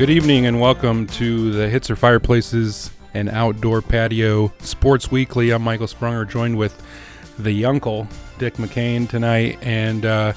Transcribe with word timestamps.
Good 0.00 0.08
evening 0.08 0.46
and 0.46 0.58
welcome 0.58 1.06
to 1.08 1.52
the 1.52 1.64
Hitzer 1.64 1.94
Fireplaces 1.94 2.90
and 3.12 3.28
Outdoor 3.28 3.82
Patio 3.82 4.50
Sports 4.60 5.10
Weekly. 5.10 5.50
I'm 5.50 5.60
Michael 5.60 5.88
Sprunger, 5.88 6.26
joined 6.26 6.56
with 6.56 6.82
the 7.38 7.66
uncle, 7.66 8.08
Dick 8.38 8.54
McCain, 8.54 9.06
tonight. 9.06 9.58
And 9.60 10.06
uh, 10.06 10.32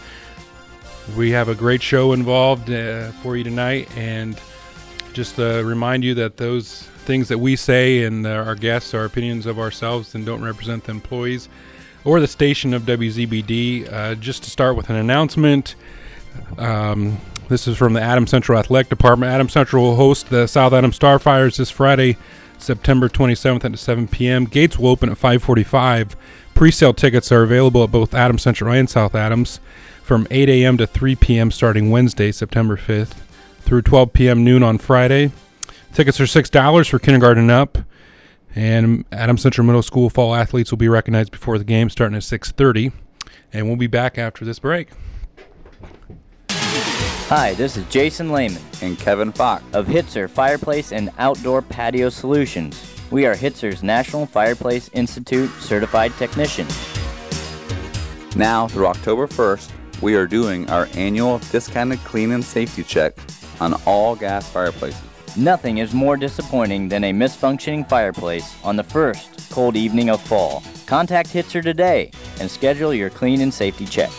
we 1.16 1.32
have 1.32 1.48
a 1.48 1.56
great 1.56 1.82
show 1.82 2.12
involved 2.12 2.70
uh, 2.70 3.12
for 3.22 3.38
you 3.38 3.46
tonight. 3.46 3.90
And 3.96 4.38
just 5.14 5.38
remind 5.38 6.04
you 6.04 6.14
that 6.16 6.36
those 6.36 6.82
things 7.06 7.30
that 7.30 7.38
we 7.38 7.56
say 7.56 8.04
and 8.04 8.28
our 8.28 8.56
guests 8.56 8.94
are 8.94 9.06
opinions 9.06 9.46
of 9.46 9.60
ourselves 9.60 10.14
and 10.14 10.26
don't 10.26 10.44
represent 10.44 10.84
the 10.84 10.92
employees 10.92 11.48
or 12.04 12.20
the 12.20 12.28
station 12.28 12.74
of 12.74 12.82
WZBD. 12.82 13.90
Uh, 13.94 14.16
just 14.16 14.44
to 14.44 14.50
start 14.50 14.76
with 14.76 14.90
an 14.90 14.98
announcement. 14.98 15.76
Um, 16.58 17.18
this 17.54 17.68
is 17.68 17.78
from 17.78 17.94
the 17.94 18.02
Adam 18.02 18.26
Central 18.26 18.58
Athletic 18.58 18.90
Department. 18.90 19.32
Adam 19.32 19.48
Central 19.48 19.84
will 19.84 19.96
host 19.96 20.32
the 20.32 20.48
South 20.48 20.74
Adams 20.74 20.98
Starfires 20.98 21.56
this 21.56 21.70
Friday, 21.70 22.18
September 22.58 23.08
27th 23.08 23.64
at 23.64 23.78
7 23.78 24.08
p.m. 24.08 24.46
Gates 24.46 24.80
will 24.80 24.88
open 24.88 25.12
at 25.12 25.20
5:45. 25.20 26.16
Pre-sale 26.56 26.96
tickets 26.96 27.32
are 27.32 27.44
available 27.44 27.84
at 27.84 27.92
both 27.92 28.16
Adam 28.16 28.40
Central 28.40 28.74
and 28.74 28.90
South 28.90 29.14
Adams 29.14 29.60
from 30.02 30.26
8 30.32 30.50
a.m. 30.50 30.78
to 30.80 30.88
3 30.88 31.16
p.m. 31.16 31.52
starting 31.52 31.92
Wednesday, 31.92 32.32
September 32.32 32.76
5th, 32.76 33.14
through 33.60 33.84
12 33.84 34.14
p.m. 34.14 34.44
noon 34.44 34.64
on 34.64 34.80
Friday. 34.80 35.32
Tickets 35.94 36.20
are 36.20 36.26
six 36.26 36.50
dollars 36.50 36.88
for 36.88 36.98
kindergarten 36.98 37.52
up, 37.52 37.78
and 38.56 39.06
Adam 39.12 39.38
Central 39.38 39.68
Middle 39.68 39.84
School 39.84 40.10
fall 40.10 40.34
athletes 40.34 40.72
will 40.72 40.80
be 40.80 40.90
recognized 40.90 41.30
before 41.30 41.60
the 41.60 41.64
game, 41.64 41.92
starting 41.92 42.16
at 42.16 42.24
6:30. 42.24 42.94
And 43.54 43.68
we'll 43.68 43.78
be 43.78 43.86
back 43.86 44.18
after 44.18 44.44
this 44.44 44.58
break. 44.58 44.90
Hi, 47.30 47.54
this 47.54 47.78
is 47.78 47.86
Jason 47.88 48.34
Lehman 48.34 48.62
and 48.82 49.00
Kevin 49.00 49.32
Fox 49.32 49.64
of 49.74 49.88
Hitzer 49.88 50.30
Fireplace 50.30 50.92
and 50.92 51.10
Outdoor 51.18 51.62
Patio 51.62 52.10
Solutions. 52.10 52.80
We 53.12 53.26
are 53.26 53.34
Hitzer's 53.34 53.82
National 53.82 54.26
Fireplace 54.26 54.90
Institute 54.94 55.50
certified 55.62 56.12
technicians. 56.18 56.78
Now, 58.36 58.68
through 58.68 58.88
October 58.88 59.26
1st, 59.28 59.72
we 60.02 60.16
are 60.16 60.28
doing 60.28 60.70
our 60.70 60.90
annual 60.96 61.40
discounted 61.50 62.00
clean 62.00 62.34
and 62.34 62.44
safety 62.44 62.84
check 62.84 63.16
on 63.62 63.82
all 63.86 64.18
gas 64.18 64.48
fireplaces. 64.50 65.02
Nothing 65.38 65.78
is 65.78 65.94
more 65.94 66.18
disappointing 66.18 66.90
than 66.90 67.06
a 67.06 67.14
misfunctioning 67.14 67.88
fireplace 67.88 68.54
on 68.66 68.76
the 68.76 68.84
first 68.84 69.50
cold 69.50 69.78
evening 69.78 70.10
of 70.10 70.22
fall. 70.22 70.62
Contact 70.86 71.30
Hitzer 71.30 71.64
today 71.64 72.12
and 72.42 72.52
schedule 72.52 72.94
your 72.94 73.10
clean 73.10 73.40
and 73.40 73.52
safety 73.52 73.86
check. 73.86 74.12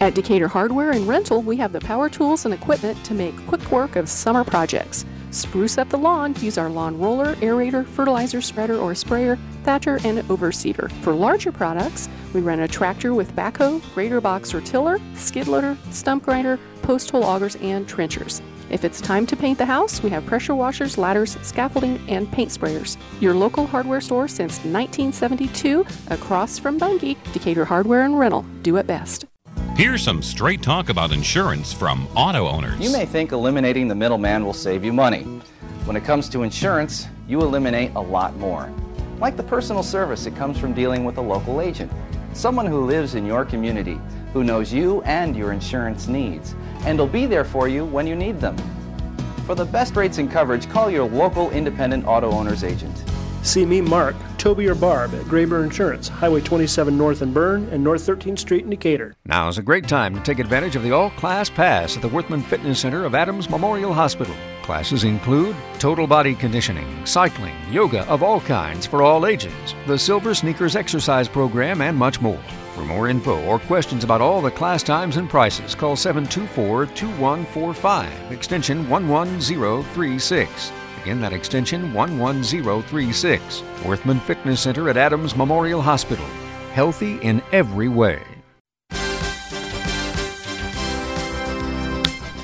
At 0.00 0.14
Decatur 0.14 0.48
Hardware 0.48 0.90
and 0.90 1.06
Rental, 1.06 1.40
we 1.40 1.56
have 1.56 1.72
the 1.72 1.80
power 1.80 2.10
tools 2.10 2.44
and 2.44 2.52
equipment 2.52 3.02
to 3.04 3.14
make 3.14 3.34
quick 3.46 3.70
work 3.70 3.94
of 3.94 4.08
summer 4.08 4.42
projects. 4.42 5.06
Spruce 5.30 5.78
up 5.78 5.88
the 5.88 5.96
lawn, 5.96 6.34
use 6.40 6.58
our 6.58 6.68
lawn 6.68 6.98
roller, 6.98 7.36
aerator, 7.36 7.86
fertilizer 7.86 8.40
spreader 8.40 8.76
or 8.76 8.94
sprayer, 8.94 9.38
thatcher, 9.62 10.00
and 10.04 10.18
overseeder. 10.28 10.90
For 11.02 11.14
larger 11.14 11.52
products, 11.52 12.08
we 12.32 12.40
rent 12.40 12.60
a 12.60 12.68
tractor 12.68 13.14
with 13.14 13.34
backhoe, 13.36 13.80
grader 13.94 14.20
box 14.20 14.52
or 14.52 14.60
tiller, 14.60 15.00
skid 15.14 15.46
loader, 15.46 15.76
stump 15.90 16.24
grinder, 16.24 16.58
post 16.82 17.10
hole 17.10 17.24
augers, 17.24 17.56
and 17.62 17.88
trenchers. 17.88 18.42
If 18.70 18.84
it's 18.84 19.00
time 19.00 19.26
to 19.26 19.36
paint 19.36 19.58
the 19.58 19.64
house, 19.64 20.02
we 20.02 20.10
have 20.10 20.26
pressure 20.26 20.54
washers, 20.56 20.98
ladders, 20.98 21.38
scaffolding, 21.42 21.98
and 22.08 22.30
paint 22.32 22.50
sprayers. 22.50 22.96
Your 23.20 23.34
local 23.34 23.66
hardware 23.66 24.00
store 24.00 24.26
since 24.26 24.58
1972, 24.64 25.86
across 26.08 26.58
from 26.58 26.78
Bunge, 26.78 27.16
Decatur 27.32 27.64
Hardware 27.64 28.02
and 28.02 28.18
Rental. 28.18 28.44
Do 28.62 28.76
it 28.76 28.86
best. 28.86 29.26
Here's 29.76 30.04
some 30.04 30.22
straight 30.22 30.62
talk 30.62 30.88
about 30.88 31.10
insurance 31.10 31.72
from 31.72 32.06
auto 32.14 32.46
owners. 32.46 32.78
You 32.78 32.92
may 32.92 33.04
think 33.04 33.32
eliminating 33.32 33.88
the 33.88 33.94
middleman 33.96 34.44
will 34.44 34.52
save 34.52 34.84
you 34.84 34.92
money. 34.92 35.22
When 35.84 35.96
it 35.96 36.04
comes 36.04 36.28
to 36.28 36.44
insurance, 36.44 37.08
you 37.26 37.40
eliminate 37.40 37.90
a 37.96 38.00
lot 38.00 38.36
more. 38.36 38.72
Like 39.18 39.36
the 39.36 39.42
personal 39.42 39.82
service 39.82 40.22
that 40.24 40.36
comes 40.36 40.60
from 40.60 40.74
dealing 40.74 41.02
with 41.02 41.18
a 41.18 41.20
local 41.20 41.60
agent, 41.60 41.90
someone 42.34 42.66
who 42.66 42.84
lives 42.84 43.16
in 43.16 43.26
your 43.26 43.44
community, 43.44 43.98
who 44.32 44.44
knows 44.44 44.72
you 44.72 45.02
and 45.02 45.34
your 45.34 45.50
insurance 45.50 46.06
needs, 46.06 46.54
and 46.86 46.96
will 46.96 47.08
be 47.08 47.26
there 47.26 47.44
for 47.44 47.66
you 47.66 47.84
when 47.84 48.06
you 48.06 48.14
need 48.14 48.40
them. 48.40 48.56
For 49.44 49.56
the 49.56 49.64
best 49.64 49.96
rates 49.96 50.18
and 50.18 50.30
coverage, 50.30 50.68
call 50.70 50.88
your 50.88 51.08
local 51.08 51.50
independent 51.50 52.06
auto 52.06 52.30
owner's 52.30 52.62
agent. 52.62 52.96
See 53.44 53.66
me, 53.66 53.82
Mark, 53.82 54.16
Toby, 54.38 54.66
or 54.68 54.74
Barb 54.74 55.12
at 55.14 55.20
Graber 55.26 55.62
Insurance, 55.62 56.08
Highway 56.08 56.40
27 56.40 56.96
North 56.96 57.20
in 57.20 57.34
Berne 57.34 57.68
and 57.68 57.84
North 57.84 58.06
13th 58.06 58.38
Street 58.38 58.64
in 58.64 58.70
Decatur. 58.70 59.14
Now 59.26 59.48
is 59.48 59.58
a 59.58 59.62
great 59.62 59.86
time 59.86 60.14
to 60.14 60.20
take 60.22 60.38
advantage 60.38 60.76
of 60.76 60.82
the 60.82 60.92
all 60.92 61.10
class 61.10 61.50
pass 61.50 61.94
at 61.94 62.00
the 62.00 62.08
Worthman 62.08 62.42
Fitness 62.42 62.80
Center 62.80 63.04
of 63.04 63.14
Adams 63.14 63.50
Memorial 63.50 63.92
Hospital. 63.92 64.34
Classes 64.62 65.04
include 65.04 65.54
total 65.78 66.06
body 66.06 66.34
conditioning, 66.34 67.04
cycling, 67.04 67.54
yoga 67.70 68.08
of 68.08 68.22
all 68.22 68.40
kinds 68.40 68.86
for 68.86 69.02
all 69.02 69.26
ages, 69.26 69.52
the 69.86 69.98
Silver 69.98 70.34
Sneakers 70.34 70.74
exercise 70.74 71.28
program, 71.28 71.82
and 71.82 71.98
much 71.98 72.22
more. 72.22 72.40
For 72.74 72.80
more 72.80 73.08
info 73.08 73.44
or 73.44 73.58
questions 73.58 74.04
about 74.04 74.22
all 74.22 74.40
the 74.40 74.50
class 74.50 74.82
times 74.82 75.18
and 75.18 75.28
prices, 75.28 75.74
call 75.74 75.96
724 75.96 76.86
2145, 76.86 78.32
extension 78.32 78.88
11036. 78.88 80.72
Again, 81.04 81.20
that 81.20 81.34
extension 81.34 81.92
11036. 81.92 83.62
Worthman 83.84 84.20
Fitness 84.20 84.62
Center 84.62 84.88
at 84.88 84.96
Adams 84.96 85.36
Memorial 85.36 85.82
Hospital. 85.82 86.24
Healthy 86.72 87.18
in 87.18 87.42
every 87.52 87.88
way. 87.88 88.22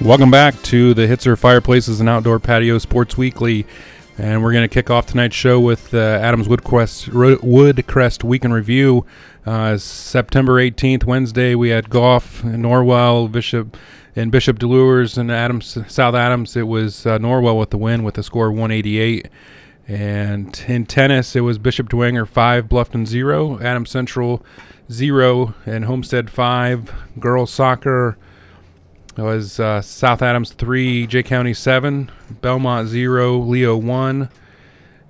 Welcome 0.03 0.31
back 0.31 0.61
to 0.65 0.93
the 0.93 1.07
Hitzer 1.07 1.39
Fireplaces 1.39 2.01
and 2.01 2.09
Outdoor 2.11 2.39
Patio 2.39 2.77
Sports 2.77 3.17
Weekly. 3.17 3.65
And 4.19 4.43
we're 4.43 4.53
going 4.53 4.69
to 4.69 4.75
kick 4.75 4.91
off 4.91 5.07
tonight's 5.07 5.35
show 5.35 5.59
with 5.59 5.95
uh, 5.95 5.97
Adams 5.97 6.47
Woodcrest, 6.47 7.09
Woodcrest 7.39 8.25
Weekend 8.25 8.53
Review. 8.53 9.07
Uh, 9.47 9.79
September 9.79 10.57
18th, 10.57 11.05
Wednesday, 11.05 11.55
we 11.55 11.71
had 11.71 11.89
golf, 11.89 12.43
Norwell, 12.43 13.33
Bishop, 13.33 13.79
and 14.17 14.33
Bishop 14.33 14.59
Delures 14.59 15.19
and 15.19 15.31
Adams, 15.31 15.79
South 15.89 16.15
Adams. 16.15 16.57
It 16.57 16.67
was 16.67 17.07
uh, 17.07 17.19
Norwell 17.19 17.59
with 17.59 17.71
the 17.71 17.79
win 17.79 18.03
with 18.03 18.19
a 18.19 18.23
score 18.23 18.49
of 18.49 18.53
188. 18.53 19.29
And 19.89 20.65
in 20.69 20.87
tennis, 20.87 21.35
it 21.35 21.41
was 21.41 21.59
Bishop 21.59 21.89
Dwenger 21.89 22.27
5, 22.27 22.69
Bluffton 22.69 23.07
0, 23.07 23.61
Adams 23.61 23.91
Central 23.91 24.45
0, 24.91 25.55
and 25.67 25.85
Homestead 25.85 26.31
5. 26.31 26.93
Girls 27.19 27.51
soccer 27.51 28.17
was 29.17 29.59
uh, 29.59 29.83
South 29.83 30.23
Adams 30.23 30.53
3, 30.53 31.07
Jay 31.07 31.23
County 31.23 31.55
7, 31.55 32.11
Belmont 32.41 32.89
0, 32.89 33.39
Leo 33.39 33.77
1. 33.77 34.29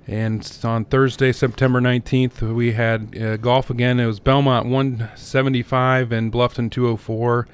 And 0.07 0.59
on 0.63 0.85
Thursday, 0.85 1.31
September 1.31 1.79
19th, 1.79 2.41
we 2.53 2.71
had 2.73 3.15
uh, 3.17 3.37
golf 3.37 3.69
again. 3.69 3.99
It 3.99 4.07
was 4.07 4.19
Belmont 4.19 4.65
175 4.65 6.11
and 6.11 6.31
Bluffton 6.31 6.71
204. 6.71 7.47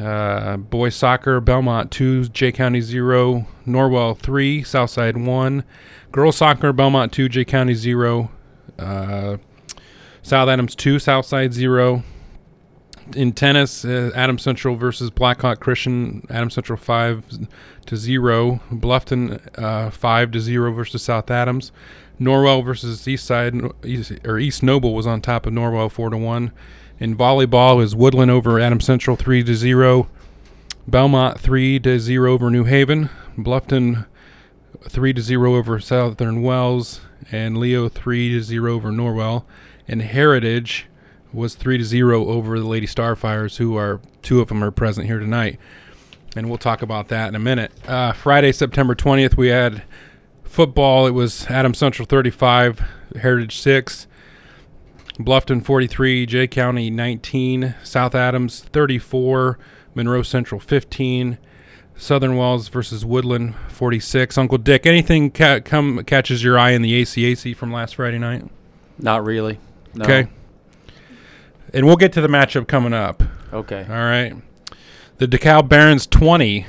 Uh, 0.00 0.56
boys 0.56 0.94
soccer, 0.94 1.40
Belmont 1.40 1.90
2, 1.90 2.28
Jay 2.28 2.52
County 2.52 2.80
0, 2.80 3.46
Norwell 3.66 4.18
3, 4.18 4.62
Southside 4.62 5.16
1. 5.16 5.64
Girls 6.10 6.36
soccer, 6.36 6.72
Belmont 6.72 7.12
2, 7.12 7.28
Jay 7.28 7.44
County 7.44 7.74
0, 7.74 8.30
uh, 8.78 9.36
South 10.22 10.48
Adams 10.48 10.74
2, 10.74 10.98
Southside 10.98 11.52
0. 11.52 12.02
In 13.14 13.32
tennis, 13.32 13.84
uh, 13.84 14.10
Adams 14.14 14.42
Central 14.42 14.76
versus 14.76 15.10
Blackhawk 15.10 15.60
Christian, 15.60 16.26
Adams 16.30 16.54
Central 16.54 16.78
5 16.78 17.48
to 17.86 17.96
0. 17.96 18.60
Bluffton 18.72 19.40
uh, 19.58 19.90
5 19.90 20.30
to 20.30 20.40
0 20.40 20.72
versus 20.72 21.02
South 21.02 21.30
Adams. 21.30 21.72
Norwell 22.20 22.64
versus 22.64 23.02
Eastside, 23.02 23.72
East, 23.84 24.12
or 24.24 24.38
East 24.38 24.62
Noble 24.62 24.94
was 24.94 25.06
on 25.06 25.20
top 25.20 25.46
of 25.46 25.52
Norwell 25.52 25.90
4 25.90 26.10
to 26.10 26.16
1. 26.16 26.52
In 27.00 27.16
volleyball 27.16 27.82
is 27.82 27.96
Woodland 27.96 28.30
over 28.30 28.60
Adam 28.60 28.78
Central 28.78 29.16
3 29.16 29.42
to 29.44 29.54
0. 29.54 30.06
Belmont 30.86 31.40
3 31.40 31.80
to 31.80 31.98
0 31.98 32.30
over 32.30 32.50
New 32.50 32.64
Haven. 32.64 33.08
Bluffton 33.38 34.04
3 34.86 35.14
to 35.14 35.22
0 35.22 35.54
over 35.54 35.80
Southern 35.80 36.42
Wells 36.42 37.00
and 37.32 37.56
Leo 37.56 37.88
3 37.88 38.34
to 38.34 38.42
0 38.42 38.74
over 38.74 38.90
Norwell. 38.90 39.44
And 39.88 40.02
Heritage 40.02 40.88
was 41.32 41.54
3 41.54 41.78
to 41.78 41.84
0 41.84 42.26
over 42.26 42.58
the 42.58 42.66
Lady 42.66 42.86
Starfires 42.86 43.56
who 43.56 43.78
are 43.78 44.02
two 44.20 44.42
of 44.42 44.48
them 44.48 44.62
are 44.62 44.70
present 44.70 45.06
here 45.06 45.18
tonight. 45.18 45.58
And 46.36 46.50
we'll 46.50 46.58
talk 46.58 46.82
about 46.82 47.08
that 47.08 47.28
in 47.28 47.34
a 47.34 47.38
minute. 47.40 47.72
Uh, 47.88 48.12
Friday, 48.12 48.52
September 48.52 48.94
20th, 48.94 49.38
we 49.38 49.48
had 49.48 49.84
football. 50.44 51.06
It 51.06 51.12
was 51.12 51.46
Adam 51.46 51.72
Central 51.72 52.04
35, 52.04 52.82
Heritage 53.16 53.58
6. 53.58 54.06
Bluffton 55.24 55.64
43, 55.64 56.26
Jay 56.26 56.46
County 56.46 56.90
19, 56.90 57.74
South 57.82 58.14
Adams 58.14 58.60
34, 58.60 59.58
Monroe 59.94 60.22
Central 60.22 60.60
15, 60.60 61.38
Southern 61.96 62.36
Wells 62.36 62.68
versus 62.68 63.04
Woodland 63.04 63.54
46. 63.68 64.38
Uncle 64.38 64.58
Dick, 64.58 64.86
anything 64.86 65.30
ca- 65.30 65.60
come 65.60 66.02
catches 66.04 66.42
your 66.42 66.58
eye 66.58 66.70
in 66.70 66.82
the 66.82 67.02
ACAC 67.02 67.54
from 67.54 67.72
last 67.72 67.96
Friday 67.96 68.18
night? 68.18 68.44
Not 68.98 69.24
really. 69.24 69.58
No. 69.94 70.04
Okay. 70.04 70.28
And 71.72 71.86
we'll 71.86 71.96
get 71.96 72.12
to 72.14 72.20
the 72.20 72.28
matchup 72.28 72.66
coming 72.66 72.92
up. 72.92 73.22
Okay. 73.52 73.86
All 73.88 73.94
right. 73.94 74.34
The 75.18 75.28
DeKalb 75.28 75.68
Barons 75.68 76.06
20, 76.06 76.66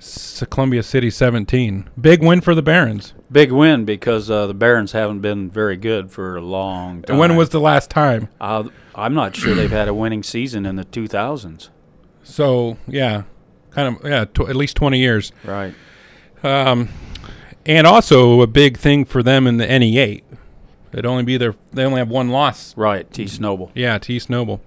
S- 0.00 0.42
Columbia 0.50 0.82
City 0.82 1.10
17. 1.10 1.88
Big 2.00 2.22
win 2.22 2.40
for 2.40 2.54
the 2.54 2.62
Barons. 2.62 3.12
Big 3.30 3.52
win 3.52 3.84
because 3.84 4.30
uh, 4.30 4.46
the 4.46 4.54
Barons 4.54 4.92
haven't 4.92 5.20
been 5.20 5.50
very 5.50 5.76
good 5.76 6.10
for 6.10 6.36
a 6.36 6.40
long 6.40 7.02
time. 7.02 7.18
When 7.18 7.36
was 7.36 7.50
the 7.50 7.60
last 7.60 7.90
time? 7.90 8.28
Uh, 8.40 8.64
I'm 8.94 9.14
not 9.14 9.36
sure 9.36 9.54
they've 9.54 9.70
had 9.70 9.88
a 9.88 9.94
winning 9.94 10.22
season 10.22 10.64
in 10.66 10.76
the 10.76 10.84
2000s. 10.86 11.68
So 12.22 12.78
yeah, 12.88 13.24
kind 13.70 13.96
of 13.96 14.04
yeah, 14.08 14.24
tw- 14.24 14.48
at 14.48 14.56
least 14.56 14.76
20 14.76 14.98
years. 14.98 15.32
Right. 15.44 15.74
Um, 16.42 16.88
and 17.66 17.86
also 17.86 18.40
a 18.40 18.46
big 18.46 18.78
thing 18.78 19.04
for 19.04 19.22
them 19.22 19.46
in 19.46 19.58
the 19.58 19.66
NE8. 19.66 20.22
It'd 20.92 21.06
only 21.06 21.22
be 21.22 21.36
their 21.36 21.54
they 21.72 21.84
only 21.84 21.98
have 21.98 22.08
one 22.08 22.30
loss. 22.30 22.76
Right. 22.76 23.10
T. 23.12 23.26
Snowball. 23.26 23.70
Yeah, 23.74 23.98
T. 23.98 24.18
Snowball. 24.18 24.60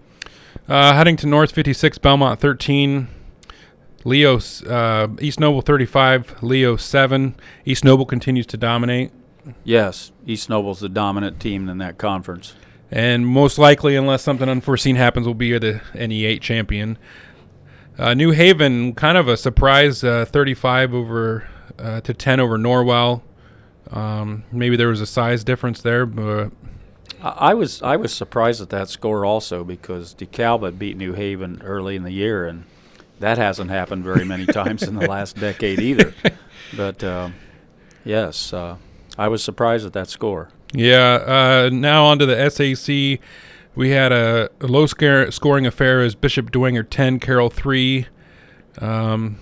Uh, 0.69 0.94
Huntington 0.94 1.30
North 1.30 1.51
56, 1.51 1.97
Belmont 1.97 2.39
13. 2.39 3.07
Leo 4.05 4.39
uh, 4.67 5.07
East 5.19 5.39
Noble 5.39 5.61
35, 5.61 6.44
Leo 6.44 6.75
7. 6.75 7.35
East 7.65 7.85
Noble 7.85 8.05
continues 8.05 8.45
to 8.47 8.57
dominate. 8.57 9.11
Yes, 9.63 10.11
East 10.25 10.50
Noble's 10.50 10.79
the 10.79 10.89
dominant 10.89 11.39
team 11.39 11.69
in 11.69 11.77
that 11.79 11.97
conference. 11.97 12.55
And 12.91 13.25
most 13.25 13.57
likely, 13.57 13.95
unless 13.95 14.21
something 14.21 14.47
unforeseen 14.47 14.95
happens, 14.95 15.25
will 15.25 15.33
be 15.33 15.57
the 15.57 15.81
NE8 15.94 16.41
champion. 16.41 16.97
Uh, 17.97 18.13
New 18.13 18.31
Haven, 18.31 18.94
kind 18.94 19.17
of 19.17 19.27
a 19.27 19.38
surprise, 19.38 20.03
uh, 20.03 20.25
35 20.25 20.94
over 20.94 21.47
uh, 21.79 22.01
to 22.01 22.13
10 22.13 22.39
over 22.39 22.57
Norwell. 22.57 23.21
Um, 23.91 24.44
maybe 24.51 24.75
there 24.75 24.88
was 24.88 25.01
a 25.01 25.06
size 25.06 25.44
difference 25.44 25.81
there, 25.81 26.06
but 26.06 26.51
I, 27.21 27.29
I 27.29 27.53
was 27.53 27.81
I 27.81 27.95
was 27.95 28.13
surprised 28.13 28.61
at 28.61 28.69
that 28.69 28.89
score 28.89 29.25
also 29.25 29.63
because 29.63 30.15
DeKalb 30.15 30.63
had 30.63 30.79
beat 30.79 30.97
New 30.97 31.13
Haven 31.13 31.61
early 31.63 31.95
in 31.95 32.03
the 32.03 32.11
year, 32.11 32.45
and 32.47 32.63
that 33.23 33.37
hasn't 33.37 33.69
happened 33.69 34.03
very 34.03 34.25
many 34.25 34.45
times 34.45 34.83
in 34.83 34.95
the 34.95 35.07
last 35.07 35.37
decade 35.37 35.79
either. 35.79 36.13
But 36.75 37.03
uh, 37.03 37.29
yes, 38.03 38.51
uh, 38.51 38.77
I 39.15 39.27
was 39.27 39.43
surprised 39.43 39.85
at 39.85 39.93
that 39.93 40.09
score. 40.09 40.49
Yeah. 40.73 41.67
Uh, 41.67 41.69
now 41.71 42.05
on 42.05 42.17
to 42.17 42.25
the 42.25 42.49
SAC. 42.49 43.19
We 43.75 43.91
had 43.91 44.11
a, 44.11 44.49
a 44.59 44.65
low 44.65 44.87
scare, 44.87 45.29
scoring 45.29 45.67
affair 45.67 46.01
as 46.01 46.15
Bishop 46.15 46.49
Dwenger 46.51 46.89
10, 46.89 47.19
Carroll 47.19 47.51
3. 47.51 48.07
Um, 48.79 49.37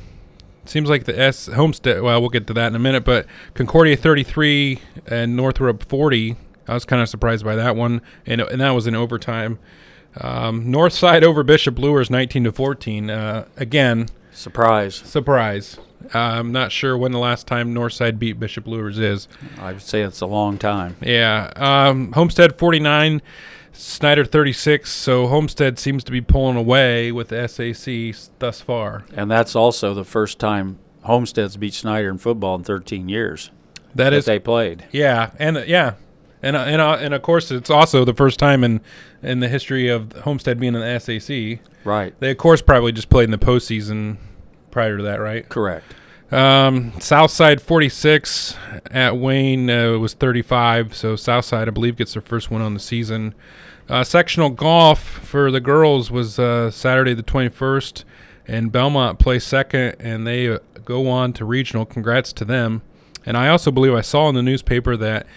seems 0.66 0.90
like 0.90 1.06
the 1.06 1.18
S 1.18 1.48
Homestead. 1.48 2.02
Well, 2.02 2.20
we'll 2.20 2.30
get 2.30 2.48
to 2.48 2.54
that 2.54 2.68
in 2.68 2.76
a 2.76 2.80
minute. 2.80 3.06
But 3.06 3.28
Concordia 3.54 3.96
33 3.96 4.82
and 5.08 5.38
Northrop 5.38 5.88
40. 5.88 6.36
I 6.68 6.74
was 6.74 6.84
kind 6.84 7.02
of 7.02 7.08
surprised 7.08 7.46
by 7.46 7.56
that 7.56 7.78
one, 7.78 8.02
and, 8.26 8.42
and 8.42 8.60
that 8.60 8.72
was 8.72 8.88
in 8.88 8.96
overtime. 8.96 9.58
Um, 10.20 10.66
Northside 10.66 11.24
over 11.24 11.44
Bishop 11.44 11.80
Luers 11.80 12.10
19 12.10 12.44
to 12.46 12.52
14. 12.52 13.10
Uh, 13.10 13.46
again, 13.58 14.08
Surprise. 14.34 14.96
surprise. 14.96 15.78
Uh, 16.14 16.18
I'm 16.20 16.52
not 16.52 16.72
sure 16.72 16.98
when 16.98 17.12
the 17.12 17.20
last 17.20 17.48
time 17.48 17.74
Northside 17.74 18.18
beat 18.20 18.40
Bishop 18.40 18.68
Luers 18.68 18.98
is. 19.00 19.28
I 19.60 19.72
would 19.74 19.82
say 19.82 20.02
it's 20.02 20.22
a 20.22 20.26
long 20.26 20.58
time. 20.58 20.96
Yeah. 21.02 21.52
Um, 21.56 22.12
Homestead 22.14 22.58
49, 22.58 23.22
Snyder 23.72 24.26
36. 24.26 24.90
So 24.92 25.28
Homestead 25.28 25.80
seems 25.80 26.04
to 26.06 26.12
be 26.12 26.20
pulling 26.22 26.58
away 26.58 27.12
with 27.12 27.30
the 27.30 27.48
SAC 27.48 28.32
thus 28.40 28.60
far. 28.62 29.06
And 29.14 29.30
that's 29.30 29.56
also 29.56 29.94
the 29.94 30.04
first 30.04 30.40
time 30.40 30.80
Homestead's 31.04 31.56
beat 31.56 31.74
Snyder 31.74 32.10
in 32.10 32.18
football 32.18 32.56
in 32.56 32.64
13 32.64 33.08
years 33.08 33.50
That 33.96 33.96
that 33.96 34.14
is, 34.14 34.26
they 34.26 34.40
played. 34.40 34.86
yeah, 34.92 35.32
and 35.40 35.58
uh, 35.58 35.64
yeah, 35.66 35.94
and 36.42 36.56
uh, 36.56 36.60
and 36.60 36.82
uh, 36.82 36.98
and 37.00 37.14
of 37.14 37.22
course 37.22 37.52
it's 37.52 37.70
also 37.70 38.06
the 38.06 38.14
first 38.14 38.40
time 38.40 38.64
in 38.64 38.82
in 39.22 39.40
the 39.40 39.48
history 39.48 39.88
of 39.90 40.12
Homestead 40.14 40.60
being 40.60 40.76
in 40.76 40.82
the 40.82 41.00
SAC. 41.00 41.60
Right. 41.84 42.14
They 42.20 42.32
of 42.32 42.38
course 42.38 42.62
probably 42.62 42.92
just 42.92 43.10
played 43.10 43.26
in 43.26 43.32
the 43.32 43.38
postseason 43.38 44.18
prior 44.72 44.98
to 44.98 45.04
that, 45.04 45.20
right? 45.20 45.48
Correct. 45.50 45.86
Um, 46.32 46.94
Southside 47.00 47.62
46 47.62 48.56
at 48.90 49.18
Wayne 49.18 49.70
uh, 49.70 49.98
was 49.98 50.14
35. 50.14 50.96
So 50.96 51.18
Southside, 51.18 51.68
I 51.68 51.72
believe, 51.72 51.98
gets 51.98 52.14
their 52.14 52.22
first 52.22 52.50
win 52.50 52.62
on 52.62 52.74
the 52.74 52.80
season. 52.80 53.36
Uh, 53.90 54.06
sectional 54.06 54.50
golf 54.50 55.02
for 55.02 55.52
the 55.52 55.60
girls 55.60 56.10
was 56.10 56.40
uh, 56.40 56.72
Saturday 56.72 57.14
the 57.14 57.24
21st, 57.24 58.06
and 58.48 58.72
Belmont 58.72 59.20
placed 59.20 59.50
second, 59.50 59.98
and 60.00 60.26
they 60.26 60.48
uh, 60.48 60.60
go 60.86 61.10
on 61.10 61.34
to 61.34 61.44
regional. 61.44 61.86
Congrats 61.86 62.32
to 62.34 62.46
them. 62.46 62.82
And 63.26 63.36
I 63.36 63.50
also 63.50 63.70
believe 63.70 63.94
I 63.94 64.02
saw 64.02 64.30
in 64.30 64.36
the 64.36 64.42
newspaper 64.42 64.96
that 64.98 65.28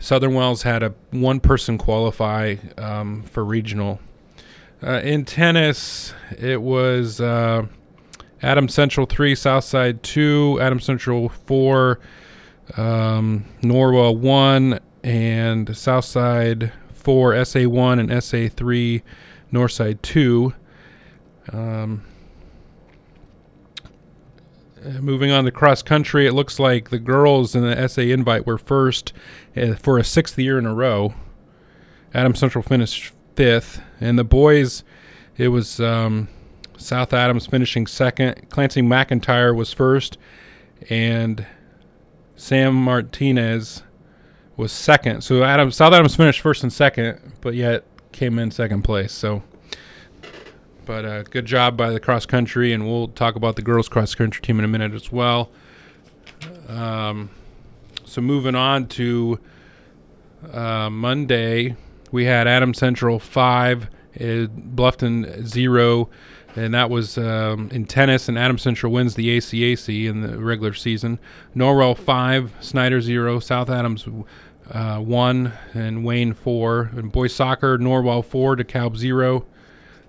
Southern 0.00 0.34
Wells 0.34 0.62
had 0.62 0.82
a 0.82 0.92
one 1.10 1.38
person 1.38 1.78
qualify 1.78 2.56
um, 2.76 3.22
for 3.22 3.44
regional. 3.44 4.00
Uh, 4.82 5.00
in 5.04 5.24
tennis, 5.24 6.12
it 6.38 6.60
was. 6.60 7.20
Uh, 7.20 7.66
Adam 8.42 8.68
Central 8.68 9.06
3, 9.06 9.34
Southside 9.34 10.02
2, 10.02 10.58
Adam 10.62 10.80
Central 10.80 11.28
4, 11.28 12.00
um, 12.76 13.44
Norwell 13.62 14.16
1, 14.16 14.80
and 15.04 15.76
Southside 15.76 16.72
4, 16.94 17.44
SA 17.44 17.68
1, 17.68 17.98
and 17.98 18.24
SA 18.24 18.48
3, 18.54 19.02
Northside 19.52 20.00
2. 20.00 20.54
Um, 21.52 22.02
moving 25.00 25.30
on 25.30 25.44
to 25.44 25.50
cross 25.50 25.82
country, 25.82 26.26
it 26.26 26.32
looks 26.32 26.58
like 26.58 26.90
the 26.90 26.98
girls 26.98 27.54
in 27.54 27.62
the 27.62 27.88
SA 27.88 28.02
invite 28.02 28.46
were 28.46 28.58
first 28.58 29.12
uh, 29.56 29.74
for 29.74 29.98
a 29.98 30.04
sixth 30.04 30.38
year 30.38 30.58
in 30.58 30.66
a 30.66 30.74
row. 30.74 31.14
Adam 32.14 32.34
Central 32.34 32.62
finished 32.62 33.12
fifth, 33.36 33.80
and 34.00 34.18
the 34.18 34.24
boys, 34.24 34.84
it 35.36 35.48
was. 35.48 35.80
Um, 35.80 36.28
South 36.80 37.12
Adams 37.12 37.46
finishing 37.46 37.86
second. 37.86 38.48
Clancy 38.48 38.80
McIntyre 38.80 39.54
was 39.54 39.72
first, 39.72 40.18
and 40.88 41.46
Sam 42.36 42.74
Martinez 42.74 43.82
was 44.56 44.72
second. 44.72 45.22
So 45.22 45.44
Adam 45.44 45.70
South 45.70 45.92
Adams 45.92 46.16
finished 46.16 46.40
first 46.40 46.62
and 46.62 46.72
second, 46.72 47.34
but 47.40 47.54
yet 47.54 47.84
came 48.12 48.38
in 48.38 48.50
second 48.50 48.82
place. 48.82 49.12
So, 49.12 49.42
but 50.90 51.04
uh, 51.04 51.22
good 51.22 51.46
job 51.46 51.76
by 51.76 51.90
the 51.90 52.00
cross 52.00 52.26
country, 52.26 52.72
and 52.72 52.84
we'll 52.84 53.06
talk 53.06 53.36
about 53.36 53.54
the 53.54 53.62
girls 53.62 53.88
cross 53.88 54.12
country 54.16 54.42
team 54.42 54.58
in 54.58 54.64
a 54.64 54.68
minute 54.68 54.92
as 54.92 55.12
well. 55.12 55.48
Um, 56.66 57.30
so 58.04 58.20
moving 58.20 58.56
on 58.56 58.88
to 58.88 59.38
uh, 60.52 60.90
Monday, 60.90 61.76
we 62.10 62.24
had 62.24 62.48
Adam 62.48 62.74
Central 62.74 63.20
five, 63.20 63.84
uh, 64.16 64.50
Bluffton 64.74 65.46
zero 65.46 66.10
and 66.56 66.74
that 66.74 66.90
was 66.90 67.16
um, 67.16 67.68
in 67.70 67.84
tennis. 67.84 68.28
And 68.28 68.36
Adam 68.36 68.58
Central 68.58 68.92
wins 68.92 69.14
the 69.14 69.38
ACAC 69.38 70.10
in 70.10 70.22
the 70.22 70.38
regular 70.38 70.74
season. 70.74 71.20
Norwell 71.54 71.96
five, 71.96 72.52
Snyder 72.58 73.00
zero, 73.00 73.38
South 73.38 73.70
Adams 73.70 74.08
uh, 74.72 74.98
one, 74.98 75.52
and 75.72 76.04
Wayne 76.04 76.34
four. 76.34 76.90
And 76.96 77.12
boys 77.12 77.32
soccer, 77.32 77.78
Norwell 77.78 78.24
four, 78.24 78.56
DeKalb 78.56 78.96
zero. 78.96 79.46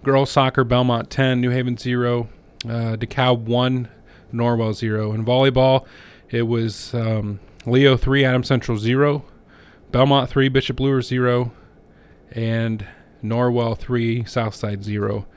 Girls 0.04 0.32
soccer, 0.32 0.64
Belmont 0.64 1.10
ten, 1.10 1.42
New 1.42 1.50
Haven 1.50 1.78
zero, 1.78 2.28
uh, 2.66 2.98
DeKalb 2.98 3.42
one, 3.42 3.88
Norwell 4.34 4.74
zero. 4.74 5.12
And 5.12 5.26
volleyball, 5.26 5.86
it 6.30 6.44
was 6.44 6.94
um, 6.94 7.40
Leo 7.66 7.98
three, 7.98 8.26
Adam 8.26 8.44
Central 8.44 8.78
zero, 8.78 9.24
Belmont 9.92 10.30
three, 10.30 10.50
Bishop 10.50 10.80
Luer 10.80 11.02
zero, 11.02 11.52
and 12.32 12.86
Norwell 13.24 13.78
three, 13.78 14.24
Southside 14.26 14.84
zero 14.84 15.28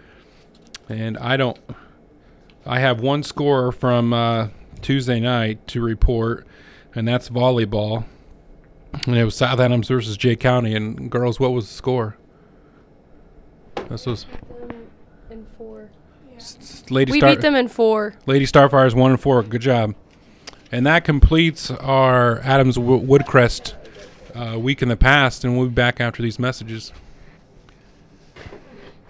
and 0.88 1.18
I 1.18 1.36
don't. 1.36 1.58
I 2.66 2.80
have 2.80 3.00
one 3.00 3.22
score 3.22 3.72
from 3.72 4.12
uh, 4.12 4.48
Tuesday 4.80 5.20
night 5.20 5.66
to 5.68 5.82
report, 5.82 6.46
and 6.94 7.06
that's 7.06 7.28
volleyball. 7.28 8.04
And 9.06 9.16
it 9.16 9.24
was 9.24 9.34
South 9.34 9.60
Adams 9.60 9.88
versus 9.88 10.16
Jay 10.16 10.36
County. 10.36 10.74
And 10.74 11.10
girls, 11.10 11.40
what 11.40 11.52
was 11.52 11.66
the 11.68 11.74
score? 11.74 12.16
This 13.90 14.06
was 14.06 14.24
in. 14.50 14.53
Lady 16.90 17.12
We 17.12 17.18
Star. 17.20 17.30
beat 17.30 17.40
them 17.42 17.54
in 17.54 17.68
four. 17.68 18.14
Lady 18.26 18.46
Starfires 18.46 18.94
one 18.94 19.10
and 19.12 19.20
four. 19.20 19.42
Good 19.42 19.60
job. 19.62 19.94
And 20.72 20.86
that 20.86 21.04
completes 21.04 21.70
our 21.70 22.40
Adams 22.40 22.74
w- 22.76 23.00
Woodcrest 23.06 23.74
uh, 24.34 24.58
week 24.58 24.82
in 24.82 24.88
the 24.88 24.96
past, 24.96 25.44
and 25.44 25.56
we'll 25.56 25.68
be 25.68 25.74
back 25.74 26.00
after 26.00 26.22
these 26.22 26.38
messages. 26.38 26.92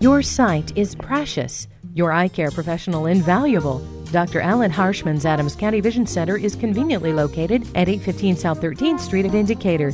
Your 0.00 0.22
sight 0.22 0.76
is 0.76 0.94
precious. 0.94 1.66
Your 1.94 2.12
eye 2.12 2.28
care 2.28 2.50
professional 2.50 3.06
invaluable. 3.06 3.78
Dr. 4.10 4.40
Alan 4.40 4.70
Harshman's 4.70 5.24
Adams 5.24 5.56
County 5.56 5.80
Vision 5.80 6.06
Center 6.06 6.36
is 6.36 6.54
conveniently 6.56 7.12
located 7.12 7.62
at 7.76 7.88
815 7.88 8.36
South 8.36 8.60
13th 8.60 9.00
Street 9.00 9.24
at 9.24 9.34
in 9.34 9.46
Decatur. 9.46 9.92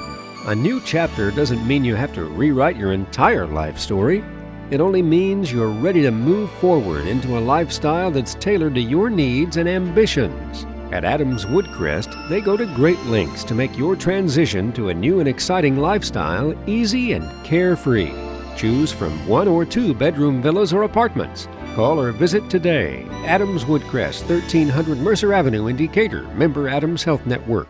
A 0.49 0.55
new 0.55 0.83
chapter 0.85 1.31
doesn't 1.31 1.67
mean 1.67 1.87
you 1.87 1.95
have 1.95 2.13
to 2.13 2.25
rewrite 2.25 2.77
your 2.77 2.93
entire 2.93 3.47
life 3.47 3.79
story. 3.79 4.23
It 4.71 4.83
only 4.83 5.01
means 5.01 5.51
you're 5.51 5.69
ready 5.69 6.03
to 6.03 6.11
move 6.11 6.51
forward 6.61 7.07
into 7.07 7.39
a 7.39 7.41
lifestyle 7.41 8.11
that's 8.11 8.35
tailored 8.35 8.75
to 8.75 8.83
your 8.83 9.09
needs 9.09 9.57
and 9.57 9.67
ambitions. 9.67 10.67
At 10.91 11.05
Adams 11.05 11.45
Woodcrest, 11.45 12.29
they 12.31 12.41
go 12.41 12.57
to 12.57 12.65
great 12.75 12.99
lengths 13.05 13.45
to 13.45 13.55
make 13.55 13.77
your 13.77 13.95
transition 13.95 14.73
to 14.73 14.89
a 14.89 14.95
new 14.95 15.21
and 15.21 15.29
exciting 15.29 15.77
lifestyle 15.77 16.55
easy 16.67 17.13
and 17.13 17.29
carefree. 17.45 18.11
Choose 18.57 18.91
from 18.91 19.13
one 19.29 19.49
or 19.49 19.67
two 19.67 19.93
bedroom 19.93 20.41
villas 20.41 20.73
or 20.73 20.85
apartments. 20.85 21.47
Call 21.75 22.01
or 22.01 22.11
visit 22.11 22.49
today. 22.49 23.07
Adams 23.27 23.65
Woodcrest, 23.65 24.29
1300 24.31 24.99
Mercer 24.99 25.35
Avenue 25.35 25.67
in 25.67 25.77
Decatur, 25.77 26.23
member 26.35 26.69
Adams 26.69 27.05
Health 27.05 27.27
Network. 27.27 27.69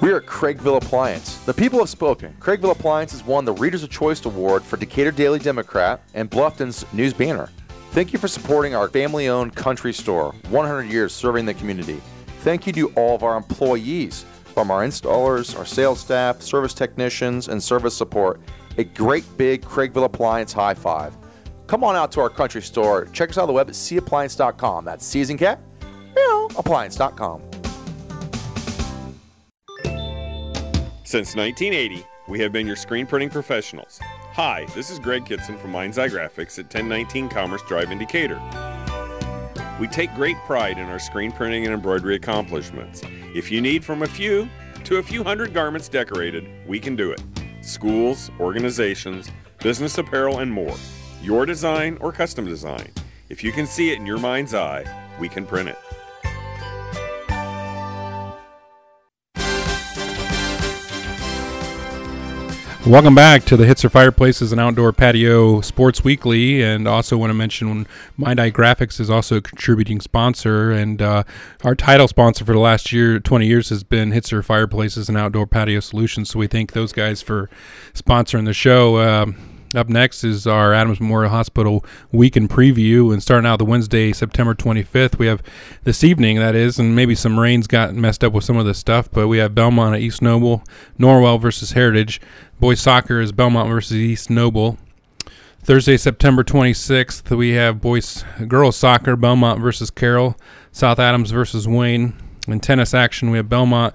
We 0.00 0.10
are 0.10 0.22
Craigville 0.22 0.78
Appliance. 0.78 1.36
The 1.44 1.52
people 1.52 1.78
have 1.80 1.90
spoken. 1.90 2.34
Craigville 2.40 2.70
Appliance 2.70 3.12
has 3.12 3.22
won 3.22 3.44
the 3.44 3.52
Readers 3.52 3.82
of 3.82 3.90
Choice 3.90 4.24
Award 4.24 4.62
for 4.62 4.78
Decatur 4.78 5.10
Daily 5.10 5.40
Democrat 5.40 6.00
and 6.14 6.30
Bluffton's 6.30 6.90
News 6.94 7.12
Banner. 7.12 7.50
Thank 7.92 8.12
you 8.12 8.18
for 8.18 8.28
supporting 8.28 8.74
our 8.74 8.88
family 8.88 9.28
owned 9.28 9.56
country 9.56 9.92
store, 9.92 10.32
100 10.50 10.84
years 10.84 11.12
serving 11.14 11.46
the 11.46 11.54
community. 11.54 12.00
Thank 12.40 12.66
you 12.66 12.72
to 12.74 12.88
all 12.90 13.14
of 13.14 13.22
our 13.22 13.36
employees, 13.36 14.24
from 14.54 14.70
our 14.70 14.84
installers, 14.84 15.58
our 15.58 15.64
sales 15.64 16.00
staff, 16.00 16.42
service 16.42 16.74
technicians, 16.74 17.48
and 17.48 17.62
service 17.62 17.96
support. 17.96 18.40
A 18.76 18.84
great 18.84 19.24
big 19.36 19.62
Craigville 19.62 20.04
Appliance 20.04 20.52
high 20.52 20.74
five. 20.74 21.16
Come 21.66 21.82
on 21.82 21.96
out 21.96 22.12
to 22.12 22.20
our 22.20 22.30
country 22.30 22.62
store. 22.62 23.06
Check 23.12 23.30
us 23.30 23.38
out 23.38 23.42
on 23.42 23.48
the 23.48 23.54
web 23.54 23.68
at 23.68 23.74
cappliance.com. 23.74 24.84
That's 24.84 25.04
season 25.04 25.38
cat, 25.38 25.60
appliance.com. 26.56 27.42
Since 31.04 31.36
1980, 31.36 32.04
we 32.28 32.38
have 32.40 32.52
been 32.52 32.66
your 32.66 32.76
screen 32.76 33.06
printing 33.06 33.30
professionals. 33.30 33.98
Hi, 34.38 34.66
this 34.66 34.88
is 34.88 35.00
Greg 35.00 35.24
Kitson 35.26 35.58
from 35.58 35.72
Mind's 35.72 35.98
Eye 35.98 36.06
Graphics 36.06 36.60
at 36.60 36.66
1019 36.66 37.28
Commerce 37.28 37.60
Drive 37.62 37.90
in 37.90 37.98
Decatur. 37.98 38.40
We 39.80 39.88
take 39.88 40.14
great 40.14 40.36
pride 40.46 40.78
in 40.78 40.86
our 40.86 41.00
screen 41.00 41.32
printing 41.32 41.64
and 41.64 41.74
embroidery 41.74 42.14
accomplishments. 42.14 43.02
If 43.34 43.50
you 43.50 43.60
need 43.60 43.84
from 43.84 44.04
a 44.04 44.06
few 44.06 44.48
to 44.84 44.98
a 44.98 45.02
few 45.02 45.24
hundred 45.24 45.52
garments 45.52 45.88
decorated, 45.88 46.48
we 46.68 46.78
can 46.78 46.94
do 46.94 47.10
it. 47.10 47.20
Schools, 47.62 48.30
organizations, 48.38 49.28
business 49.58 49.98
apparel, 49.98 50.38
and 50.38 50.52
more. 50.52 50.76
Your 51.20 51.44
design 51.44 51.98
or 52.00 52.12
custom 52.12 52.46
design. 52.46 52.92
If 53.28 53.42
you 53.42 53.50
can 53.50 53.66
see 53.66 53.90
it 53.90 53.98
in 53.98 54.06
your 54.06 54.20
mind's 54.20 54.54
eye, 54.54 54.84
we 55.18 55.28
can 55.28 55.46
print 55.46 55.68
it. 55.68 55.78
Welcome 62.86 63.14
back 63.14 63.44
to 63.46 63.56
the 63.56 63.64
Hitzer 63.64 63.90
Fireplaces 63.90 64.52
and 64.52 64.60
Outdoor 64.60 64.92
Patio 64.92 65.60
Sports 65.60 66.04
Weekly, 66.04 66.62
and 66.62 66.86
also 66.86 67.18
want 67.18 67.30
to 67.30 67.34
mention 67.34 67.86
Mind 68.16 68.40
Eye 68.40 68.52
Graphics 68.52 69.00
is 69.00 69.10
also 69.10 69.36
a 69.36 69.40
contributing 69.42 70.00
sponsor, 70.00 70.70
and 70.70 71.02
uh, 71.02 71.24
our 71.64 71.74
title 71.74 72.08
sponsor 72.08 72.44
for 72.46 72.52
the 72.52 72.60
last 72.60 72.92
year, 72.92 73.18
20 73.18 73.46
years, 73.46 73.68
has 73.68 73.82
been 73.82 74.12
Hitzer 74.12 74.42
Fireplaces 74.42 75.08
and 75.08 75.18
Outdoor 75.18 75.46
Patio 75.46 75.80
Solutions. 75.80 76.30
So 76.30 76.38
we 76.38 76.46
thank 76.46 76.72
those 76.72 76.92
guys 76.92 77.20
for 77.20 77.50
sponsoring 77.94 78.46
the 78.46 78.54
show. 78.54 78.96
Uh, 78.96 79.26
up 79.74 79.88
next 79.88 80.24
is 80.24 80.46
our 80.46 80.72
Adams 80.72 81.00
Memorial 81.00 81.30
Hospital 81.30 81.84
week 82.12 82.36
in 82.36 82.48
preview, 82.48 83.12
and 83.12 83.22
starting 83.22 83.46
out 83.46 83.58
the 83.58 83.64
Wednesday, 83.64 84.12
September 84.12 84.54
25th, 84.54 85.18
we 85.18 85.26
have 85.26 85.42
this 85.84 86.02
evening, 86.02 86.38
that 86.38 86.54
is, 86.54 86.78
and 86.78 86.96
maybe 86.96 87.14
some 87.14 87.38
rains 87.38 87.66
got 87.66 87.94
messed 87.94 88.24
up 88.24 88.32
with 88.32 88.44
some 88.44 88.56
of 88.56 88.66
this 88.66 88.78
stuff, 88.78 89.10
but 89.10 89.28
we 89.28 89.38
have 89.38 89.54
Belmont 89.54 89.94
at 89.94 90.00
East 90.00 90.22
Noble, 90.22 90.62
Norwell 90.98 91.40
versus 91.40 91.72
Heritage. 91.72 92.20
Boys 92.60 92.80
soccer 92.80 93.20
is 93.20 93.32
Belmont 93.32 93.68
versus 93.68 93.96
East 93.96 94.30
Noble. 94.30 94.78
Thursday, 95.62 95.96
September 95.96 96.42
26th, 96.42 97.36
we 97.36 97.50
have 97.50 97.80
boys 97.80 98.24
girls 98.46 98.76
soccer, 98.76 99.16
Belmont 99.16 99.60
versus 99.60 99.90
Carroll, 99.90 100.36
South 100.72 100.98
Adams 100.98 101.30
versus 101.30 101.68
Wayne. 101.68 102.14
In 102.46 102.60
tennis 102.60 102.94
action, 102.94 103.30
we 103.30 103.36
have 103.36 103.50
Belmont 103.50 103.94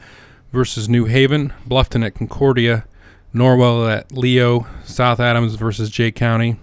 versus 0.52 0.88
New 0.88 1.06
Haven, 1.06 1.52
Bluffton 1.68 2.06
at 2.06 2.14
Concordia, 2.14 2.86
Norwell 3.34 3.92
at 3.92 4.12
Leo, 4.12 4.68
South 4.84 5.20
Adams 5.20 5.56
versus 5.56 5.90
Jay 5.90 6.12
County. 6.12 6.58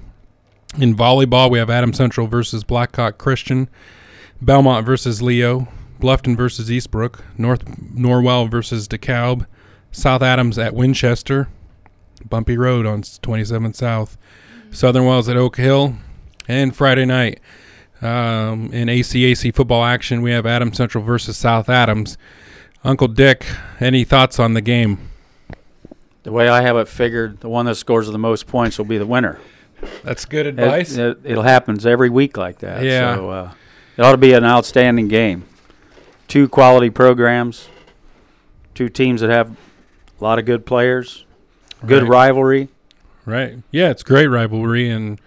In 0.78 0.94
volleyball, 0.94 1.50
we 1.50 1.58
have 1.58 1.70
Adam 1.70 1.92
Central 1.92 2.26
versus 2.26 2.62
Blackhawk 2.62 3.18
Christian, 3.18 3.68
Belmont 4.40 4.86
versus 4.86 5.20
Leo, 5.20 5.66
Bluffton 5.98 6.36
versus 6.36 6.70
Eastbrook, 6.70 7.20
North 7.36 7.64
Norwell 7.64 8.48
versus 8.48 8.86
DeKalb, 8.86 9.46
South 9.90 10.22
Adams 10.22 10.58
at 10.58 10.74
Winchester, 10.74 11.48
Bumpy 12.28 12.56
Road 12.56 12.86
on 12.86 13.02
27 13.02 13.74
South, 13.74 14.16
Southern 14.70 15.04
Wells 15.04 15.28
at 15.28 15.36
Oak 15.36 15.56
Hill, 15.56 15.96
and 16.46 16.74
Friday 16.74 17.04
night 17.04 17.40
um, 18.02 18.72
in 18.72 18.88
ACAC 18.88 19.54
football 19.54 19.84
action, 19.84 20.22
we 20.22 20.30
have 20.30 20.46
Adam 20.46 20.72
Central 20.72 21.04
versus 21.04 21.36
South 21.36 21.68
Adams. 21.68 22.16
Uncle 22.82 23.08
Dick, 23.08 23.44
any 23.78 24.04
thoughts 24.04 24.38
on 24.38 24.54
the 24.54 24.62
game? 24.62 25.09
The 26.22 26.32
way 26.32 26.48
I 26.48 26.60
have 26.62 26.76
it 26.76 26.86
figured, 26.88 27.40
the 27.40 27.48
one 27.48 27.66
that 27.66 27.76
scores 27.76 28.06
the 28.08 28.18
most 28.18 28.46
points 28.46 28.76
will 28.78 28.84
be 28.84 28.98
the 28.98 29.06
winner. 29.06 29.38
That's 30.04 30.26
good 30.26 30.46
advice. 30.46 30.96
It, 30.96 31.18
it, 31.24 31.38
it 31.38 31.42
happens 31.42 31.86
every 31.86 32.10
week 32.10 32.36
like 32.36 32.58
that. 32.58 32.84
Yeah. 32.84 33.14
So 33.16 33.30
uh, 33.30 33.52
it 33.96 34.02
ought 34.02 34.12
to 34.12 34.18
be 34.18 34.34
an 34.34 34.44
outstanding 34.44 35.08
game. 35.08 35.44
Two 36.28 36.48
quality 36.48 36.90
programs, 36.90 37.68
two 38.74 38.88
teams 38.90 39.22
that 39.22 39.30
have 39.30 39.50
a 40.20 40.24
lot 40.24 40.38
of 40.38 40.44
good 40.44 40.66
players, 40.66 41.24
good 41.86 42.02
Right. 42.02 42.10
rivalry. 42.10 42.68
Right. 43.24 43.58
Yeah, 43.70 43.90
it's 43.90 44.02
great 44.02 44.26
rivalry 44.26 44.90
and 44.90 45.20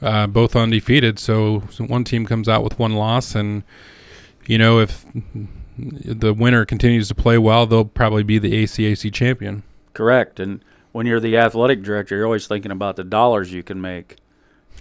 uh, 0.00 0.26
both 0.26 0.56
undefeated. 0.56 1.18
So, 1.20 1.62
so 1.70 1.84
one 1.84 2.02
team 2.04 2.26
comes 2.26 2.48
out 2.48 2.64
with 2.64 2.78
one 2.78 2.94
loss, 2.94 3.34
and 3.36 3.62
you 4.46 4.58
know 4.58 4.80
if 4.80 5.06
the 5.78 6.34
winner 6.34 6.64
continues 6.64 7.06
to 7.08 7.14
play 7.14 7.38
well, 7.38 7.66
they'll 7.66 7.84
probably 7.84 8.24
be 8.24 8.38
the 8.38 8.52
ACAC 8.64 9.12
champion. 9.12 9.62
Correct. 9.94 10.40
And 10.40 10.64
when 10.92 11.06
you're 11.06 11.20
the 11.20 11.36
athletic 11.36 11.82
director, 11.82 12.16
you're 12.16 12.26
always 12.26 12.46
thinking 12.46 12.70
about 12.70 12.96
the 12.96 13.04
dollars 13.04 13.52
you 13.52 13.62
can 13.62 13.80
make, 13.80 14.16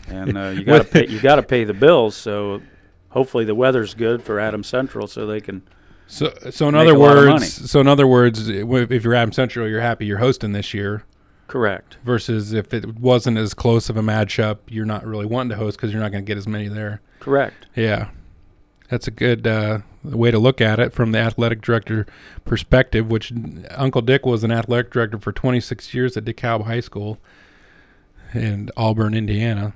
and 0.07 0.37
uh, 0.37 0.49
you 0.49 0.63
got 0.63 0.79
to 0.79 0.83
pay, 0.91 1.07
you 1.07 1.19
got 1.19 1.35
to 1.35 1.43
pay 1.43 1.63
the 1.63 1.73
bills. 1.73 2.15
So 2.15 2.61
hopefully 3.09 3.45
the 3.45 3.55
weather's 3.55 3.93
good 3.93 4.23
for 4.23 4.39
Adam 4.39 4.63
Central, 4.63 5.07
so 5.07 5.25
they 5.25 5.41
can. 5.41 5.63
So, 6.07 6.33
so 6.49 6.67
in 6.67 6.75
other 6.75 6.93
a 6.93 6.97
lot 6.97 7.17
of 7.17 7.23
money. 7.25 7.33
words, 7.33 7.71
so 7.71 7.79
in 7.79 7.87
other 7.87 8.05
words, 8.07 8.49
if 8.49 9.03
you're 9.03 9.15
Adam 9.15 9.31
Central, 9.31 9.67
you're 9.67 9.81
happy 9.81 10.05
you're 10.05 10.17
hosting 10.17 10.51
this 10.51 10.73
year. 10.73 11.05
Correct. 11.47 11.97
Versus 12.03 12.53
if 12.53 12.73
it 12.73 12.97
wasn't 12.97 13.37
as 13.37 13.53
close 13.53 13.89
of 13.89 13.97
a 13.97 14.01
matchup, 14.01 14.59
you're 14.67 14.85
not 14.85 15.05
really 15.05 15.25
wanting 15.25 15.49
to 15.49 15.57
host 15.57 15.77
because 15.77 15.91
you're 15.91 16.01
not 16.01 16.11
going 16.11 16.23
to 16.23 16.27
get 16.27 16.37
as 16.37 16.47
many 16.47 16.69
there. 16.69 17.01
Correct. 17.19 17.67
Yeah, 17.75 18.09
that's 18.89 19.07
a 19.07 19.11
good 19.11 19.45
uh, 19.45 19.79
way 20.03 20.31
to 20.31 20.39
look 20.39 20.61
at 20.61 20.79
it 20.79 20.93
from 20.93 21.11
the 21.11 21.19
athletic 21.19 21.61
director 21.61 22.05
perspective. 22.45 23.09
Which 23.09 23.31
Uncle 23.71 24.01
Dick 24.01 24.25
was 24.25 24.43
an 24.43 24.51
athletic 24.51 24.91
director 24.91 25.19
for 25.19 25.31
26 25.31 25.93
years 25.93 26.17
at 26.17 26.25
DeKalb 26.25 26.65
High 26.65 26.79
School 26.79 27.19
in 28.33 28.69
Auburn, 28.77 29.13
Indiana. 29.13 29.73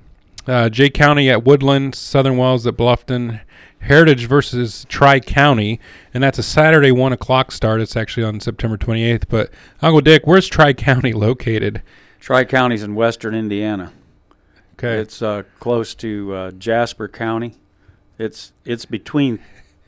Uh, 0.48 0.70
Jay 0.70 0.90
County 0.90 1.30
at 1.30 1.44
Woodland, 1.44 1.96
Southern 1.96 2.38
Wells 2.38 2.68
at 2.68 2.76
Bluffton, 2.76 3.42
Heritage 3.80 4.28
versus 4.28 4.86
Tri 4.90 5.20
County, 5.20 5.80
and 6.14 6.24
that's 6.24 6.40
a 6.40 6.44
Saturday 6.44 6.92
one 6.92 7.14
o'clock 7.14 7.52
start. 7.52 7.82
It's 7.82 7.96
actually 7.96 8.24
on 8.24 8.40
September 8.40 8.78
28th. 8.78 9.26
But 9.28 9.52
Uncle 9.82 10.02
Dick, 10.02 10.26
where's 10.26 10.48
Tri 10.48 10.74
County 10.74 11.14
located? 11.14 11.82
Tri 12.20 12.46
County's 12.46 12.84
in 12.84 12.96
western 12.96 13.36
Indiana. 13.36 13.92
Okay. 14.74 14.98
It's 14.98 15.22
uh, 15.22 15.44
close 15.60 15.96
to 15.96 16.34
uh, 16.34 16.52
Jasper 16.52 17.08
County. 17.08 17.56
It's 18.18 18.54
it's 18.66 18.86
between 18.86 19.40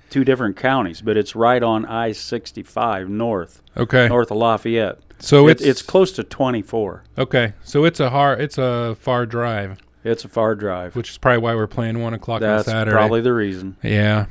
two 0.09 0.23
different 0.23 0.55
counties, 0.57 1.01
but 1.01 1.17
it's 1.17 1.35
right 1.35 1.61
on 1.61 1.85
I 1.85 2.11
sixty 2.11 2.63
five 2.63 3.09
north. 3.09 3.61
Okay. 3.75 4.07
North 4.07 4.31
of 4.31 4.37
Lafayette. 4.37 4.99
So 5.19 5.47
It- 5.47 5.51
it's 5.53 5.63
it's 5.63 5.81
close 5.81 6.11
to 6.13 6.23
twenty 6.23 6.61
four. 6.61 7.03
Okay, 7.17 7.53
so 7.63 7.85
it's 7.85 7.99
a 7.99 8.09
hard, 8.11 8.39
it's 8.41 8.57
a 8.57 8.95
far 8.99 9.25
drive. 9.25 9.77
It's 10.03 10.23
a 10.23 10.29
far 10.29 10.55
drive, 10.55 10.95
which 10.95 11.09
is 11.09 11.17
probably 11.17 11.39
why 11.39 11.55
we're 11.55 11.67
playing 11.67 12.01
one 12.01 12.13
o'clock 12.13 12.39
That's 12.41 12.67
on 12.67 12.71
Saturday. 12.71 12.91
That's 12.91 13.01
probably 13.01 13.21
the 13.21 13.33
reason. 13.33 13.75
Yeah. 13.83 14.27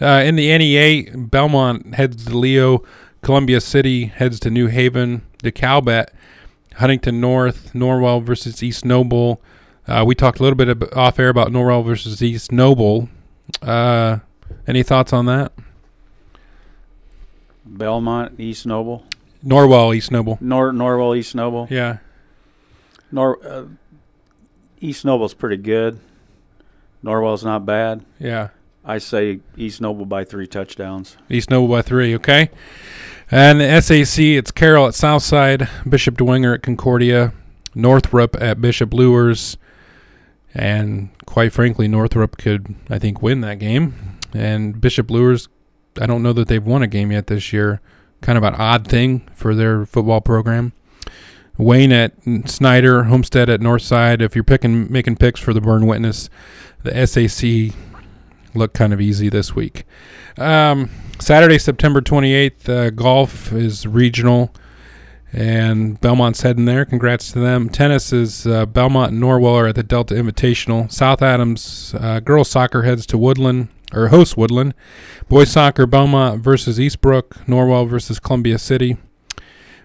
Uh, 0.00 0.22
in 0.24 0.36
the 0.36 0.50
NE8, 0.50 1.30
Belmont 1.30 1.94
heads 1.94 2.26
to 2.26 2.36
Leo, 2.36 2.82
Columbia 3.22 3.60
City 3.62 4.04
heads 4.06 4.38
to 4.40 4.50
New 4.50 4.66
Haven, 4.66 5.22
DeKalb, 5.42 6.06
Huntington 6.74 7.18
North, 7.20 7.72
Norwell 7.72 8.22
versus 8.22 8.62
East 8.62 8.84
Noble. 8.84 9.40
Uh, 9.88 10.04
we 10.06 10.14
talked 10.14 10.38
a 10.38 10.42
little 10.42 10.56
bit 10.56 10.68
ab- 10.68 10.90
off 10.94 11.18
air 11.18 11.30
about 11.30 11.48
Norwell 11.48 11.84
versus 11.84 12.22
East 12.22 12.52
Noble. 12.52 13.08
Uh, 13.62 14.18
any 14.66 14.82
thoughts 14.82 15.12
on 15.12 15.26
that? 15.26 15.52
Belmont, 17.64 18.38
East 18.38 18.66
Noble. 18.66 19.04
Norwell, 19.44 19.94
East 19.94 20.10
Noble. 20.10 20.38
Nor 20.40 20.72
Norwell, 20.72 21.16
East 21.16 21.34
Noble. 21.34 21.68
Yeah. 21.70 21.98
Nor 23.12 23.44
uh, 23.46 23.64
East 24.80 25.04
Noble's 25.04 25.34
pretty 25.34 25.56
good. 25.56 26.00
Norwell's 27.04 27.44
not 27.44 27.64
bad. 27.66 28.04
Yeah. 28.18 28.48
I 28.84 28.98
say 28.98 29.40
East 29.56 29.80
Noble 29.80 30.06
by 30.06 30.24
three 30.24 30.46
touchdowns. 30.46 31.16
East 31.28 31.50
Noble 31.50 31.68
by 31.68 31.82
three, 31.82 32.14
okay. 32.16 32.50
And 33.30 33.60
the 33.60 33.80
SAC, 33.80 34.20
it's 34.20 34.52
Carroll 34.52 34.86
at 34.86 34.94
Southside, 34.94 35.68
Bishop 35.88 36.16
Dwenger 36.16 36.54
at 36.54 36.62
Concordia, 36.62 37.32
Northrop 37.74 38.40
at 38.40 38.60
Bishop 38.60 38.94
Luers, 38.94 39.56
And 40.54 41.10
quite 41.26 41.52
frankly, 41.52 41.88
Northrop 41.88 42.38
could, 42.38 42.74
I 42.88 42.98
think, 42.98 43.20
win 43.22 43.40
that 43.40 43.58
game. 43.58 44.15
And 44.36 44.80
Bishop 44.80 45.10
Luers, 45.10 45.48
I 46.00 46.06
don't 46.06 46.22
know 46.22 46.32
that 46.34 46.48
they've 46.48 46.64
won 46.64 46.82
a 46.82 46.86
game 46.86 47.10
yet 47.10 47.26
this 47.26 47.52
year. 47.52 47.80
Kind 48.20 48.38
of 48.38 48.44
an 48.44 48.54
odd 48.54 48.86
thing 48.86 49.28
for 49.34 49.54
their 49.54 49.86
football 49.86 50.20
program. 50.20 50.72
Wayne 51.58 51.92
at 51.92 52.12
Snyder, 52.46 53.04
Homestead 53.04 53.48
at 53.48 53.60
Northside. 53.60 54.20
If 54.20 54.34
you're 54.34 54.44
picking 54.44 54.92
making 54.92 55.16
picks 55.16 55.40
for 55.40 55.54
the 55.54 55.60
Berne 55.60 55.86
Witness, 55.86 56.28
the 56.82 57.06
SAC 57.06 57.74
look 58.54 58.72
kind 58.74 58.92
of 58.92 59.00
easy 59.00 59.28
this 59.28 59.54
week. 59.54 59.84
Um, 60.38 60.90
Saturday, 61.18 61.58
September 61.58 62.00
28th, 62.00 62.68
uh, 62.68 62.90
golf 62.90 63.52
is 63.52 63.86
regional, 63.86 64.52
and 65.32 65.98
Belmont's 66.00 66.42
heading 66.42 66.66
there. 66.66 66.84
Congrats 66.84 67.32
to 67.32 67.38
them. 67.38 67.70
Tennis 67.70 68.12
is 68.12 68.46
uh, 68.46 68.66
Belmont 68.66 69.12
and 69.12 69.22
Norwell 69.22 69.54
are 69.54 69.68
at 69.68 69.76
the 69.76 69.82
Delta 69.82 70.14
Invitational. 70.14 70.92
South 70.92 71.22
Adams 71.22 71.94
uh, 71.98 72.20
girls 72.20 72.50
soccer 72.50 72.82
heads 72.82 73.06
to 73.06 73.18
Woodland 73.18 73.68
or 73.92 74.08
hosts 74.08 74.36
Woodland. 74.36 74.74
Boys 75.28 75.50
soccer 75.50 75.86
Belmont 75.86 76.42
versus 76.42 76.78
Eastbrook. 76.78 77.44
Norwell 77.46 77.88
versus 77.88 78.18
Columbia 78.18 78.58
City. 78.58 78.96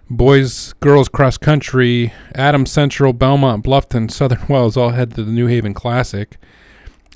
Boys 0.10 0.74
girls 0.82 1.08
cross 1.08 1.38
country 1.38 2.12
Adams 2.36 2.72
Central 2.72 3.14
Belmont 3.14 3.64
Bluffton 3.64 4.12
Southern 4.12 4.46
Wells 4.50 4.76
all 4.76 4.90
head 4.90 5.16
to 5.16 5.24
the 5.24 5.32
New 5.32 5.48
Haven 5.48 5.74
Classic. 5.74 6.38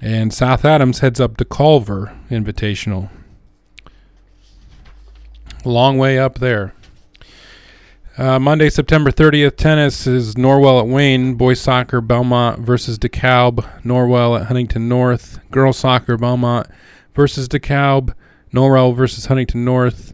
And 0.01 0.33
South 0.33 0.65
Adams 0.65 0.99
heads 0.99 1.19
up 1.19 1.37
to 1.37 1.45
Culver 1.45 2.17
Invitational. 2.29 3.09
Long 5.63 5.97
way 5.97 6.19
up 6.19 6.39
there. 6.39 6.73
Uh, 8.17 8.39
Monday, 8.39 8.69
September 8.69 9.11
30th, 9.11 9.57
tennis 9.57 10.07
is 10.07 10.35
Norwell 10.35 10.79
at 10.79 10.87
Wayne. 10.87 11.35
Boys 11.35 11.59
soccer, 11.59 11.99
Belmont 11.99 12.59
versus 12.59 12.97
DeKalb. 12.97 13.57
Norwell 13.83 14.39
at 14.39 14.47
Huntington 14.47 14.87
North. 14.87 15.39
Girls 15.51 15.77
soccer, 15.77 16.15
Belmont 16.15 16.65
versus 17.13 17.49
DeKalb. 17.49 18.13
Norwell 18.53 18.95
versus 18.95 19.25
Huntington 19.25 19.65
North. 19.65 20.13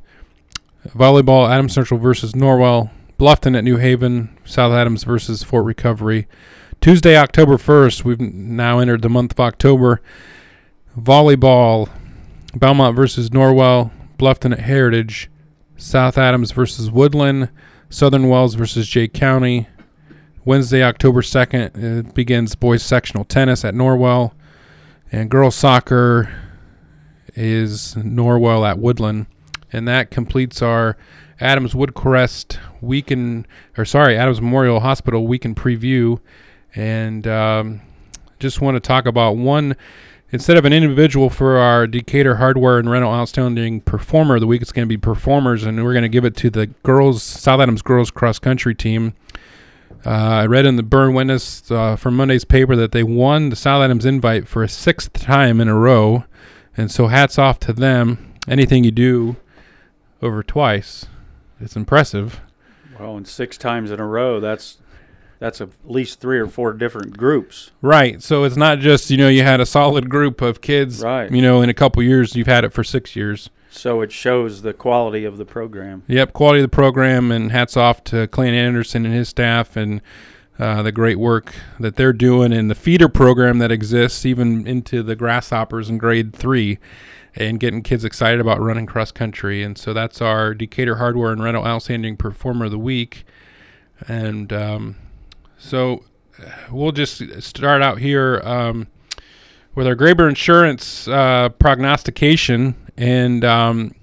Volleyball, 0.88 1.48
Adams 1.48 1.74
Central 1.74 2.00
versus 2.00 2.32
Norwell. 2.32 2.90
Bluffton 3.20 3.56
at 3.56 3.64
New 3.64 3.78
Haven. 3.78 4.36
South 4.46 4.74
Adams 4.74 5.04
versus 5.04 5.44
Fort 5.44 5.66
Recovery. 5.66 6.28
Tuesday, 6.80 7.16
October 7.16 7.58
1st, 7.58 8.04
we've 8.04 8.20
now 8.20 8.80
entered 8.80 9.04
the 9.04 9.10
month 9.10 9.34
of 9.34 9.40
October. 9.40 10.02
Volleyball, 11.00 11.88
Belmont 12.56 12.96
versus 12.96 13.30
Norwell. 13.30 13.92
Bluffton 14.18 14.54
at 14.54 14.62
Heritage. 14.62 15.30
South 15.78 16.18
Adams 16.18 16.52
versus 16.52 16.90
Woodland. 16.90 17.50
Southern 17.92 18.30
Wells 18.30 18.56
versus 18.56 18.88
Jay 18.88 19.10
County. 19.10 19.68
Wednesday, 20.46 20.82
October 20.82 21.22
2nd, 21.22 21.78
it 21.78 22.14
begins 22.16 22.56
boys 22.56 22.82
sectional 22.82 23.26
tennis 23.26 23.66
at 23.66 23.76
Norwell. 23.76 24.32
And 25.12 25.30
girls 25.30 25.56
soccer 25.56 26.34
is 27.36 27.94
Norwell 27.96 28.68
at 28.68 28.80
Woodland. 28.80 29.26
And 29.74 29.90
that 29.90 30.10
completes 30.10 30.62
our 30.62 30.96
Adams 31.42 31.74
Woodcrest 31.74 32.58
weekend, 32.80 33.46
or 33.78 33.84
sorry, 33.84 34.18
Adams 34.18 34.40
Memorial 34.42 34.80
Hospital 34.80 35.28
weekend 35.28 35.58
preview. 35.58 36.18
And 36.74 37.28
um, 37.28 37.82
just 38.40 38.62
want 38.62 38.76
to 38.76 38.80
talk 38.80 39.06
about 39.06 39.34
one 39.36 39.76
instead 40.32 40.58
of 40.58 40.66
an 40.66 40.74
individual 40.74 41.30
for 41.30 41.58
our 41.58 41.88
Decatur 41.88 42.36
Hardware 42.36 42.80
and 42.80 42.90
Rental 42.90 43.12
Outstanding 43.12 43.82
Performer 43.82 44.36
of 44.36 44.42
the 44.42 44.48
Week, 44.48 44.62
it's 44.62 44.72
going 44.72 44.88
to 44.88 44.90
be 44.90 44.98
performers, 44.98 45.64
and 45.64 45.84
we're 45.84 45.94
going 45.94 46.04
to 46.04 46.10
give 46.10 46.26
it 46.26 46.36
to 46.38 46.50
the 46.50 46.68
girls, 46.84 47.22
South 47.24 47.60
Adams 47.60 47.82
girls 47.82 48.12
cross 48.12 48.40
country 48.40 48.74
team. 48.74 49.14
Uh, 50.06 50.10
I 50.10 50.46
read 50.48 50.66
in 50.66 50.78
the 50.78 50.84
Berne 50.84 51.14
Witness 51.14 51.70
uh, 51.70 51.96
from 51.96 52.16
Monday's 52.16 52.46
paper 52.46 52.76
that 52.76 52.92
they 52.92 53.04
won 53.04 53.50
the 53.50 53.56
South 53.56 53.84
Adams 53.84 54.06
invite 54.06 54.48
for 54.48 54.64
a 54.64 54.70
sixth 54.70 55.14
time 55.14 55.62
in 55.62 55.68
a 55.68 55.76
row, 55.76 56.24
and 56.76 56.90
so 56.90 57.08
hats 57.08 57.38
off 57.38 57.60
to 57.60 57.74
them. 57.74 58.34
Anything 58.48 58.84
you 58.84 58.92
do 58.92 59.36
over 60.22 60.42
twice, 60.42 61.06
it's 61.60 61.76
impressive. 61.76 62.42
Well, 63.00 63.18
and 63.18 63.28
six 63.28 63.58
times 63.58 63.92
in 63.92 64.00
a 64.00 64.08
row, 64.08 64.40
that's 64.40 64.78
that's 65.42 65.60
at 65.60 65.70
least 65.84 66.20
three 66.20 66.38
or 66.38 66.46
four 66.46 66.72
different 66.72 67.18
groups. 67.18 67.72
Right. 67.82 68.22
So 68.22 68.44
it's 68.44 68.56
not 68.56 68.78
just, 68.78 69.10
you 69.10 69.18
know, 69.18 69.28
you 69.28 69.42
had 69.42 69.60
a 69.60 69.66
solid 69.66 70.08
group 70.08 70.40
of 70.40 70.62
kids, 70.62 71.02
Right. 71.02 71.32
you 71.32 71.42
know, 71.42 71.64
in 71.64 71.70
a 71.70 71.74
couple 71.74 72.04
years, 72.04 72.36
you've 72.36 72.46
had 72.46 72.64
it 72.64 72.72
for 72.72 72.84
six 72.84 73.16
years. 73.16 73.50
So 73.72 74.02
it 74.02 74.12
shows 74.12 74.62
the 74.62 74.72
quality 74.72 75.26
of 75.26 75.38
the 75.38 75.46
program. 75.46 76.04
Yep, 76.08 76.34
quality 76.34 76.60
of 76.60 76.66
the 76.66 76.76
program, 76.76 77.32
and 77.32 77.52
hats 77.52 77.76
off 77.76 78.04
to 78.06 78.28
Clayton 78.28 78.54
Anderson 78.54 79.04
and 79.04 79.16
his 79.16 79.30
staff 79.30 79.76
and 79.76 80.02
uh, 80.60 80.84
the 80.84 80.92
great 80.92 81.18
work 81.18 81.56
that 81.80 81.96
they're 81.96 82.14
doing 82.14 82.54
in 82.54 82.68
the 82.68 82.76
feeder 82.76 83.10
program 83.10 83.58
that 83.58 83.72
exists 83.72 84.28
even 84.28 84.68
into 84.68 85.02
the 85.02 85.16
grasshoppers 85.16 85.90
in 85.90 85.98
grade 85.98 86.34
three 86.36 86.78
and 87.36 87.60
getting 87.60 87.82
kids 87.82 88.06
excited 88.06 88.40
about 88.40 88.60
running 88.62 88.86
cross 88.86 89.12
country. 89.12 89.64
And 89.64 89.76
so 89.76 89.92
that's 89.92 90.22
our 90.22 90.54
Decatur 90.54 90.98
Hardware 90.98 91.32
and 91.32 91.42
Rental 91.42 91.66
Outstanding 91.66 92.16
Performer 92.16 92.66
of 92.66 92.72
the 92.72 92.78
Week. 92.78 93.24
And 94.08 94.54
um, 94.54 94.98
so 95.62 96.04
we'll 96.72 96.92
just 96.92 97.22
start 97.42 97.82
out 97.82 98.00
here 98.00 98.42
um, 98.44 98.88
with 99.76 99.86
our 99.86 99.96
Graber 99.96 100.28
Insurance 100.28 101.08
uh, 101.08 101.50
prognostication. 101.50 102.76
And 102.98 103.46
um, 103.46 103.96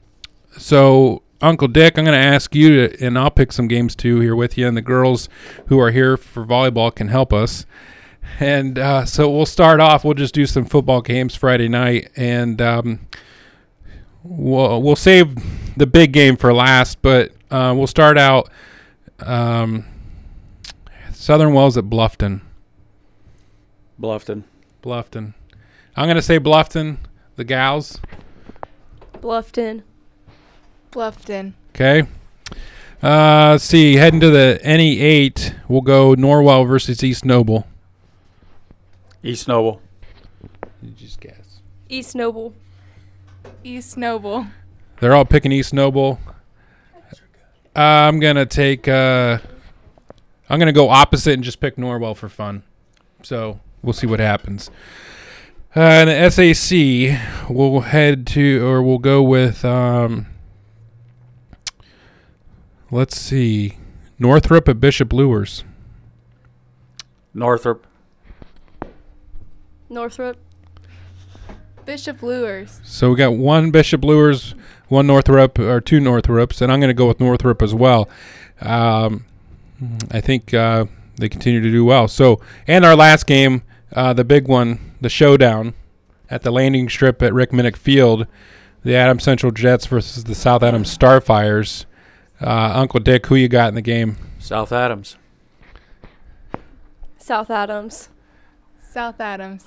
so, 0.56 1.22
Uncle 1.40 1.68
Dick, 1.68 1.98
I'm 1.98 2.04
going 2.04 2.18
to 2.18 2.26
ask 2.26 2.54
you, 2.54 2.88
to, 2.88 3.04
and 3.04 3.18
I'll 3.18 3.30
pick 3.30 3.52
some 3.52 3.66
games 3.66 3.96
too 3.96 4.20
here 4.20 4.36
with 4.36 4.56
you, 4.56 4.68
and 4.68 4.76
the 4.76 4.82
girls 4.82 5.28
who 5.66 5.78
are 5.80 5.90
here 5.90 6.16
for 6.16 6.44
volleyball 6.44 6.94
can 6.94 7.08
help 7.08 7.32
us. 7.32 7.66
And 8.38 8.78
uh, 8.78 9.04
so 9.04 9.28
we'll 9.28 9.46
start 9.46 9.80
off. 9.80 10.04
We'll 10.04 10.14
just 10.14 10.34
do 10.34 10.46
some 10.46 10.64
football 10.64 11.00
games 11.00 11.34
Friday 11.34 11.68
night, 11.68 12.10
and 12.14 12.60
um, 12.62 13.00
we'll 14.22 14.80
we'll 14.82 14.96
save 14.96 15.34
the 15.76 15.86
big 15.86 16.12
game 16.12 16.36
for 16.36 16.52
last. 16.52 17.02
But 17.02 17.32
uh, 17.50 17.74
we'll 17.76 17.86
start 17.88 18.16
out. 18.16 18.50
Um, 19.20 19.86
Southern 21.28 21.52
Wells 21.52 21.76
at 21.76 21.84
Bluffton. 21.84 22.40
Bluffton. 24.00 24.44
Bluffton. 24.82 25.34
I'm 25.94 26.06
going 26.06 26.16
to 26.16 26.22
say 26.22 26.40
Bluffton. 26.40 26.96
The 27.36 27.44
gals. 27.44 28.00
Bluffton. 29.12 29.82
Bluffton. 30.90 31.52
Okay. 31.74 32.08
Uh, 33.02 33.50
let's 33.50 33.64
see. 33.64 33.96
Heading 33.96 34.20
to 34.20 34.30
the 34.30 34.58
NE8, 34.64 35.54
we'll 35.68 35.82
go 35.82 36.14
Norwell 36.14 36.66
versus 36.66 37.04
East 37.04 37.26
Noble. 37.26 37.66
East 39.22 39.48
Noble. 39.48 39.82
You 40.80 40.92
just 40.92 41.20
guess. 41.20 41.60
East 41.90 42.14
Noble. 42.14 42.54
East 43.62 43.98
Noble. 43.98 44.46
They're 45.00 45.14
all 45.14 45.26
picking 45.26 45.52
East 45.52 45.74
Noble. 45.74 46.20
Uh, 47.76 47.80
I'm 47.80 48.18
gonna 48.18 48.46
take. 48.46 48.88
Uh, 48.88 49.40
I'm 50.48 50.58
gonna 50.58 50.72
go 50.72 50.88
opposite 50.88 51.34
and 51.34 51.44
just 51.44 51.60
pick 51.60 51.76
Norwell 51.76 52.16
for 52.16 52.28
fun. 52.28 52.62
So 53.22 53.60
we'll 53.82 53.92
see 53.92 54.06
what 54.06 54.20
happens. 54.20 54.70
Uh, 55.76 55.80
in 55.80 56.08
the 56.08 56.30
SAC, 56.30 57.50
we'll 57.50 57.80
head 57.80 58.26
to, 58.28 58.66
or 58.66 58.82
we'll 58.82 58.98
go 58.98 59.22
with. 59.22 59.64
Um, 59.64 60.26
let's 62.90 63.20
see, 63.20 63.76
Northrop 64.18 64.68
at 64.68 64.80
Bishop 64.80 65.12
Luers. 65.12 65.64
Northrop. 67.34 67.86
Northrop. 69.88 70.36
Bishop 71.84 72.22
Luers. 72.22 72.80
So 72.84 73.10
we 73.10 73.16
got 73.16 73.34
one 73.34 73.70
Bishop 73.70 74.04
Luers, 74.04 74.54
one 74.88 75.06
Northrop, 75.06 75.58
or 75.58 75.80
two 75.80 76.00
Northrops, 76.00 76.60
and 76.60 76.70
I'm 76.70 76.80
going 76.80 76.90
to 76.90 76.94
go 76.94 77.08
with 77.08 77.20
Northrop 77.20 77.62
as 77.62 77.74
well. 77.74 78.08
Um, 78.60 79.24
I 80.10 80.20
think 80.20 80.52
uh, 80.52 80.86
they 81.16 81.28
continue 81.28 81.60
to 81.60 81.70
do 81.70 81.84
well. 81.84 82.08
So, 82.08 82.40
and 82.66 82.84
our 82.84 82.96
last 82.96 83.26
game, 83.26 83.62
uh, 83.92 84.12
the 84.12 84.24
big 84.24 84.48
one, 84.48 84.94
the 85.00 85.08
showdown 85.08 85.74
at 86.30 86.42
the 86.42 86.50
landing 86.50 86.88
strip 86.88 87.22
at 87.22 87.32
Rick 87.32 87.50
Minnick 87.50 87.76
Field, 87.76 88.26
the 88.82 88.94
Adams 88.94 89.24
Central 89.24 89.52
Jets 89.52 89.86
versus 89.86 90.24
the 90.24 90.34
South 90.34 90.62
Adams 90.62 90.96
Starfires. 90.96 91.84
Uh, 92.40 92.72
Uncle 92.74 93.00
Dick, 93.00 93.26
who 93.26 93.34
you 93.34 93.48
got 93.48 93.68
in 93.68 93.74
the 93.74 93.82
game? 93.82 94.16
South 94.38 94.72
Adams. 94.72 95.16
South 97.18 97.50
Adams. 97.50 98.08
South 98.80 99.20
Adams. 99.20 99.64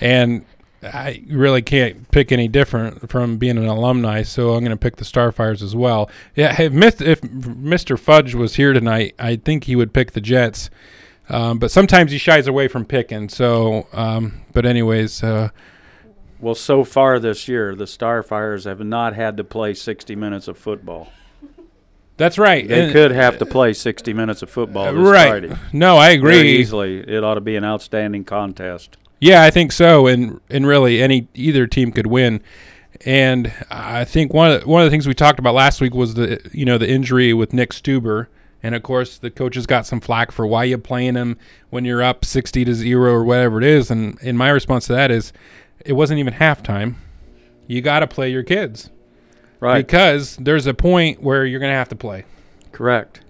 And 0.00 0.44
I 0.84 1.22
really 1.28 1.62
can't 1.62 2.10
pick 2.10 2.30
any 2.32 2.46
different 2.48 3.08
from 3.10 3.38
being 3.38 3.56
an 3.56 3.66
alumni, 3.66 4.22
so 4.22 4.50
I'm 4.54 4.60
going 4.60 4.70
to 4.70 4.76
pick 4.76 4.96
the 4.96 5.04
Starfires 5.04 5.62
as 5.62 5.74
well. 5.74 6.10
Yeah, 6.34 6.60
if, 6.60 7.00
if 7.00 7.20
Mr. 7.22 7.98
Fudge 7.98 8.34
was 8.34 8.56
here 8.56 8.72
tonight, 8.72 9.14
I 9.18 9.36
think 9.36 9.64
he 9.64 9.76
would 9.76 9.92
pick 9.92 10.12
the 10.12 10.20
Jets. 10.20 10.70
Um, 11.28 11.58
but 11.58 11.70
sometimes 11.70 12.12
he 12.12 12.18
shies 12.18 12.46
away 12.46 12.68
from 12.68 12.84
picking. 12.84 13.28
So, 13.30 13.86
um, 13.94 14.42
but 14.52 14.66
anyways, 14.66 15.22
uh, 15.22 15.48
Well, 16.38 16.54
so 16.54 16.84
far 16.84 17.18
this 17.18 17.48
year, 17.48 17.74
the 17.74 17.84
Starfires 17.86 18.66
have 18.66 18.80
not 18.80 19.14
had 19.14 19.38
to 19.38 19.44
play 19.44 19.72
60 19.72 20.14
minutes 20.16 20.48
of 20.48 20.58
football. 20.58 21.10
That's 22.16 22.38
right. 22.38 22.68
They 22.68 22.84
And- 22.84 22.92
could 22.92 23.10
have 23.10 23.38
to 23.38 23.46
play 23.46 23.72
60 23.72 24.12
minutes 24.12 24.42
of 24.42 24.50
football 24.50 24.92
Right. 24.94 25.28
Friday. 25.48 25.56
No, 25.72 25.96
I 25.96 26.10
agree. 26.10 26.36
Very 26.36 26.48
easily, 26.50 26.98
it 27.00 27.24
ought 27.24 27.34
to 27.34 27.40
be 27.40 27.56
an 27.56 27.64
outstanding 27.64 28.24
contest. 28.24 28.96
Yeah, 29.24 29.42
I 29.42 29.50
think 29.50 29.72
so, 29.72 30.06
and 30.06 30.38
and 30.50 30.66
really 30.66 31.02
any 31.02 31.28
either 31.32 31.66
team 31.66 31.92
could 31.92 32.06
win. 32.06 32.42
And 33.06 33.50
I 33.70 34.04
think 34.04 34.34
one 34.34 34.50
of 34.50 34.60
the, 34.60 34.68
one 34.68 34.82
of 34.82 34.86
the 34.86 34.90
things 34.90 35.08
we 35.08 35.14
talked 35.14 35.38
about 35.38 35.54
last 35.54 35.80
week 35.80 35.94
was 35.94 36.12
the 36.12 36.38
you 36.52 36.66
know 36.66 36.76
the 36.76 36.86
injury 36.86 37.32
with 37.32 37.54
Nick 37.54 37.70
Stuber, 37.70 38.26
and 38.62 38.74
of 38.74 38.82
course 38.82 39.16
the 39.16 39.30
coaches 39.30 39.64
got 39.64 39.86
some 39.86 39.98
flack 39.98 40.30
for 40.30 40.46
why 40.46 40.64
you 40.64 40.76
playing 40.76 41.14
him 41.14 41.38
when 41.70 41.86
you're 41.86 42.02
up 42.02 42.26
sixty 42.26 42.66
to 42.66 42.74
zero 42.74 43.14
or 43.14 43.24
whatever 43.24 43.56
it 43.56 43.64
is. 43.64 43.90
And 43.90 44.18
and 44.20 44.36
my 44.36 44.50
response 44.50 44.88
to 44.88 44.92
that 44.92 45.10
is, 45.10 45.32
it 45.86 45.94
wasn't 45.94 46.20
even 46.20 46.34
halftime. 46.34 46.96
You 47.66 47.80
got 47.80 48.00
to 48.00 48.06
play 48.06 48.30
your 48.30 48.42
kids, 48.42 48.90
Right. 49.58 49.86
Because 49.86 50.36
there's 50.36 50.66
a 50.66 50.74
point 50.74 51.22
where 51.22 51.46
you're 51.46 51.60
going 51.60 51.72
to 51.72 51.78
have 51.78 51.88
to 51.88 51.96
play. 51.96 52.26
Correct. 52.72 53.22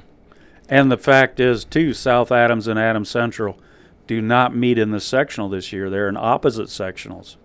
And 0.69 0.91
the 0.91 0.99
fact 0.99 1.39
is, 1.39 1.65
too, 1.65 1.93
South 1.93 2.33
Adams 2.33 2.67
and 2.67 2.81
Adams 2.81 3.09
Central 3.09 3.61
do 4.07 4.21
not 4.21 4.55
meet 4.55 4.79
in 4.79 4.91
the 4.91 5.01
sectional 5.01 5.49
this 5.49 5.73
year. 5.73 5.89
They're 5.91 6.09
in 6.09 6.17
opposite 6.17 6.69
sectionals. 6.69 7.37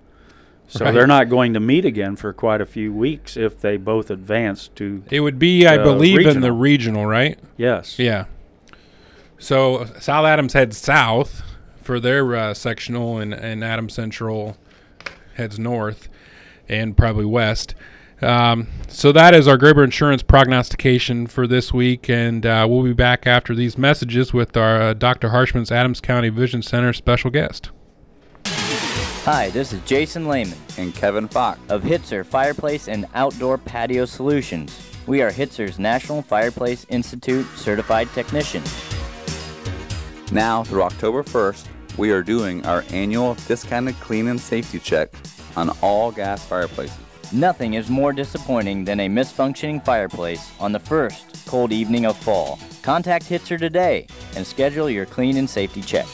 So 0.67 0.85
Right. 0.85 0.93
they're 0.93 1.07
not 1.07 1.29
going 1.29 1.53
to 1.53 1.59
meet 1.59 1.83
again 1.85 2.15
for 2.15 2.31
quite 2.31 2.61
a 2.61 2.65
few 2.65 2.93
weeks 2.93 3.35
if 3.35 3.59
they 3.59 3.77
both 3.77 4.11
advance 4.11 4.67
to. 4.75 5.03
It 5.09 5.21
would 5.21 5.39
be, 5.39 5.65
I 5.65 5.77
believe, 5.77 6.19
in 6.27 6.41
the 6.41 6.51
regional. 6.51 7.05
regional, 7.05 7.05
right? 7.07 7.39
Yes. 7.57 7.97
Yeah. 7.97 8.25
So 9.39 9.85
South 9.99 10.25
Adams 10.25 10.53
heads 10.53 10.77
south 10.77 11.41
for 11.81 11.99
their 11.99 12.35
uh, 12.35 12.53
sectional, 12.53 13.17
and, 13.17 13.33
and 13.33 13.63
Adams 13.63 13.93
Central 13.93 14.57
heads 15.35 15.57
north 15.57 16.07
and 16.67 16.95
probably 16.95 17.25
west. 17.25 17.73
Um, 18.21 18.67
so 18.87 19.11
that 19.11 19.33
is 19.33 19.47
our 19.47 19.57
Graber 19.57 19.83
Insurance 19.83 20.23
prognostication 20.23 21.27
for 21.27 21.47
this 21.47 21.73
week, 21.73 22.09
and 22.09 22.45
uh, 22.45 22.67
we'll 22.69 22.83
be 22.83 22.93
back 22.93 23.25
after 23.25 23.55
these 23.55 23.77
messages 23.77 24.33
with 24.33 24.57
our 24.57 24.81
uh, 24.81 24.93
Dr. 24.93 25.29
Harshman's 25.29 25.71
Adams 25.71 26.01
County 26.01 26.29
Vision 26.29 26.61
Center 26.61 26.91
special 26.91 27.29
guest. 27.29 27.71
Hi, 28.45 29.49
this 29.51 29.73
is 29.73 29.81
Jason 29.81 30.27
Lehman 30.27 30.57
and 30.77 30.93
Kevin 30.95 31.27
Fox 31.27 31.59
of 31.69 31.83
Hitzer 31.83 32.25
Fireplace 32.25 32.87
and 32.87 33.05
Outdoor 33.13 33.57
Patio 33.57 34.05
Solutions. 34.05 34.77
We 35.07 35.21
are 35.21 35.31
Hitzer's 35.31 35.77
National 35.77 36.21
Fireplace 36.21 36.85
Institute 36.89 37.45
certified 37.55 38.09
technicians. 38.13 38.73
Now 40.31 40.63
through 40.63 40.83
October 40.83 41.23
1st, 41.23 41.67
we 41.97 42.11
are 42.11 42.23
doing 42.23 42.65
our 42.65 42.83
annual 42.89 43.35
discounted 43.47 43.95
clean 43.99 44.27
and 44.27 44.39
safety 44.39 44.79
check 44.79 45.13
on 45.55 45.69
all 45.81 46.11
gas 46.11 46.45
fireplaces. 46.45 46.97
Nothing 47.31 47.75
is 47.75 47.91
more 47.91 48.11
disappointing 48.11 48.83
than 48.83 49.01
a 49.01 49.07
misfunctioning 49.07 49.85
fireplace 49.85 50.51
on 50.59 50.71
the 50.71 50.79
first 50.79 51.45
cold 51.45 51.71
evening 51.71 52.07
of 52.07 52.17
fall. 52.17 52.57
Contact 52.81 53.23
Hitzer 53.23 53.59
today 53.59 54.07
and 54.35 54.45
schedule 54.45 54.89
your 54.89 55.05
clean 55.05 55.37
and 55.37 55.47
safety 55.47 55.81
check. 55.81 56.07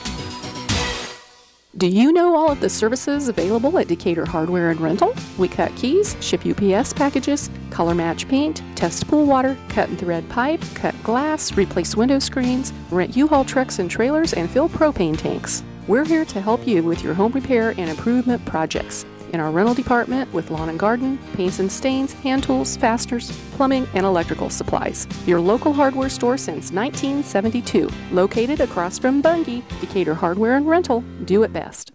Do 1.77 1.87
you 1.87 2.11
know 2.11 2.35
all 2.35 2.51
of 2.51 2.59
the 2.59 2.69
services 2.69 3.29
available 3.29 3.77
at 3.79 3.87
Decatur 3.87 4.25
Hardware 4.25 4.71
and 4.71 4.79
Rental? 4.81 5.15
We 5.37 5.47
cut 5.47 5.73
keys, 5.77 6.17
ship 6.19 6.45
UPS 6.45 6.91
packages, 6.91 7.49
color 7.69 7.95
match 7.95 8.27
paint, 8.27 8.61
test 8.75 9.07
pool 9.07 9.25
water, 9.25 9.57
cut 9.69 9.87
and 9.87 9.97
thread 9.97 10.27
pipe, 10.27 10.61
cut 10.73 11.01
glass, 11.01 11.55
replace 11.55 11.95
window 11.95 12.19
screens, 12.19 12.73
rent 12.91 13.15
U-Haul 13.15 13.45
trucks 13.45 13.79
and 13.79 13.89
trailers, 13.89 14.33
and 14.33 14.49
fill 14.49 14.67
propane 14.67 15.17
tanks. 15.17 15.63
We're 15.87 16.05
here 16.05 16.25
to 16.25 16.41
help 16.41 16.67
you 16.67 16.83
with 16.83 17.03
your 17.03 17.13
home 17.13 17.31
repair 17.31 17.69
and 17.77 17.89
improvement 17.89 18.43
projects. 18.45 19.05
In 19.35 19.41
our 19.41 19.51
rental 19.51 19.73
department 19.73 20.31
with 20.31 20.49
lawn 20.49 20.69
and 20.69 20.79
garden, 20.79 21.19
paints 21.33 21.59
and 21.59 21.69
stains, 21.69 22.13
hand 22.13 22.43
tools, 22.43 22.77
fasteners, 22.77 23.29
plumbing, 23.57 23.85
and 23.93 24.05
electrical 24.05 24.49
supplies. 24.49 25.09
Your 25.27 25.41
local 25.41 25.73
hardware 25.73 26.07
store 26.07 26.37
since 26.37 26.71
1972. 26.71 27.89
Located 28.13 28.61
across 28.61 28.97
from 28.97 29.21
Bunge, 29.21 29.61
Decatur 29.81 30.13
Hardware 30.13 30.55
and 30.55 30.65
Rental. 30.65 31.03
Do 31.25 31.43
it 31.43 31.51
best. 31.51 31.94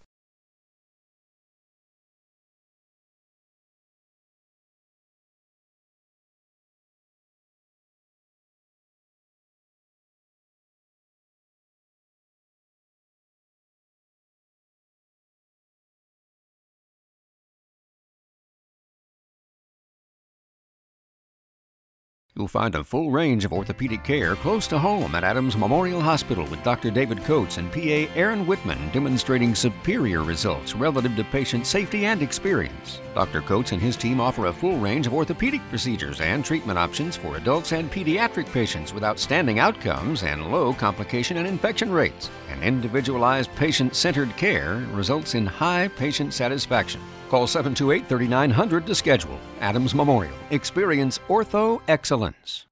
You'll 22.37 22.47
find 22.47 22.77
a 22.77 22.85
full 22.85 23.11
range 23.11 23.45
of 23.45 23.53
orthopedic 23.53 24.05
care 24.05 24.37
close 24.37 24.69
to 24.69 24.79
home 24.79 25.17
at 25.17 25.25
Adams 25.25 25.57
Memorial 25.57 26.01
Hospital 26.01 26.45
with 26.45 26.63
Dr. 26.63 26.93
David 26.93 27.25
Coates 27.25 27.57
and 27.57 27.73
PA 27.73 28.07
Aaron 28.15 28.47
Whitman 28.47 28.79
demonstrating 28.93 29.53
superior 29.53 30.23
results 30.23 30.77
relative 30.77 31.17
to 31.17 31.25
patient 31.25 31.67
safety 31.67 32.07
and 32.07 32.23
experience. 32.23 33.01
Dr. 33.17 33.43
Coates 33.43 33.73
and 33.73 33.83
his 33.83 33.97
team 33.97 34.21
offer 34.21 34.47
a 34.47 34.53
full 34.53 34.79
range 34.79 35.09
of 35.09 35.13
orthopedic 35.13 35.61
procedures 35.71 36.21
and 36.21 36.45
treatment 36.45 36.79
options 36.79 37.17
for 37.17 37.37
adults 37.37 37.73
and 37.73 37.91
pediatric 37.91 38.51
patients 38.53 38.95
with 38.95 39.03
outstanding 39.03 39.59
outcomes 39.59 40.23
and 40.23 40.53
low 40.53 40.73
complication 40.73 41.37
and 41.37 41.49
infection 41.49 41.91
rates. 41.91 42.31
And 42.49 42.63
individualized 42.63 43.53
patient 43.57 43.97
centered 43.97 44.37
care 44.37 44.77
results 44.93 45.35
in 45.35 45.47
high 45.47 45.89
patient 45.89 46.33
satisfaction. 46.33 47.01
Call 47.31 47.47
728 47.47 48.09
3900 48.09 48.87
to 48.87 48.95
schedule. 48.97 49.39
Adams 49.61 49.95
Memorial. 49.95 50.35
Experience 50.51 51.21
ortho 51.29 51.81
excellence. 51.87 52.67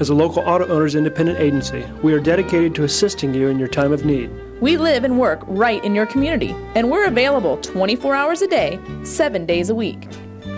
As 0.00 0.08
a 0.08 0.14
local 0.14 0.44
auto 0.44 0.68
owners 0.68 0.94
independent 0.94 1.40
agency, 1.40 1.84
we 2.04 2.14
are 2.14 2.20
dedicated 2.20 2.76
to 2.76 2.84
assisting 2.84 3.34
you 3.34 3.48
in 3.48 3.58
your 3.58 3.66
time 3.66 3.90
of 3.90 4.04
need. 4.04 4.30
We 4.60 4.76
live 4.76 5.02
and 5.02 5.18
work 5.18 5.40
right 5.48 5.82
in 5.82 5.96
your 5.96 6.06
community, 6.06 6.54
and 6.76 6.92
we're 6.92 7.06
available 7.06 7.56
24 7.56 8.14
hours 8.14 8.40
a 8.40 8.46
day, 8.46 8.78
7 9.02 9.44
days 9.44 9.68
a 9.68 9.74
week. 9.74 10.06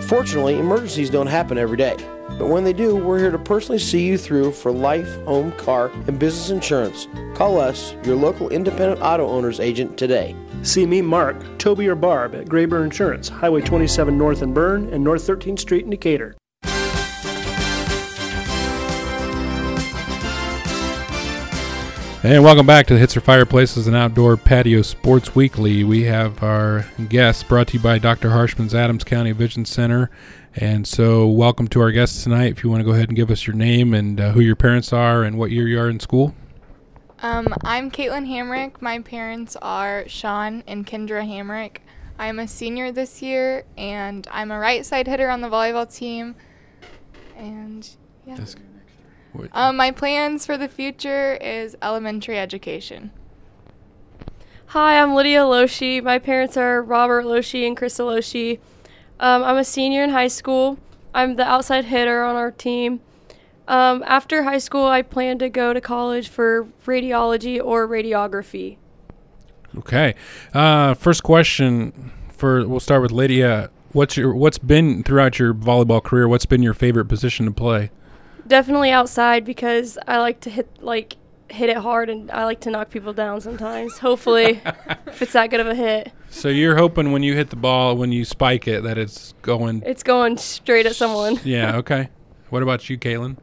Fortunately, 0.01 0.59
emergencies 0.59 1.09
don't 1.09 1.25
happen 1.25 1.57
every 1.57 1.77
day. 1.77 1.95
But 2.41 2.49
when 2.49 2.63
they 2.63 2.73
do, 2.73 2.95
we're 2.95 3.19
here 3.19 3.29
to 3.29 3.37
personally 3.37 3.77
see 3.77 4.03
you 4.03 4.17
through 4.17 4.53
for 4.53 4.71
life, 4.71 5.23
home, 5.25 5.51
car, 5.51 5.91
and 6.07 6.17
business 6.17 6.49
insurance. 6.49 7.07
Call 7.35 7.59
us, 7.59 7.93
your 8.03 8.15
local 8.15 8.49
independent 8.49 8.99
auto 8.99 9.27
owners 9.27 9.59
agent, 9.59 9.95
today. 9.95 10.35
See 10.63 10.87
me, 10.87 11.03
Mark, 11.03 11.37
Toby, 11.59 11.87
or 11.87 11.93
Barb 11.93 12.33
at 12.33 12.47
Graber 12.47 12.83
Insurance, 12.83 13.29
Highway 13.29 13.61
27 13.61 14.17
North 14.17 14.41
in 14.41 14.55
Berne 14.55 14.91
and 14.91 15.03
North 15.03 15.21
13th 15.27 15.59
Street 15.59 15.83
in 15.83 15.91
Decatur. 15.91 16.35
And 22.23 22.43
welcome 22.43 22.67
back 22.67 22.85
to 22.87 22.95
the 22.95 22.99
Hitzer 22.99 23.21
Fireplaces 23.21 23.85
and 23.87 23.95
Outdoor 23.95 24.37
Patio 24.37 24.83
Sports 24.83 25.35
Weekly. 25.35 25.83
We 25.83 26.03
have 26.03 26.41
our 26.43 26.85
guests 27.09 27.41
brought 27.41 27.69
to 27.69 27.77
you 27.77 27.83
by 27.83 27.97
Dr. 27.97 28.29
Harshman's 28.29 28.75
Adams 28.75 29.03
County 29.03 29.31
Vision 29.31 29.65
Center. 29.65 30.11
And 30.55 30.85
so, 30.85 31.27
welcome 31.27 31.67
to 31.69 31.79
our 31.81 31.91
guests 31.91 32.23
tonight. 32.23 32.51
If 32.51 32.63
you 32.63 32.69
want 32.69 32.81
to 32.81 32.83
go 32.83 32.91
ahead 32.91 33.07
and 33.07 33.15
give 33.15 33.31
us 33.31 33.47
your 33.47 33.55
name 33.55 33.93
and 33.93 34.19
uh, 34.19 34.31
who 34.31 34.41
your 34.41 34.57
parents 34.57 34.91
are 34.91 35.23
and 35.23 35.37
what 35.37 35.49
year 35.49 35.65
you 35.67 35.79
are 35.79 35.89
in 35.89 35.99
school. 35.99 36.35
Um, 37.21 37.53
I'm 37.63 37.89
Caitlin 37.89 38.27
Hamrick. 38.27 38.81
My 38.81 38.99
parents 38.99 39.55
are 39.61 40.03
Sean 40.07 40.63
and 40.67 40.85
Kendra 40.85 41.25
Hamrick. 41.25 41.77
I'm 42.19 42.37
a 42.37 42.47
senior 42.47 42.91
this 42.91 43.21
year, 43.21 43.63
and 43.77 44.27
I'm 44.29 44.51
a 44.51 44.59
right 44.59 44.85
side 44.85 45.07
hitter 45.07 45.29
on 45.29 45.39
the 45.39 45.47
volleyball 45.47 45.91
team. 45.93 46.35
And 47.37 47.87
yeah. 48.25 48.35
That's- 48.35 48.55
what- 49.31 49.49
Um, 49.53 49.77
my 49.77 49.91
plans 49.91 50.45
for 50.45 50.57
the 50.57 50.67
future 50.67 51.35
is 51.35 51.77
elementary 51.81 52.37
education. 52.37 53.11
Hi, 54.67 55.01
I'm 55.01 55.15
Lydia 55.15 55.41
Loshi. 55.43 56.03
My 56.03 56.19
parents 56.19 56.57
are 56.57 56.81
Robert 56.81 57.23
Loshi 57.25 57.65
and 57.65 57.77
Krista 57.77 58.05
Loshi. 58.05 58.59
Um, 59.21 59.43
I'm 59.43 59.57
a 59.57 59.63
senior 59.63 60.03
in 60.03 60.09
high 60.09 60.27
school. 60.27 60.79
I'm 61.13 61.35
the 61.35 61.43
outside 61.43 61.85
hitter 61.85 62.23
on 62.23 62.35
our 62.35 62.51
team. 62.51 63.01
Um, 63.67 64.03
after 64.07 64.43
high 64.43 64.57
school, 64.57 64.85
I 64.85 65.03
plan 65.03 65.37
to 65.39 65.47
go 65.47 65.73
to 65.73 65.79
college 65.79 66.27
for 66.27 66.67
radiology 66.85 67.63
or 67.63 67.87
radiography. 67.87 68.77
Okay. 69.77 70.15
Uh, 70.53 70.95
first 70.95 71.23
question 71.23 72.11
for 72.31 72.67
we'll 72.67 72.79
start 72.79 73.03
with 73.03 73.11
Lydia. 73.11 73.69
What's 73.93 74.17
your 74.17 74.33
what's 74.33 74.57
been 74.57 75.03
throughout 75.03 75.37
your 75.37 75.53
volleyball 75.53 76.03
career? 76.03 76.27
What's 76.27 76.47
been 76.47 76.63
your 76.63 76.73
favorite 76.73 77.05
position 77.05 77.45
to 77.45 77.51
play? 77.51 77.91
Definitely 78.47 78.89
outside 78.89 79.45
because 79.45 79.99
I 80.07 80.17
like 80.17 80.39
to 80.41 80.49
hit 80.49 80.67
like 80.81 81.15
hit 81.51 81.69
it 81.69 81.77
hard 81.77 82.09
and 82.09 82.31
I 82.31 82.45
like 82.45 82.61
to 82.61 82.69
knock 82.71 82.89
people 82.89 83.13
down 83.13 83.41
sometimes. 83.41 83.97
Hopefully, 83.99 84.61
if 85.07 85.21
it's 85.21 85.33
that 85.33 85.49
good 85.49 85.59
of 85.59 85.67
a 85.67 85.75
hit, 85.75 86.11
So 86.29 86.47
you're 86.49 86.75
hoping 86.77 87.11
when 87.11 87.23
you 87.23 87.35
hit 87.35 87.49
the 87.49 87.55
ball, 87.55 87.95
when 87.97 88.11
you 88.11 88.25
spike 88.25 88.67
it, 88.67 88.83
that 88.83 88.97
it's 88.97 89.33
going. 89.41 89.83
it's 89.85 90.03
going 90.03 90.37
straight 90.37 90.85
at 90.85 90.95
someone. 90.95 91.39
Yeah. 91.43 91.77
Okay. 91.77 92.09
What 92.49 92.63
about 92.63 92.89
you, 92.89 92.97
Caitlin? 92.97 93.37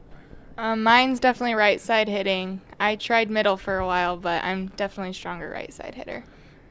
Um, 0.56 0.82
mine's 0.82 1.20
definitely 1.20 1.54
right 1.54 1.80
side 1.80 2.08
hitting. 2.08 2.60
I 2.80 2.96
tried 2.96 3.30
middle 3.30 3.56
for 3.56 3.78
a 3.78 3.86
while, 3.86 4.16
but 4.16 4.42
I'm 4.44 4.66
definitely 4.68 5.12
stronger 5.12 5.48
right 5.50 5.72
side 5.72 5.94
hitter. 5.94 6.24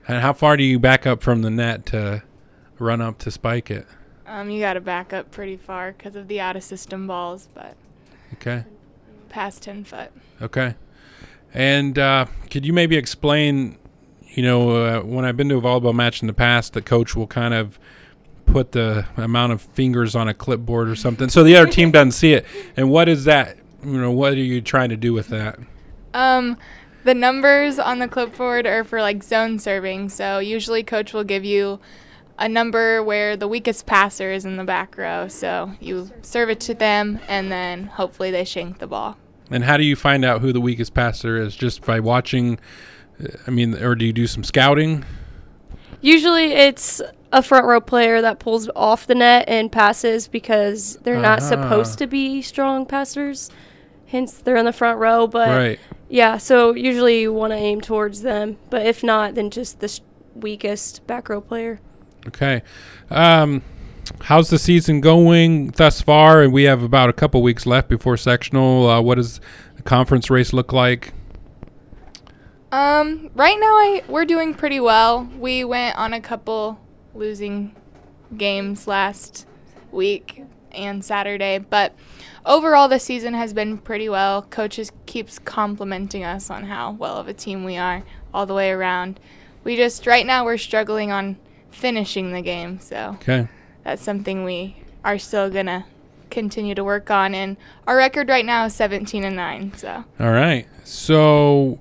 And 0.08 0.22
how 0.22 0.34
far 0.34 0.58
do 0.58 0.64
you 0.64 0.78
back 0.80 1.06
up 1.08 1.22
from 1.24 1.42
the 1.42 1.50
net 1.50 1.86
to 1.88 2.24
run 2.80 3.02
up 3.02 3.18
to 3.20 3.32
spike 3.32 3.72
it? 3.72 3.88
Um, 4.26 4.50
you 4.50 4.60
got 4.60 4.74
to 4.74 4.82
back 4.82 5.14
up 5.14 5.32
pretty 5.32 5.56
far 5.58 5.94
because 5.94 6.16
of 6.18 6.28
the 6.28 6.40
out 6.42 6.56
of 6.58 6.64
system 6.64 7.08
balls, 7.08 7.48
but 7.54 7.76
Okay. 8.34 8.66
past 9.30 9.64
10 9.64 9.86
foot. 9.86 10.12
Okay. 10.42 10.76
And 11.54 11.98
uh, 11.98 12.26
could 12.50 12.66
you 12.66 12.74
maybe 12.74 12.98
explain, 12.98 13.78
you 14.28 14.44
know, 14.44 14.70
uh, 14.72 15.02
when 15.02 15.26
I've 15.26 15.38
been 15.38 15.50
to 15.50 15.58
a 15.58 15.62
volleyball 15.62 15.96
match 15.96 16.22
in 16.22 16.28
the 16.28 16.34
past, 16.34 16.74
the 16.74 16.82
coach 16.82 17.16
will 17.16 17.28
kind 17.28 17.54
of 17.54 17.80
put 18.46 18.72
the 18.72 19.06
amount 19.18 19.52
of 19.52 19.62
fingers 19.62 20.16
on 20.16 20.28
a 20.28 20.34
clipboard 20.34 20.90
or 20.90 20.96
something 20.96 21.28
so 21.28 21.44
the 21.44 21.56
other 21.58 21.70
team 21.70 21.92
doesn't 21.92 22.14
see 22.14 22.34
it. 22.34 22.46
And 22.76 22.90
what 22.90 23.10
is 23.10 23.26
that? 23.26 23.58
You 23.84 24.00
know, 24.00 24.12
what 24.12 24.34
are 24.34 24.38
you 24.38 24.62
trying 24.62 24.90
to 24.90 24.98
do 24.98 25.14
with 25.14 25.28
that? 25.28 25.60
Um, 26.14 26.58
the 27.04 27.14
numbers 27.14 27.78
on 27.78 28.00
the 28.00 28.08
clipboard 28.08 28.66
are 28.66 28.84
for 28.84 29.02
like 29.02 29.24
zone 29.24 29.60
serving. 29.60 30.10
So 30.10 30.40
usually 30.40 30.84
coach 30.84 31.14
will 31.14 31.24
give 31.24 31.46
you 31.46 31.80
a 32.40 32.48
number 32.48 33.04
where 33.04 33.36
the 33.38 33.48
weakest 33.48 33.86
passer 33.86 34.32
is 34.32 34.46
in 34.46 34.58
the 34.58 34.64
back 34.64 34.98
row. 34.98 35.28
So 35.28 35.74
you 35.80 36.12
serve 36.22 36.50
it 36.50 36.60
to 36.62 36.74
them 36.74 37.20
and 37.28 37.52
then 37.52 37.86
hopefully 37.86 38.32
they 38.32 38.44
shank 38.44 38.80
the 38.80 38.88
ball. 38.88 39.18
And 39.50 39.64
how 39.64 39.78
do 39.78 39.84
you 39.84 39.96
find 39.96 40.26
out 40.26 40.42
who 40.42 40.52
the 40.52 40.62
weakest 40.62 40.94
passer 40.94 41.38
is? 41.42 41.56
Just 41.56 41.86
by 41.86 42.00
watching, 42.00 42.60
I 43.48 43.52
mean, 43.52 43.76
or 43.76 43.96
do 43.96 44.06
you 44.06 44.14
do 44.14 44.28
some 44.28 44.44
scouting? 44.44 45.06
Usually 46.02 46.52
it's 46.54 47.02
a 47.32 47.42
front 47.42 47.66
row 47.66 47.82
player 47.82 48.22
that 48.22 48.40
pulls 48.40 48.70
off 48.76 49.08
the 49.08 49.16
net 49.16 49.46
and 49.48 49.72
passes 49.72 50.28
because 50.28 50.98
they're 51.04 51.20
not 51.20 51.40
Uh-huh. 51.40 51.50
supposed 51.50 51.98
to 52.00 52.08
be 52.08 52.42
strong 52.42 52.86
passers. 52.86 53.50
Hence, 54.08 54.34
they're 54.34 54.56
in 54.56 54.66
the 54.66 54.74
front 54.74 55.00
row. 55.00 55.28
But 55.28 55.50
Right. 55.50 55.80
yeah, 56.10 56.38
so 56.38 56.74
usually 56.74 57.22
you 57.22 57.34
want 57.34 57.52
to 57.52 57.58
aim 57.58 57.82
towards 57.82 58.22
them. 58.22 58.58
But 58.70 58.86
if 58.86 59.04
not, 59.04 59.36
then 59.36 59.50
just 59.50 59.80
the 59.80 59.88
sh- 59.90 60.00
weakest 60.36 61.06
back 61.08 61.30
row 61.30 61.42
player. 61.42 61.80
Okay. 62.28 62.62
Um, 63.10 63.62
how's 64.22 64.50
the 64.50 64.60
season 64.60 65.02
going 65.02 65.70
thus 65.72 66.02
far? 66.02 66.42
And 66.42 66.54
we 66.54 66.64
have 66.64 66.84
about 66.84 67.10
a 67.10 67.14
couple 67.14 67.42
weeks 67.42 67.66
left 67.66 67.90
before 67.90 68.18
sectional. 68.18 68.90
Uh, 68.90 69.02
what 69.02 69.16
does 69.16 69.40
the 69.76 69.84
conference 69.84 70.30
race 70.30 70.54
look 70.54 70.74
like? 70.74 71.14
Um, 72.72 73.30
right 73.34 73.58
now 73.58 73.66
I 73.66 74.04
we're 74.10 74.26
doing 74.26 74.54
pretty 74.54 74.80
well. 74.80 75.30
We 75.38 75.64
went 75.64 75.98
on 75.98 76.14
a 76.14 76.20
couple 76.20 76.80
losing 77.16 77.76
games 78.36 78.88
last 78.88 79.48
week 79.92 80.44
and 80.72 81.04
Saturday, 81.04 81.60
but 81.60 81.96
overall 82.46 82.90
the 82.90 83.00
season 83.00 83.34
has 83.34 83.54
been 83.54 83.78
pretty 83.78 84.10
well. 84.10 84.42
Coaches 84.42 84.92
keeps 85.06 85.40
complimenting 85.40 86.26
us 86.26 86.50
on 86.50 86.66
how 86.66 86.92
well 86.92 87.16
of 87.18 87.28
a 87.30 87.34
team 87.34 87.64
we 87.64 87.78
are 87.78 88.04
all 88.34 88.46
the 88.46 88.54
way 88.54 88.70
around. 88.70 89.20
We 89.64 89.78
just 89.78 90.06
right 90.06 90.26
now 90.26 90.44
we're 90.44 90.58
struggling 90.58 91.12
on 91.12 91.38
finishing 91.72 92.34
the 92.34 92.42
game, 92.42 92.80
so 92.82 93.18
Okay. 93.22 93.48
That's 93.88 94.04
something 94.04 94.44
we 94.44 94.76
are 95.06 95.18
still 95.18 95.50
gonna 95.50 95.86
continue 96.30 96.76
to 96.76 96.84
work 96.84 97.10
on. 97.10 97.34
And 97.34 97.56
our 97.88 97.96
record 97.96 98.28
right 98.28 98.46
now 98.46 98.66
is 98.66 98.76
17 98.76 99.24
and 99.24 99.38
nine. 99.38 99.72
So 99.78 100.04
All 100.20 100.32
right. 100.32 100.68
So, 100.84 101.80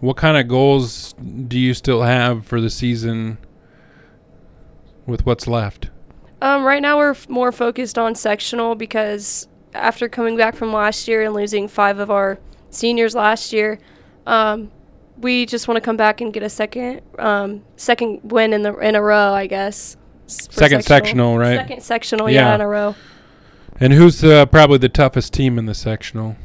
what 0.00 0.16
kind 0.16 0.38
of 0.38 0.48
goals 0.48 1.12
do 1.12 1.58
you 1.58 1.74
still 1.74 2.00
have 2.00 2.46
for 2.46 2.62
the 2.62 2.70
season 2.70 3.36
with 5.04 5.26
what's 5.26 5.46
left? 5.46 5.90
Um, 6.40 6.64
right 6.64 6.80
now 6.80 6.96
we're 6.96 7.10
f- 7.10 7.28
more 7.28 7.52
focused 7.52 7.98
on 7.98 8.14
sectional 8.14 8.74
because 8.74 9.48
after 9.74 10.08
coming 10.08 10.34
back 10.34 10.56
from 10.56 10.72
last 10.72 11.08
year 11.08 11.24
and 11.24 11.34
losing 11.34 11.68
five 11.68 11.98
of 11.98 12.10
our 12.10 12.38
seniors 12.70 13.14
last 13.14 13.52
year, 13.52 13.78
um, 14.26 14.70
we 15.18 15.44
just 15.44 15.68
want 15.68 15.76
to 15.76 15.82
come 15.82 15.98
back 15.98 16.22
and 16.22 16.32
get 16.32 16.42
a 16.42 16.48
second 16.48 17.02
um, 17.18 17.64
second 17.76 18.20
win 18.24 18.54
in 18.54 18.62
the 18.62 18.74
in 18.78 18.94
a 18.94 19.02
row, 19.02 19.34
I 19.34 19.46
guess. 19.46 19.98
Second 20.26 20.82
sectional, 20.84 21.38
right? 21.38 21.56
Second 21.56 21.82
sectional, 21.82 22.28
yeah, 22.30 22.54
in 22.54 22.60
a 22.60 22.66
row. 22.68 22.94
And 23.78 23.92
who's 23.92 24.24
uh, 24.24 24.46
probably 24.46 24.78
the 24.78 24.88
toughest 24.88 25.32
team 25.32 25.58
in 25.58 25.66
the 25.66 25.74
sectional? 25.74 26.36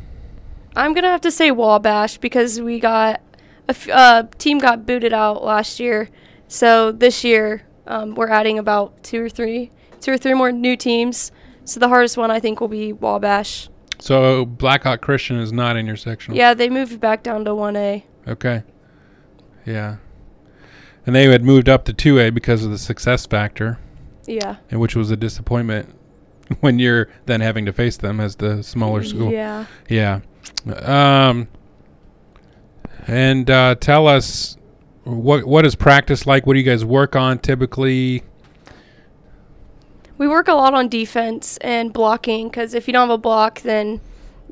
I'm 0.76 0.94
gonna 0.94 1.10
have 1.10 1.22
to 1.22 1.32
say 1.32 1.52
Wabash 1.52 2.17
because 2.17 2.62
we 2.62 2.80
got 2.80 3.22
a 3.67 3.72
f- 3.72 3.89
uh, 3.89 4.24
team 4.38 4.60
got 4.60 4.86
booted 4.86 5.13
out 5.13 5.44
last 5.44 5.80
year, 5.80 6.10
so 6.48 6.91
this 6.91 7.24
year 7.24 7.63
um, 7.88 8.15
we're 8.15 8.30
adding 8.30 8.58
about 8.60 9.04
two 9.04 9.24
or 9.24 9.30
three, 9.30 9.72
two 10.00 10.12
or 10.13 10.17
three 10.17 10.34
more 10.34 10.52
new 10.52 10.76
teams. 10.76 11.32
So 11.65 11.80
the 11.80 11.88
hardest 11.89 12.17
one 12.17 12.32
I 12.32 12.39
think 12.39 12.60
will 12.60 12.67
be 12.67 12.91
Wabash. 12.94 13.70
So 14.00 14.46
Blackhawk 14.46 15.02
Christian 15.02 15.38
is 15.38 15.54
not 15.54 15.78
in 15.78 15.86
your 15.86 15.96
sectional. 15.96 16.38
Yeah, 16.38 16.54
they 16.54 16.70
moved 16.70 17.00
back 17.00 17.24
down 17.24 17.46
to 17.46 17.54
one 17.56 17.76
A. 17.76 18.06
Okay. 18.28 18.63
Yeah. 19.65 19.98
And 21.06 21.16
they 21.16 21.26
had 21.26 21.44
moved 21.44 21.68
up 21.68 21.86
to 21.86 21.94
2A 21.94 22.34
because 22.34 22.64
of 22.64 22.72
the 22.72 22.78
success 22.78 23.26
factor. 23.26 23.80
Yeah. 24.28 24.58
And 24.70 24.80
which 24.80 24.96
was 24.96 25.10
a 25.12 25.18
disappointment 25.18 25.96
when 26.60 26.80
you're 26.80 27.10
then 27.26 27.42
having 27.42 27.66
to 27.66 27.74
face 27.74 27.98
them 27.98 28.20
as 28.20 28.36
the 28.36 28.62
smaller 28.64 29.04
school. 29.04 29.32
Yeah. 29.32 29.66
Yeah. 29.90 30.22
Um 30.84 31.48
and 33.08 33.50
uh, 33.50 33.76
tell 33.76 34.08
us 34.08 34.58
what 35.04 35.46
what 35.46 35.66
is 35.66 35.76
practice 35.76 36.26
like? 36.26 36.46
What 36.46 36.54
do 36.54 36.60
you 36.60 36.66
guys 36.66 36.86
work 36.86 37.16
on 37.16 37.40
typically? 37.40 38.24
We 40.18 40.28
work 40.28 40.48
a 40.48 40.54
lot 40.54 40.74
on 40.74 40.88
defense 40.88 41.58
and 41.58 41.92
blocking 41.92 42.48
because 42.48 42.74
if 42.74 42.88
you 42.88 42.94
don't 42.94 43.10
have 43.10 43.16
a 43.16 43.18
block, 43.18 43.62
then 43.62 44.02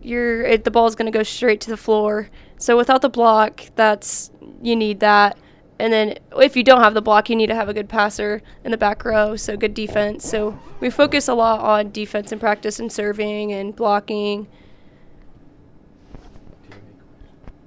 you're 0.02 0.42
it, 0.44 0.64
the 0.64 0.72
ball's 0.72 0.96
going 0.96 1.12
to 1.12 1.16
go 1.16 1.24
straight 1.24 1.62
to 1.62 1.70
the 1.70 1.78
floor. 1.78 2.30
So 2.58 2.76
without 2.76 3.02
the 3.02 3.10
block, 3.10 3.66
that's 3.76 4.32
you 4.62 4.76
need 4.76 5.00
that. 5.02 5.38
And 5.80 5.94
then 5.94 6.20
if 6.38 6.58
you 6.58 6.64
don't 6.64 6.82
have 6.82 6.94
the 6.94 7.02
block, 7.02 7.30
you 7.30 7.38
need 7.38 7.48
to 7.48 7.56
have 7.56 7.70
a 7.70 7.74
good 7.74 7.88
passer 7.88 8.42
in 8.66 8.72
the 8.72 8.78
back 8.78 9.06
row, 9.06 9.38
so 9.38 9.56
good 9.56 9.74
defense. 9.74 10.30
So 10.30 10.60
we 10.82 10.90
focus 10.90 11.30
a 11.30 11.34
lot 11.34 11.62
on 11.62 11.92
defense 11.92 12.34
and 12.34 12.42
practice 12.42 12.80
and 12.80 12.92
serving 12.92 13.54
and 13.54 13.74
blocking. 13.74 14.48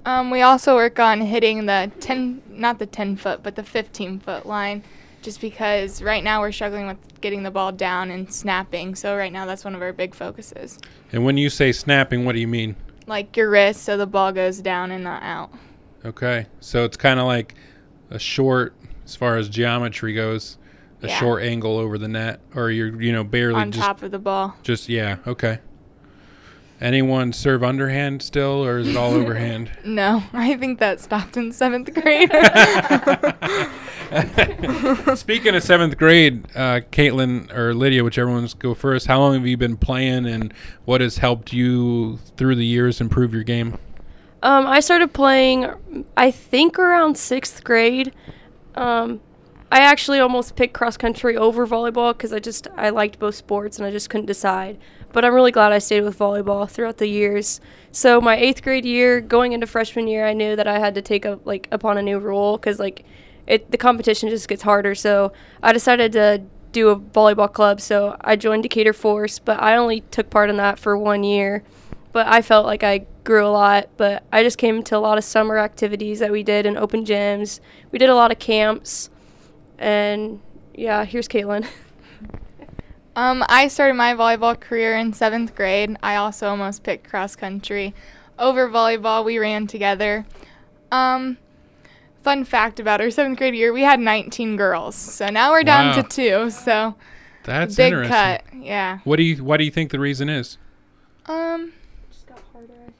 Um, 0.05 0.29
we 0.29 0.41
also 0.41 0.75
work 0.75 0.99
on 0.99 1.21
hitting 1.21 1.65
the 1.65 1.91
10, 2.01 2.43
not 2.49 2.77
the 2.77 2.85
10 2.85 3.15
foot, 3.15 3.41
but 3.41 3.55
the 3.55 3.63
15 3.63 4.19
foot 4.19 4.45
line, 4.45 4.83
just 5.23 5.41
because 5.41 6.03
right 6.03 6.23
now 6.23 6.41
we're 6.41 6.51
struggling 6.51 6.85
with 6.85 6.97
getting 7.21 7.41
the 7.41 7.51
ball 7.51 7.71
down 7.71 8.11
and 8.11 8.31
snapping. 8.31 8.93
So 8.93 9.17
right 9.17 9.31
now 9.31 9.47
that's 9.47 9.65
one 9.65 9.73
of 9.73 9.81
our 9.81 9.93
big 9.93 10.13
focuses. 10.13 10.77
And 11.11 11.25
when 11.25 11.37
you 11.37 11.49
say 11.49 11.71
snapping, 11.71 12.25
what 12.25 12.33
do 12.33 12.41
you 12.41 12.47
mean? 12.47 12.75
Like 13.07 13.35
your 13.35 13.49
wrist, 13.49 13.83
so 13.83 13.97
the 13.97 14.05
ball 14.05 14.31
goes 14.31 14.59
down 14.59 14.91
and 14.91 15.03
not 15.03 15.23
out. 15.23 15.51
Okay. 16.05 16.45
So 16.59 16.83
it's 16.83 16.97
kind 16.97 17.19
of 17.19 17.25
like 17.25 17.55
a 18.09 18.19
short 18.19 18.73
as 19.05 19.15
far 19.15 19.37
as 19.37 19.49
geometry 19.49 20.13
goes, 20.13 20.57
a 21.01 21.07
Yeah. 21.07 21.19
short 21.19 21.43
angle 21.43 21.77
over 21.77 21.97
the 21.97 22.07
net 22.07 22.39
or 22.55 22.71
you're 22.71 23.01
you 23.01 23.11
know 23.11 23.23
barely 23.23 23.61
On 23.61 23.71
just 23.71 23.85
top 23.85 24.01
of 24.03 24.11
the 24.11 24.19
ball. 24.19 24.55
Just 24.63 24.89
yeah, 24.89 25.17
okay. 25.27 25.59
Anyone 26.81 27.31
serve 27.31 27.63
underhand 27.63 28.21
still 28.21 28.65
or 28.65 28.79
is 28.79 28.89
it 28.89 28.97
all 28.97 29.13
overhand? 29.13 29.71
No, 29.85 30.23
I 30.33 30.57
think 30.57 30.79
that 30.79 30.99
stopped 30.99 31.37
in 31.37 31.51
seventh 31.53 31.93
grade. 31.93 32.29
Speaking 35.15 35.55
of 35.55 35.63
seventh 35.63 35.97
grade, 35.97 36.45
uh, 36.55 36.81
Caitlin 36.91 37.51
or 37.55 37.73
Lydia, 37.73 38.03
whichever 38.03 38.29
one's 38.29 38.53
go 38.53 38.73
first. 38.73 39.07
How 39.07 39.19
long 39.19 39.33
have 39.35 39.47
you 39.47 39.57
been 39.57 39.77
playing, 39.77 40.25
and 40.25 40.53
what 40.85 41.01
has 41.01 41.17
helped 41.17 41.53
you 41.53 42.17
through 42.37 42.55
the 42.55 42.65
years 42.65 43.01
improve 43.01 43.33
your 43.33 43.43
game? 43.43 43.77
Um, 44.43 44.67
I 44.67 44.81
started 44.81 45.13
playing, 45.13 45.73
I 46.17 46.29
think, 46.29 46.77
around 46.77 47.17
sixth 47.17 47.63
grade. 47.63 48.13
Um, 48.75 49.21
I 49.71 49.79
actually 49.79 50.19
almost 50.19 50.57
picked 50.57 50.73
cross 50.73 50.97
country 50.97 51.37
over 51.37 51.65
volleyball 51.65 52.11
because 52.11 52.33
I 52.33 52.39
just 52.39 52.67
I 52.75 52.89
liked 52.89 53.19
both 53.19 53.35
sports 53.35 53.77
and 53.77 53.87
I 53.87 53.91
just 53.91 54.09
couldn't 54.09 54.25
decide. 54.25 54.77
But 55.13 55.23
I'm 55.23 55.33
really 55.33 55.51
glad 55.51 55.71
I 55.71 55.77
stayed 55.77 56.01
with 56.01 56.19
volleyball 56.19 56.69
throughout 56.69 56.97
the 56.97 57.07
years. 57.07 57.61
So 57.93 58.19
my 58.19 58.35
eighth 58.35 58.61
grade 58.61 58.83
year, 58.83 59.21
going 59.21 59.53
into 59.53 59.65
freshman 59.65 60.07
year, 60.09 60.27
I 60.27 60.33
knew 60.33 60.57
that 60.57 60.67
I 60.67 60.77
had 60.77 60.93
to 60.95 61.01
take 61.01 61.25
up 61.25 61.45
like 61.45 61.69
upon 61.71 61.97
a 61.97 62.01
new 62.01 62.19
role 62.19 62.57
because 62.57 62.79
like 62.79 63.05
it 63.47 63.71
the 63.71 63.77
competition 63.77 64.27
just 64.29 64.49
gets 64.49 64.63
harder. 64.63 64.93
So 64.93 65.31
I 65.63 65.71
decided 65.71 66.11
to 66.11 66.43
do 66.73 66.89
a 66.89 66.99
volleyball 66.99 67.51
club. 67.51 67.79
So 67.79 68.17
I 68.19 68.35
joined 68.35 68.63
Decatur 68.63 68.93
Force, 68.93 69.39
but 69.39 69.61
I 69.61 69.77
only 69.77 70.01
took 70.11 70.29
part 70.29 70.49
in 70.49 70.57
that 70.57 70.79
for 70.79 70.97
one 70.97 71.23
year 71.23 71.63
but 72.13 72.25
I 72.27 72.41
felt 72.41 72.65
like 72.65 72.83
I 72.83 73.05
grew 73.25 73.45
a 73.45 73.49
lot. 73.49 73.89
But 73.97 74.23
I 74.31 74.41
just 74.43 74.57
came 74.57 74.81
to 74.83 74.97
a 74.97 74.99
lot 74.99 75.17
of 75.17 75.23
summer 75.25 75.57
activities 75.57 76.19
that 76.19 76.31
we 76.31 76.41
did 76.43 76.65
in 76.65 76.77
open 76.77 77.03
gyms. 77.05 77.59
We 77.91 77.99
did 77.99 78.09
a 78.09 78.15
lot 78.15 78.31
of 78.31 78.39
camps, 78.39 79.09
and 79.77 80.39
yeah, 80.73 81.03
here's 81.05 81.27
Caitlin. 81.27 81.67
Um, 83.15 83.43
I 83.47 83.67
started 83.67 83.93
my 83.93 84.15
volleyball 84.15 84.59
career 84.59 84.97
in 84.97 85.13
seventh 85.13 85.53
grade. 85.53 85.97
I 86.01 86.15
also 86.15 86.47
almost 86.49 86.81
picked 86.81 87.07
cross 87.07 87.35
country 87.35 87.93
over 88.39 88.67
volleyball. 88.67 89.23
We 89.23 89.37
ran 89.37 89.67
together. 89.67 90.25
Um, 90.91 91.37
fun 92.23 92.43
fact 92.43 92.79
about 92.79 93.01
our 93.01 93.11
seventh 93.11 93.37
grade 93.37 93.53
year, 93.53 93.71
we 93.71 93.83
had 93.83 93.99
19 93.99 94.55
girls. 94.57 94.95
So 94.95 95.27
now 95.29 95.51
we're 95.51 95.61
down 95.63 95.95
Wow. 95.95 96.01
to 96.01 96.03
two. 96.09 96.49
So 96.49 96.95
That's 97.43 97.75
big 97.75 97.93
interesting. 97.93 98.11
cut. 98.11 98.43
Yeah. 98.65 98.97
What 99.03 99.17
do 99.17 99.23
you 99.23 99.43
What 99.43 99.57
do 99.57 99.63
you 99.65 99.71
think 99.71 99.91
the 99.91 99.99
reason 99.99 100.27
is? 100.27 100.57
Um. 101.27 101.73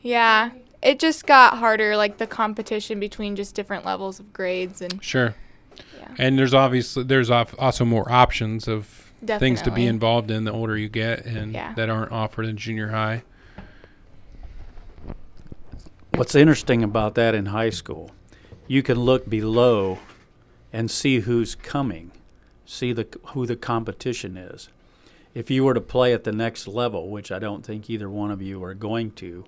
Yeah, 0.04 0.52
it 0.84 1.00
just 1.00 1.26
got 1.26 1.58
harder, 1.58 1.98
like 1.98 2.18
the 2.18 2.28
competition 2.28 3.00
between 3.00 3.36
just 3.36 3.56
different 3.56 3.86
levels 3.86 4.20
of 4.20 4.32
grades, 4.34 4.82
and 4.82 5.04
Sure. 5.04 5.34
Yeah. 5.98 6.08
And 6.20 6.38
there's 6.38 6.54
obviously 6.54 7.04
there's 7.04 7.32
also 7.32 7.86
more 7.86 8.12
options 8.12 8.68
of 8.68 9.12
Definitely. 9.26 9.48
things 9.48 9.62
to 9.64 9.72
be 9.72 9.88
involved 9.88 10.30
in 10.30 10.44
the 10.44 10.52
older 10.52 10.78
you 10.78 10.90
get 10.90 11.26
and 11.26 11.54
Yeah. 11.54 11.74
that 11.76 11.90
aren't 11.90 12.12
offered 12.12 12.46
in 12.46 12.58
junior 12.58 12.90
high. 12.90 13.24
What's 16.16 16.36
interesting 16.36 16.84
about 16.84 17.16
that 17.16 17.34
in 17.34 17.48
high 17.48 17.72
school, 17.72 18.12
you 18.68 18.84
can 18.84 19.00
look 19.00 19.28
below 19.30 20.00
and 20.72 20.92
see 20.92 21.22
who's 21.22 21.56
coming, 21.56 22.12
see 22.66 22.92
the 22.94 23.08
who 23.28 23.46
the 23.46 23.56
competition 23.56 24.38
is. 24.38 24.70
If 25.34 25.50
you 25.50 25.64
were 25.64 25.74
to 25.74 25.82
play 25.82 26.14
at 26.14 26.24
the 26.24 26.32
next 26.32 26.68
level, 26.68 27.10
which 27.10 27.32
I 27.32 27.40
don't 27.40 27.66
think 27.66 27.90
either 27.90 28.08
one 28.10 28.30
of 28.30 28.42
you 28.42 28.64
are 28.64 28.76
going 28.76 29.12
to, 29.14 29.46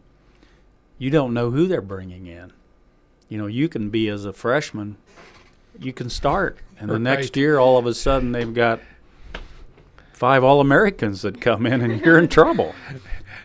you 0.98 1.10
don't 1.10 1.34
know 1.34 1.52
who 1.52 1.68
they're 1.68 1.82
bringing 1.82 2.28
in. 2.28 2.54
You 3.30 3.38
know, 3.38 3.48
you 3.48 3.68
can 3.68 3.90
be 3.90 4.08
as 4.10 4.26
a 4.26 4.34
freshman, 4.34 4.98
you 5.80 5.92
can 5.92 6.10
start, 6.10 6.58
and 6.80 6.90
the 6.90 7.00
next 7.00 7.36
year 7.36 7.58
all 7.58 7.78
of 7.78 7.86
a 7.86 7.94
sudden 7.94 8.32
they've 8.32 8.54
got 8.54 8.80
five 10.14 10.44
All 10.44 10.62
Americans 10.62 11.22
that 11.24 11.42
come 11.42 11.66
in 11.66 11.82
and 11.82 12.00
you're 12.06 12.18
in 12.18 12.28
trouble. 12.28 12.74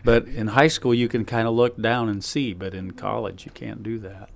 But 0.03 0.27
in 0.27 0.47
high 0.47 0.67
school, 0.67 0.93
you 0.93 1.07
can 1.07 1.25
kind 1.25 1.47
of 1.47 1.53
look 1.53 1.79
down 1.79 2.09
and 2.09 2.23
see, 2.23 2.53
but 2.53 2.73
in 2.73 2.91
college, 2.91 3.45
you 3.45 3.51
can't 3.51 3.83
do 3.83 3.99
that. 3.99 4.29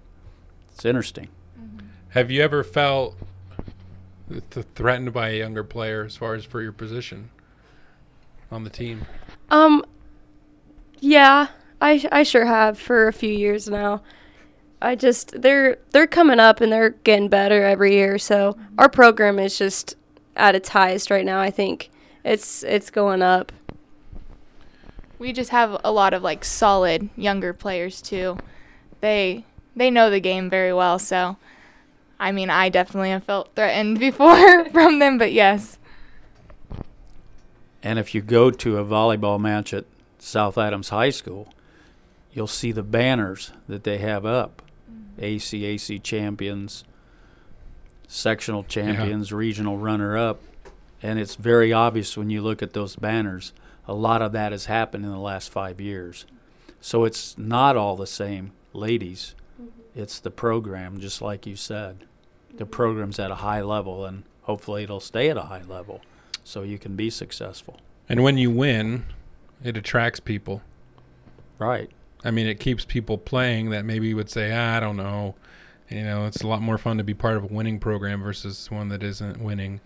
It's 0.73 0.86
interesting. 0.86 1.30
Have 2.10 2.30
you 2.30 2.41
ever 2.41 2.63
felt 2.63 3.15
th- 4.30 4.65
threatened 4.75 5.12
by 5.13 5.30
a 5.30 5.39
younger 5.39 5.63
player 5.63 6.04
as 6.04 6.15
far 6.15 6.36
as 6.36 6.45
for 6.45 6.62
your 6.62 6.71
position 6.71 7.30
on 8.51 8.63
the 8.63 8.69
team? 8.69 9.06
Um, 9.49 9.84
yeah, 10.99 11.47
I 11.81 12.07
I 12.11 12.23
sure 12.23 12.45
have 12.45 12.79
for 12.79 13.07
a 13.07 13.13
few 13.13 13.31
years 13.31 13.69
now. 13.69 14.01
I 14.81 14.95
just 14.95 15.41
they're 15.41 15.77
they're 15.91 16.07
coming 16.07 16.39
up 16.39 16.61
and 16.61 16.71
they're 16.71 16.91
getting 16.91 17.29
better 17.29 17.63
every 17.63 17.93
year. 17.93 18.17
So 18.17 18.53
mm-hmm. 18.53 18.75
our 18.77 18.89
program 18.89 19.39
is 19.39 19.57
just 19.57 19.95
at 20.35 20.55
its 20.55 20.69
highest 20.69 21.09
right 21.09 21.25
now. 21.25 21.39
I 21.39 21.51
think 21.51 21.89
it's 22.23 22.63
it's 22.63 22.89
going 22.89 23.21
up. 23.21 23.51
We 25.17 25.31
just 25.31 25.51
have 25.51 25.79
a 25.83 25.91
lot 25.91 26.13
of 26.13 26.23
like 26.23 26.43
solid 26.43 27.09
younger 27.15 27.53
players 27.53 28.01
too. 28.01 28.38
They 29.01 29.45
they 29.75 29.89
know 29.89 30.09
the 30.09 30.19
game 30.19 30.49
very 30.49 30.73
well, 30.73 30.99
so 30.99 31.38
I 32.19 32.31
mean, 32.31 32.49
I 32.49 32.69
definitely 32.69 33.09
have 33.09 33.23
felt 33.23 33.53
threatened 33.55 33.99
before 33.99 34.65
from 34.71 34.99
them, 34.99 35.17
but 35.17 35.31
yes. 35.31 35.77
And 37.83 37.99
if 37.99 38.15
you 38.15 38.21
go 38.21 38.49
to 38.49 38.77
a 38.77 38.85
volleyball 38.85 39.39
match 39.39 39.73
at 39.73 39.85
South 40.17 40.57
Adams 40.57 40.89
High 40.89 41.11
School, 41.11 41.53
you'll 42.36 42.45
see 42.45 42.71
the 42.71 42.84
banners 42.84 43.52
that 43.67 43.86
they 43.86 43.98
have 43.98 44.26
up 44.26 44.62
mm-hmm. 44.91 45.24
ACAC 45.24 46.04
champions, 46.04 46.84
sectional 48.08 48.63
champions, 48.63 49.34
regional 49.34 49.78
runner 49.78 50.15
up. 50.15 50.41
And 51.02 51.17
it's 51.17 51.36
very 51.36 51.71
obvious 51.71 52.17
when 52.17 52.30
you 52.30 52.41
look 52.41 52.62
at 52.62 52.74
those 52.74 52.95
banners, 52.95 53.54
a 53.88 53.93
lot 53.93 54.21
of 54.21 54.34
that 54.34 54.52
has 54.52 54.65
happened 54.65 55.06
in 55.06 55.12
the 55.12 55.17
last 55.17 55.50
five 55.50 55.80
years. 55.80 56.26
So 56.82 57.06
it's 57.06 57.38
not 57.38 57.78
all 57.78 57.95
the 57.95 58.06
same 58.06 58.52
ladies. 58.74 59.34
Mm-hmm. 59.60 60.02
It's 60.02 60.19
the 60.19 60.32
program, 60.32 61.00
just 61.00 61.21
like 61.21 61.48
you 61.48 61.56
said. 61.56 62.06
The 62.50 62.65
mm-hmm. 62.65 62.71
program's 62.71 63.17
at 63.17 63.32
a 63.32 63.36
high 63.36 63.62
level, 63.62 64.06
and 64.06 64.24
hopefully 64.41 64.84
it'll 64.84 65.00
stay 65.00 65.30
at 65.30 65.38
a 65.38 65.43
high 65.43 65.63
level 65.63 66.02
so 66.43 66.63
you 66.63 66.78
can 66.78 66.95
be 66.95 67.10
successful. 67.10 67.80
And 68.10 68.24
when 68.24 68.38
you 68.38 68.52
win, 68.52 69.06
it 69.63 69.78
attracts 69.78 70.19
people. 70.19 70.62
Right. 71.58 71.89
I 72.25 72.31
mean, 72.31 72.47
it 72.47 72.59
keeps 72.59 72.83
people 72.83 73.19
playing 73.19 73.69
that 73.69 73.85
maybe 73.85 74.13
would 74.15 74.29
say, 74.29 74.51
ah, 74.51 74.75
I 74.75 74.79
don't 74.79 74.97
know. 74.97 75.35
You 75.89 76.03
know, 76.03 76.25
it's 76.25 76.41
a 76.41 76.47
lot 76.47 76.61
more 76.61 76.79
fun 76.79 76.97
to 76.97 77.03
be 77.03 77.13
part 77.13 77.38
of 77.38 77.43
a 77.43 77.47
winning 77.47 77.79
program 77.79 78.23
versus 78.23 78.69
one 78.71 78.89
that 78.89 79.03
isn't 79.03 79.39
winning. 79.39 79.79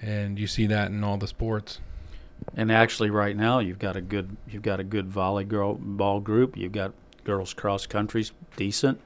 And 0.00 0.38
you 0.38 0.46
see 0.46 0.66
that 0.68 0.92
in 0.92 1.02
all 1.02 1.16
the 1.16 1.26
sports. 1.26 1.80
And 2.56 2.70
actually, 2.70 3.10
right 3.10 3.36
now 3.36 3.58
you've 3.58 3.78
got 3.78 3.96
a 3.96 4.00
good 4.00 4.36
you've 4.48 4.62
got 4.62 4.78
a 4.78 4.84
good 4.84 5.10
volleyball 5.10 6.22
group. 6.22 6.56
You've 6.56 6.72
got 6.72 6.92
girls 7.24 7.54
cross 7.54 7.86
country's 7.86 8.32
decent, 8.56 9.00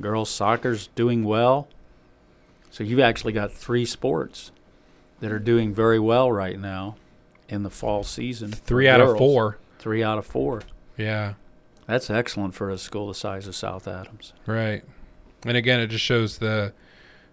girls 0.00 0.30
soccer's 0.30 0.88
doing 0.88 1.24
well. 1.24 1.68
So 2.70 2.84
you've 2.84 3.00
actually 3.00 3.32
got 3.32 3.52
three 3.52 3.84
sports 3.84 4.52
that 5.20 5.32
are 5.32 5.38
doing 5.38 5.74
very 5.74 5.98
well 5.98 6.30
right 6.30 6.58
now 6.58 6.96
in 7.48 7.64
the 7.64 7.70
fall 7.70 8.04
season. 8.04 8.52
Three 8.52 8.88
out 8.88 9.00
of 9.00 9.18
four. 9.18 9.58
Three 9.78 10.02
out 10.02 10.18
of 10.18 10.26
four. 10.26 10.62
Yeah. 10.96 11.34
That's 11.92 12.08
excellent 12.08 12.54
for 12.54 12.70
a 12.70 12.78
school 12.78 13.08
the 13.08 13.14
size 13.14 13.46
of 13.46 13.54
South 13.54 13.86
Adams. 13.86 14.32
Right. 14.46 14.82
And 15.44 15.58
again, 15.58 15.78
it 15.78 15.88
just 15.88 16.02
shows 16.02 16.38
the 16.38 16.72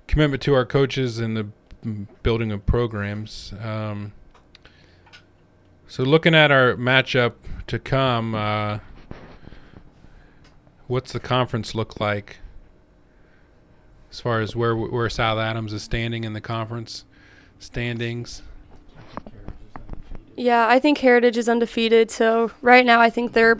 commitment 0.05 0.43
to 0.43 0.53
our 0.53 0.65
coaches 0.65 1.19
and 1.19 1.37
the 1.37 1.47
building 2.23 2.51
of 2.51 2.65
programs. 2.65 3.53
Um, 3.63 4.11
so, 5.87 6.03
looking 6.03 6.35
at 6.35 6.51
our 6.51 6.75
matchup 6.75 7.35
to 7.67 7.79
come, 7.79 8.35
uh, 8.35 8.79
what's 10.87 11.13
the 11.13 11.21
conference 11.21 11.73
look 11.73 12.01
like 12.01 12.39
as 14.11 14.19
far 14.19 14.41
as 14.41 14.57
where 14.57 14.75
where 14.75 15.09
South 15.09 15.39
Adams 15.39 15.71
is 15.71 15.83
standing 15.83 16.25
in 16.25 16.33
the 16.33 16.41
conference 16.41 17.05
standings? 17.59 18.41
Yeah, 20.35 20.67
I 20.67 20.79
think 20.79 20.97
Heritage 20.97 21.37
is 21.37 21.47
undefeated. 21.47 22.11
So 22.11 22.51
right 22.61 22.85
now, 22.85 22.99
I 22.99 23.09
think 23.09 23.31
they're 23.31 23.57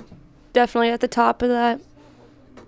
definitely 0.60 0.90
at 0.90 1.00
the 1.00 1.08
top 1.08 1.42
of 1.42 1.48
that. 1.48 1.80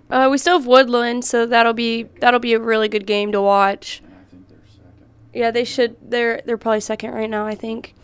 Uh, 0.08 0.26
we 0.30 0.38
still 0.38 0.58
have 0.58 0.66
Woodland, 0.66 1.26
so 1.26 1.44
that'll 1.44 1.74
be 1.74 2.04
that'll 2.20 2.40
be 2.40 2.54
a 2.54 2.58
really 2.58 2.88
good 2.88 3.06
game 3.06 3.32
to 3.32 3.40
watch. 3.42 4.02
Yeah, 5.34 5.50
they 5.50 5.64
should. 5.64 5.96
They're 6.02 6.40
they're 6.46 6.56
probably 6.56 6.80
second 6.80 7.12
right 7.12 7.28
now. 7.28 7.46
I 7.46 7.54
think. 7.54 7.94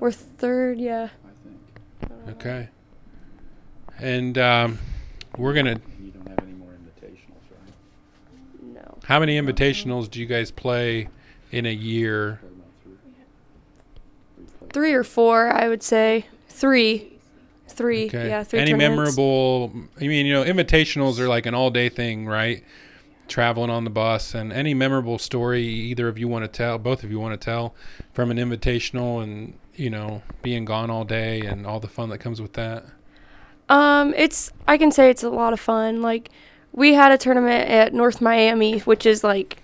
We're 0.00 0.10
third. 0.10 0.80
Yeah. 0.80 1.10
Okay. 2.30 2.68
And 4.00 4.36
um, 4.36 4.78
we're 5.36 5.54
gonna. 5.54 5.80
You 6.02 6.10
don't 6.10 6.28
have 6.28 6.38
any 6.42 6.54
more 6.54 6.70
invitationals, 6.70 7.46
right? 7.52 8.74
No. 8.74 8.98
How 9.04 9.20
many 9.20 9.40
invitationals 9.40 10.10
do 10.10 10.18
you 10.18 10.26
guys 10.26 10.50
play 10.50 11.08
in 11.52 11.66
a 11.66 11.72
year? 11.72 12.40
Three 14.72 14.92
or 14.92 15.04
four, 15.04 15.52
I 15.52 15.68
would 15.68 15.84
say. 15.84 16.26
Three. 16.48 17.19
Three. 17.72 18.06
Okay. 18.06 18.28
Yeah, 18.28 18.42
three. 18.42 18.60
Any 18.60 18.72
tournaments. 18.72 19.16
memorable? 19.16 19.72
I 20.00 20.06
mean, 20.06 20.26
you 20.26 20.32
know, 20.32 20.44
invitationals 20.44 21.18
are 21.18 21.28
like 21.28 21.46
an 21.46 21.54
all-day 21.54 21.88
thing, 21.88 22.26
right? 22.26 22.64
Traveling 23.28 23.70
on 23.70 23.84
the 23.84 23.90
bus, 23.90 24.34
and 24.34 24.52
any 24.52 24.74
memorable 24.74 25.18
story 25.18 25.62
either 25.62 26.08
of 26.08 26.18
you 26.18 26.28
want 26.28 26.44
to 26.44 26.48
tell, 26.48 26.78
both 26.78 27.04
of 27.04 27.10
you 27.10 27.20
want 27.20 27.40
to 27.40 27.44
tell, 27.44 27.74
from 28.12 28.30
an 28.30 28.36
invitational, 28.38 29.22
and 29.22 29.54
you 29.76 29.88
know, 29.88 30.22
being 30.42 30.64
gone 30.64 30.90
all 30.90 31.04
day 31.04 31.40
and 31.40 31.66
all 31.66 31.80
the 31.80 31.88
fun 31.88 32.10
that 32.10 32.18
comes 32.18 32.40
with 32.42 32.52
that. 32.54 32.84
Um, 33.68 34.12
it's 34.16 34.52
I 34.66 34.76
can 34.76 34.90
say 34.90 35.10
it's 35.10 35.22
a 35.22 35.30
lot 35.30 35.52
of 35.52 35.60
fun. 35.60 36.02
Like 36.02 36.28
we 36.72 36.94
had 36.94 37.12
a 37.12 37.18
tournament 37.18 37.70
at 37.70 37.94
North 37.94 38.20
Miami, 38.20 38.80
which 38.80 39.06
is 39.06 39.22
like 39.24 39.62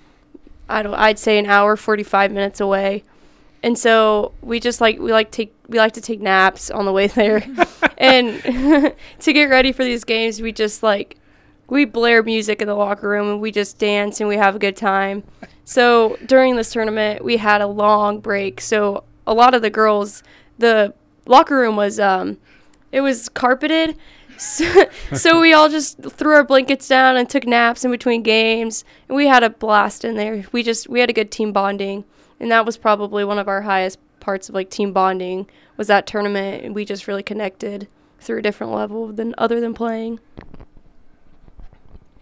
I 0.69 0.83
don't 0.83 0.95
I'd 0.95 1.19
say 1.19 1.39
an 1.39 1.47
hour 1.47 1.77
forty 1.77 2.05
five 2.05 2.31
minutes 2.31 2.61
away. 2.61 3.03
And 3.67 3.77
so 3.77 4.31
we 4.43 4.61
just 4.61 4.81
like 4.81 5.01
we 5.01 5.11
like 5.11 5.33
take 5.33 5.53
we 5.67 5.79
like 5.79 5.95
to 5.95 6.01
take 6.01 6.21
naps 6.21 6.71
on 6.71 6.85
the 6.85 6.93
way 6.93 7.09
there. 7.09 7.43
and 7.99 8.41
to 9.19 9.33
get 9.33 9.47
ready 9.47 9.73
for 9.73 9.83
these 9.83 10.05
games, 10.05 10.41
we 10.41 10.53
just 10.53 10.85
like 10.85 11.19
we 11.67 11.85
blare 11.85 12.23
music 12.23 12.63
in 12.63 12.69
the 12.69 12.77
locker 12.77 13.09
room 13.09 13.29
and 13.29 13.41
we 13.41 13.51
just 13.51 13.77
dance 13.77 14.21
and 14.21 14.29
we 14.29 14.37
have 14.37 14.55
a 14.55 14.61
good 14.61 14.77
time. 14.77 15.25
So 15.65 16.17
during 16.27 16.55
this 16.55 16.71
tournament, 16.73 17.25
we 17.25 17.39
had 17.39 17.61
a 17.61 17.67
long 17.67 18.21
break. 18.21 18.61
So 18.61 19.03
a 19.27 19.35
lot 19.35 19.53
of 19.53 19.63
the 19.63 19.71
girls, 19.71 20.23
the 20.59 20.95
locker 21.27 21.59
room 21.59 21.75
was 21.75 21.99
um 21.99 22.39
it 22.93 23.01
was 23.01 23.29
carpeted. 23.29 23.97
So, 24.39 24.85
so 25.13 25.41
we 25.41 25.53
all 25.53 25.69
just 25.69 26.01
threw 26.01 26.35
our 26.35 26.45
blankets 26.45 26.87
down 26.87 27.17
and 27.17 27.29
took 27.29 27.45
naps 27.49 27.85
in 27.85 27.91
between 27.91 28.23
games, 28.23 28.85
and 29.09 29.17
we 29.17 29.27
had 29.27 29.43
a 29.43 29.51
blast 29.51 30.05
in 30.05 30.15
there. 30.15 30.45
We 30.53 30.63
just 30.63 30.89
we 30.89 31.01
had 31.01 31.11
a 31.11 31.13
good 31.13 31.33
team 31.33 31.51
bonding, 31.51 32.05
and 32.41 32.51
that 32.51 32.67
was 32.67 32.77
probably 32.77 33.25
one 33.25 33.39
of 33.39 33.49
our 33.49 33.63
highest 33.63 33.99
parts 34.21 34.49
of 34.49 34.55
like 34.55 34.71
team 34.71 34.93
bonding 34.93 35.49
was 35.77 35.87
that 35.89 36.07
tournament, 36.07 36.65
and 36.65 36.75
we 36.75 36.85
just 36.85 37.07
really 37.07 37.23
connected 37.23 37.89
through 38.19 38.39
a 38.39 38.43
different 38.43 38.73
level 38.73 39.13
than 39.13 39.35
other 39.39 39.61
than 39.61 39.75
playing. 39.75 40.19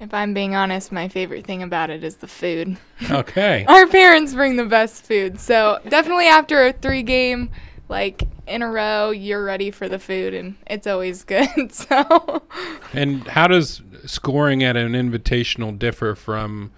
If 0.01 0.13
I'm 0.13 0.35
being 0.35 0.55
honest, 0.55 0.93
my 0.93 1.09
favorite 1.09 1.47
thing 1.47 1.63
about 1.63 1.89
it 1.89 2.05
is 2.05 2.17
the 2.17 2.27
food. 2.27 2.77
Okay. 3.11 3.65
Our 3.69 3.87
parents 3.87 4.33
bring 4.33 4.57
the 4.57 4.65
best 4.65 5.05
food. 5.05 5.39
So 5.39 5.79
definitely 5.89 6.27
after 6.27 6.67
a 6.67 6.73
three 6.73 7.03
game, 7.03 7.51
like 7.89 8.23
in 8.47 8.63
a 8.63 8.71
row, 8.71 9.11
you're 9.11 9.45
ready 9.45 9.71
for 9.71 9.89
the 9.89 9.99
food 9.99 10.33
and 10.33 10.57
it's 10.67 10.87
always 10.87 11.23
good. 11.25 11.71
so 11.73 12.43
And 12.93 13.27
how 13.29 13.47
does 13.47 13.83
scoring 14.07 14.63
at 14.63 14.77
an 14.77 14.93
invitational 14.93 15.79
differ 15.79 16.15
from, 16.15 16.73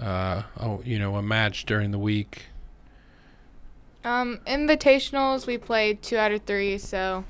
uh, 0.00 0.42
oh, 0.58 0.82
you 0.84 0.98
know, 0.98 1.16
a 1.16 1.22
match 1.22 1.64
during 1.64 1.90
the 1.92 1.98
week? 1.98 2.46
Um 4.04 4.38
invitationals 4.46 5.46
we 5.46 5.58
play 5.58 5.94
two 5.94 6.16
out 6.16 6.32
of 6.32 6.42
three, 6.42 6.78
so 6.78 7.24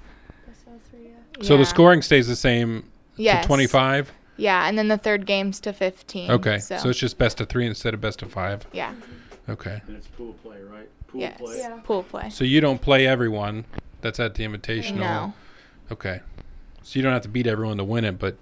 So 1.40 1.54
Yeah. 1.54 1.58
the 1.58 1.64
scoring 1.66 2.02
stays 2.02 2.28
the 2.28 2.36
same 2.36 2.84
Yes. 3.16 3.42
to 3.44 3.46
25? 3.48 4.12
Yeah, 4.36 4.68
and 4.68 4.78
then 4.78 4.88
the 4.88 4.96
third 4.98 5.26
game's 5.26 5.60
to 5.60 5.72
fifteen. 5.72 6.30
Okay. 6.30 6.58
So, 6.58 6.76
So. 6.78 6.88
it's 6.90 6.98
just 6.98 7.18
best 7.18 7.40
of 7.40 7.48
three 7.48 7.66
instead 7.66 7.94
of 7.94 8.00
best 8.00 8.22
of 8.22 8.30
five. 8.32 8.66
Yeah. 8.72 8.94
Okay. 9.48 9.80
And 9.86 9.96
it's 9.96 10.06
pool 10.06 10.34
play, 10.42 10.60
right? 10.62 10.88
Pool 11.08 11.20
yes. 11.20 11.38
play. 11.38 11.58
Yeah. 11.58 11.78
Pool 11.84 12.02
play. 12.04 12.30
So 12.30 12.44
you 12.44 12.60
don't 12.60 12.80
play 12.80 13.06
everyone 13.06 13.64
that's 14.00 14.18
at 14.20 14.34
the 14.34 14.44
invitational. 14.44 14.96
No. 14.96 15.34
Okay. 15.90 16.20
So 16.82 16.98
you 16.98 17.02
don't 17.02 17.12
have 17.12 17.22
to 17.22 17.28
beat 17.28 17.46
everyone 17.46 17.76
to 17.78 17.84
win 17.84 18.04
it, 18.04 18.18
but 18.18 18.36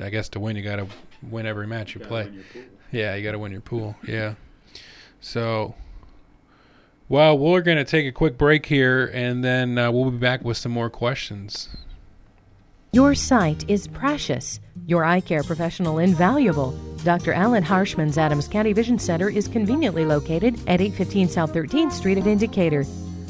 I 0.00 0.10
guess 0.10 0.28
to 0.30 0.40
win 0.40 0.56
you 0.56 0.62
got 0.62 0.76
to 0.76 0.86
win 1.22 1.46
every 1.46 1.66
match 1.66 1.94
you 1.94 1.98
Gotta 2.00 2.08
play. 2.08 2.24
win 2.24 2.34
your 2.34 2.44
pool. 2.52 2.62
Yeah, 2.92 3.14
you 3.16 3.22
got 3.24 3.32
to 3.32 3.38
win 3.38 3.52
your 3.52 3.60
pool. 3.60 3.96
Yeah. 4.06 4.34
So, 5.20 5.74
well, 7.08 7.36
we're 7.36 7.60
going 7.60 7.78
to 7.78 7.84
take 7.84 8.06
a 8.06 8.12
quick 8.12 8.38
break 8.38 8.66
here, 8.66 9.10
and 9.12 9.44
then 9.44 9.78
uh, 9.78 9.90
we'll 9.90 10.10
be 10.10 10.18
back 10.18 10.44
with 10.44 10.56
some 10.56 10.72
more 10.72 10.90
questions. 10.90 11.68
Your 12.92 13.14
sight 13.14 13.68
is 13.68 13.88
precious. 13.88 14.60
Your 14.86 15.04
eye 15.04 15.20
care 15.20 15.42
professional 15.42 15.98
invaluable. 15.98 16.78
Dr. 17.02 17.32
Alan 17.32 17.64
Harshman's 17.64 18.16
Adams 18.16 18.46
County 18.46 18.72
Vision 18.72 18.98
Center 18.98 19.28
is 19.28 19.48
conveniently 19.48 20.04
located 20.04 20.54
at 20.68 20.80
815 20.80 21.28
South 21.28 21.52
13th 21.52 21.92
Street 21.92 22.18
at 22.18 22.26
in 22.26 22.38
Decatur. 22.38 22.84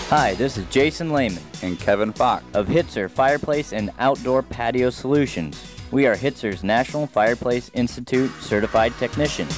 Hi, 0.10 0.36
this 0.36 0.58
is 0.58 0.66
Jason 0.68 1.12
Lehman 1.12 1.44
and 1.62 1.78
Kevin 1.78 2.14
Fox 2.14 2.46
of 2.54 2.68
Hitzer 2.68 3.12
Fireplace 3.12 3.74
and 3.74 3.92
Outdoor 4.00 4.42
Patio 4.42 4.90
Solutions. 4.90 5.62
We 5.92 6.08
are 6.08 6.16
Hitzer's 6.16 6.64
National 6.64 7.08
Fireplace 7.08 7.70
Institute 7.74 8.32
certified 8.40 8.94
technician. 9.00 9.50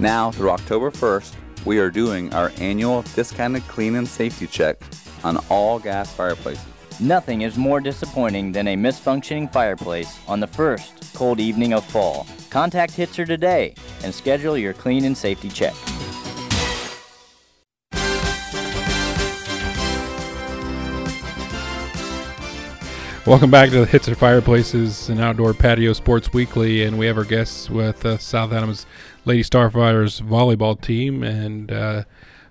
Now 0.00 0.32
through 0.32 0.50
October 0.50 0.90
1st, 0.90 1.34
we 1.64 1.78
are 1.78 1.88
doing 1.88 2.34
our 2.34 2.50
annual 2.58 3.02
discounted 3.14 3.62
clean 3.68 3.94
and 3.94 4.08
safety 4.08 4.48
check 4.48 4.80
on 5.22 5.36
all 5.50 5.78
gas 5.78 6.12
fireplaces. 6.12 6.66
Nothing 6.98 7.42
is 7.42 7.56
more 7.56 7.80
disappointing 7.80 8.50
than 8.50 8.66
a 8.66 8.76
misfunctioning 8.76 9.52
fireplace 9.52 10.18
on 10.26 10.40
the 10.40 10.48
first 10.48 11.14
cold 11.14 11.38
evening 11.38 11.74
of 11.74 11.84
fall. 11.84 12.26
Contact 12.50 12.94
Hitzer 12.94 13.24
today 13.24 13.72
and 14.02 14.12
schedule 14.12 14.58
your 14.58 14.72
clean 14.72 15.04
and 15.04 15.16
safety 15.16 15.48
check. 15.48 15.76
Welcome 23.26 23.50
back 23.50 23.68
to 23.70 23.84
the 23.84 23.86
Hitzer 23.86 24.16
Fireplaces 24.16 25.10
and 25.10 25.20
Outdoor 25.20 25.52
Patio 25.52 25.92
Sports 25.92 26.32
Weekly, 26.32 26.84
and 26.84 26.98
we 26.98 27.04
have 27.04 27.18
our 27.18 27.24
guests 27.24 27.68
with 27.68 28.04
uh, 28.06 28.16
South 28.16 28.50
Adams 28.50 28.86
Lady 29.26 29.42
Starfires 29.42 30.22
volleyball 30.22 30.80
team. 30.80 31.22
And 31.22 31.70
uh, 31.70 32.04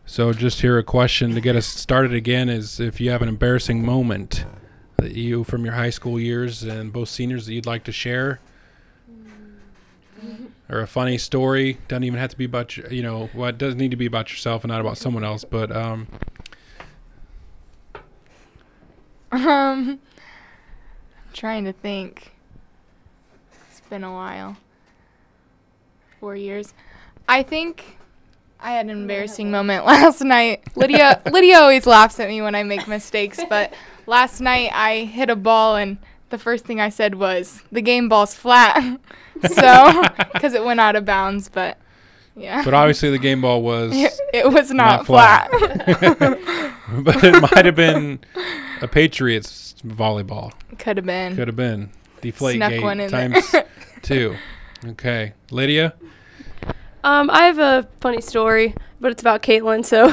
so, 0.05 0.31
just 0.31 0.61
here 0.61 0.77
a 0.77 0.83
question 0.83 1.33
to 1.33 1.41
get 1.41 1.55
us 1.55 1.65
started 1.65 2.13
again 2.13 2.49
is 2.49 2.79
if 2.79 3.01
you 3.01 3.09
have 3.09 3.23
an 3.23 3.27
embarrassing 3.27 3.83
moment 3.83 4.45
that 4.97 5.13
you 5.13 5.43
from 5.43 5.65
your 5.65 5.73
high 5.73 5.89
school 5.89 6.19
years 6.19 6.61
and 6.63 6.93
both 6.93 7.09
seniors 7.09 7.47
that 7.47 7.53
you'd 7.53 7.65
like 7.65 7.83
to 7.85 7.91
share, 7.91 8.39
or 10.69 10.81
a 10.81 10.87
funny 10.87 11.17
story. 11.17 11.79
Doesn't 11.87 12.03
even 12.03 12.19
have 12.19 12.29
to 12.29 12.37
be 12.37 12.45
about 12.45 12.77
your, 12.77 12.93
you 12.93 13.01
know, 13.01 13.29
well, 13.33 13.49
it 13.49 13.57
doesn't 13.57 13.79
need 13.79 13.91
to 13.91 13.97
be 13.97 14.05
about 14.05 14.29
yourself 14.29 14.63
and 14.63 14.69
not 14.69 14.81
about 14.81 14.99
someone 14.99 15.23
else, 15.23 15.43
but 15.43 15.75
um, 15.75 16.07
Um, 19.31 19.99
trying 21.33 21.65
to 21.65 21.73
think. 21.73 22.31
It's 23.69 23.81
been 23.89 24.03
a 24.03 24.11
while. 24.13 24.57
Four 26.19 26.35
years. 26.35 26.73
I 27.27 27.43
think 27.43 27.97
I 28.59 28.71
had 28.71 28.85
an 28.85 28.91
embarrassing 28.91 29.51
moment 29.51 29.85
last 29.87 30.21
night. 30.21 30.63
Lydia 30.75 31.21
Lydia 31.31 31.59
always 31.59 31.85
laughs 31.85 32.19
at 32.19 32.27
me 32.27 32.41
when 32.41 32.55
I 32.55 32.63
make 32.63 32.87
mistakes, 32.87 33.39
but 33.49 33.73
last 34.05 34.41
night 34.41 34.71
I 34.73 35.05
hit 35.05 35.29
a 35.29 35.35
ball 35.35 35.75
and 35.75 35.97
the 36.29 36.37
first 36.37 36.65
thing 36.65 36.79
I 36.79 36.89
said 36.89 37.15
was 37.15 37.63
the 37.71 37.81
game 37.81 38.09
ball's 38.09 38.35
flat. 38.35 38.99
so, 39.53 40.03
because 40.33 40.53
it 40.53 40.63
went 40.63 40.79
out 40.79 40.95
of 40.95 41.05
bounds, 41.05 41.49
but 41.49 41.77
yeah. 42.35 42.63
but 42.63 42.73
obviously 42.73 43.09
the 43.09 43.17
game 43.17 43.41
ball 43.41 43.61
was 43.63 43.91
It- 43.95 44.13
it 44.33 44.51
was 44.51 44.69
not 44.71 45.05
flat. 45.07 45.49
but 45.51 47.23
it 47.23 47.41
might 47.41 47.65
have 47.65 47.75
been 47.75 48.19
a 48.81 48.87
Patriots 48.87 49.68
volleyball. 49.85 50.53
Could 50.77 50.97
have 50.97 51.05
been. 51.05 51.35
Could 51.35 51.47
have 51.47 51.55
been 51.55 51.89
deflate 52.21 52.57
Snuck 52.57 52.71
gate 52.71 52.83
one 52.83 52.99
in 52.99 53.09
times 53.09 53.51
there. 53.51 53.65
two. 54.01 54.35
Okay, 54.85 55.33
Lydia. 55.51 55.93
Um, 57.03 57.29
I 57.29 57.43
have 57.43 57.59
a 57.59 57.87
funny 58.01 58.21
story, 58.21 58.75
but 58.99 59.11
it's 59.11 59.21
about 59.21 59.41
Caitlin. 59.41 59.85
So, 59.85 60.11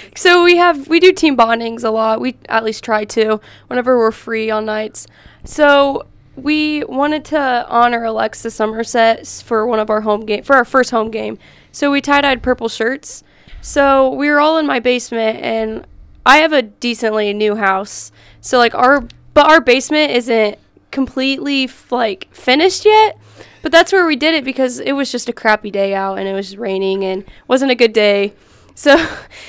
so 0.16 0.44
we 0.44 0.56
have 0.56 0.88
we 0.88 1.00
do 1.00 1.12
team 1.12 1.36
bondings 1.36 1.84
a 1.84 1.90
lot. 1.90 2.20
We 2.20 2.36
at 2.48 2.64
least 2.64 2.84
try 2.84 3.04
to 3.06 3.40
whenever 3.66 3.98
we're 3.98 4.12
free 4.12 4.50
on 4.50 4.64
nights. 4.64 5.06
So 5.44 6.06
we 6.36 6.84
wanted 6.84 7.24
to 7.26 7.66
honor 7.68 8.04
Alexa 8.04 8.50
Somerset 8.50 9.26
for 9.44 9.66
one 9.66 9.80
of 9.80 9.90
our 9.90 10.02
home 10.02 10.24
game 10.24 10.44
for 10.44 10.54
our 10.54 10.64
first 10.64 10.90
home 10.90 11.10
game. 11.10 11.38
So 11.72 11.90
we 11.90 12.00
tie 12.00 12.20
dyed 12.20 12.42
purple 12.42 12.68
shirts. 12.68 13.24
So 13.60 14.10
we 14.10 14.30
were 14.30 14.40
all 14.40 14.58
in 14.58 14.66
my 14.66 14.78
basement, 14.78 15.40
and 15.40 15.84
I 16.24 16.38
have 16.38 16.52
a 16.52 16.62
decently 16.62 17.32
new 17.32 17.56
house. 17.56 18.12
So 18.48 18.56
like 18.56 18.74
our 18.74 19.02
but 19.34 19.46
our 19.46 19.60
basement 19.60 20.10
isn't 20.12 20.58
completely 20.90 21.64
f- 21.64 21.92
like 21.92 22.28
finished 22.32 22.86
yet. 22.86 23.18
But 23.60 23.72
that's 23.72 23.92
where 23.92 24.06
we 24.06 24.16
did 24.16 24.32
it 24.32 24.42
because 24.42 24.80
it 24.80 24.92
was 24.92 25.12
just 25.12 25.28
a 25.28 25.34
crappy 25.34 25.70
day 25.70 25.94
out 25.94 26.18
and 26.18 26.26
it 26.26 26.32
was 26.32 26.56
raining 26.56 27.04
and 27.04 27.24
wasn't 27.46 27.72
a 27.72 27.74
good 27.74 27.92
day. 27.92 28.32
So, 28.78 28.96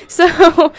so 0.07 0.73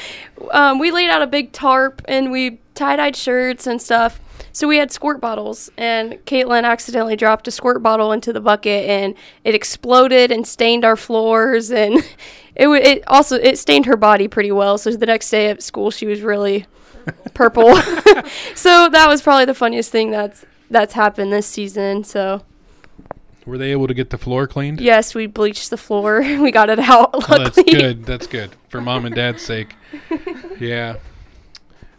um, 0.51 0.81
we 0.81 0.91
laid 0.91 1.09
out 1.09 1.23
a 1.23 1.29
big 1.29 1.53
tarp 1.53 2.03
and 2.09 2.33
we 2.33 2.59
tie 2.75 2.97
dyed 2.97 3.15
shirts 3.15 3.69
and 3.69 3.81
stuff. 3.81 4.21
So 4.51 4.67
we 4.67 4.79
had 4.79 4.91
squirt 4.91 5.21
bottles, 5.21 5.71
and 5.77 6.15
Caitlin 6.27 6.65
accidentally 6.65 7.15
dropped 7.15 7.47
a 7.47 7.53
squirt 7.53 7.81
bottle 7.81 8.11
into 8.11 8.33
the 8.33 8.41
bucket, 8.41 8.91
and 8.91 9.15
it 9.45 9.55
exploded 9.55 10.33
and 10.33 10.45
stained 10.45 10.85
our 10.85 10.97
floors, 10.97 11.71
and 11.71 11.99
it 12.57 12.65
w- 12.65 12.83
it 12.83 13.05
also 13.07 13.37
it 13.37 13.57
stained 13.57 13.87
her 13.87 13.97
body 13.97 14.27
pretty 14.27 14.51
well. 14.51 14.79
So 14.79 14.91
the 14.91 15.07
next 15.07 15.31
day 15.31 15.49
at 15.49 15.63
school, 15.63 15.93
she 15.93 16.07
was 16.07 16.21
really 16.21 16.67
purple. 17.35 17.75
so 18.55 18.89
that 18.89 19.07
was 19.09 19.23
probably 19.23 19.45
the 19.45 19.55
funniest 19.55 19.91
thing 19.91 20.11
that's 20.11 20.45
that's 20.71 20.93
happened 20.95 21.33
this 21.33 21.47
season. 21.47 22.05
So 22.05 22.43
Were 23.47 23.59
they 23.59 23.73
able 23.73 23.87
to 23.89 23.95
get 23.95 24.11
the 24.11 24.19
floor 24.19 24.47
cleaned? 24.47 24.81
yes, 24.81 25.15
we 25.15 25.27
bleached 25.27 25.71
the 25.71 25.77
floor. 25.77 26.21
we 26.41 26.51
got 26.51 26.71
it 26.71 26.79
out. 26.79 27.11
Oh, 27.13 27.21
that's 27.21 27.57
Luckily. 27.57 27.73
good. 27.79 28.05
That's 28.05 28.27
good 28.27 28.51
for 28.69 28.81
mom 28.81 29.07
and 29.07 29.15
dad's 29.15 29.43
sake. 29.43 29.75
Yeah. 30.61 30.97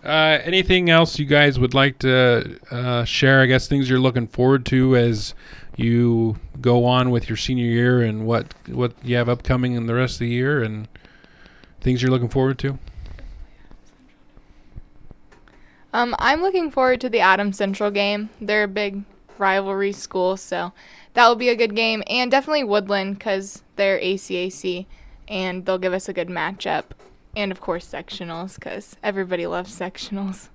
Uh, 0.04 0.40
anything 0.44 0.90
else 0.90 1.18
you 1.20 1.26
guys 1.26 1.60
would 1.60 1.74
like 1.74 2.00
to 2.00 2.60
uh, 2.72 3.04
share? 3.06 3.42
I 3.42 3.46
guess 3.48 3.68
things 3.68 3.90
you're 3.90 4.00
looking 4.00 4.28
forward 4.28 4.66
to 4.68 4.96
as 4.96 5.34
you 5.78 6.38
go 6.60 6.86
on 6.86 7.10
with 7.12 7.28
your 7.30 7.38
senior 7.38 7.66
year, 7.66 8.02
and 8.02 8.26
what 8.26 8.54
what 8.68 8.94
you 9.04 9.16
have 9.16 9.30
upcoming 9.30 9.74
in 9.74 9.86
the 9.88 9.94
rest 9.96 10.16
of 10.16 10.20
the 10.20 10.28
year, 10.30 10.64
and 10.64 10.88
things 11.82 12.02
you're 12.02 12.12
looking 12.12 12.30
forward 12.30 12.58
to. 12.60 12.78
Um, 15.94 16.16
I'm 16.20 16.42
looking 16.42 16.72
forward 16.72 17.02
to 17.02 17.10
the 17.10 17.20
Adams 17.20 17.58
Central 17.58 17.92
game. 17.92 18.30
They're 18.40 18.64
a 18.64 18.68
big 18.68 19.04
rivalry 19.38 19.92
school, 19.92 20.38
so 20.38 20.72
that 21.14 21.28
will 21.28 21.36
be 21.36 21.50
a 21.50 21.56
good 21.56 21.76
game. 21.76 22.04
And 22.08 22.32
definitely 22.32 22.64
Woodland 22.64 23.18
because 23.18 23.64
they're 23.76 24.00
ACAC 24.00 24.86
and 25.28 25.66
they'll 25.66 25.78
give 25.78 25.94
us 25.94 26.08
a 26.08 26.14
good 26.14 26.30
matchup. 26.30 26.86
And 27.36 27.52
of 27.52 27.62
course, 27.62 27.88
sectionals 27.88 28.56
because 28.56 28.96
everybody 29.04 29.48
loves 29.48 29.78
sectionals. 29.78 30.50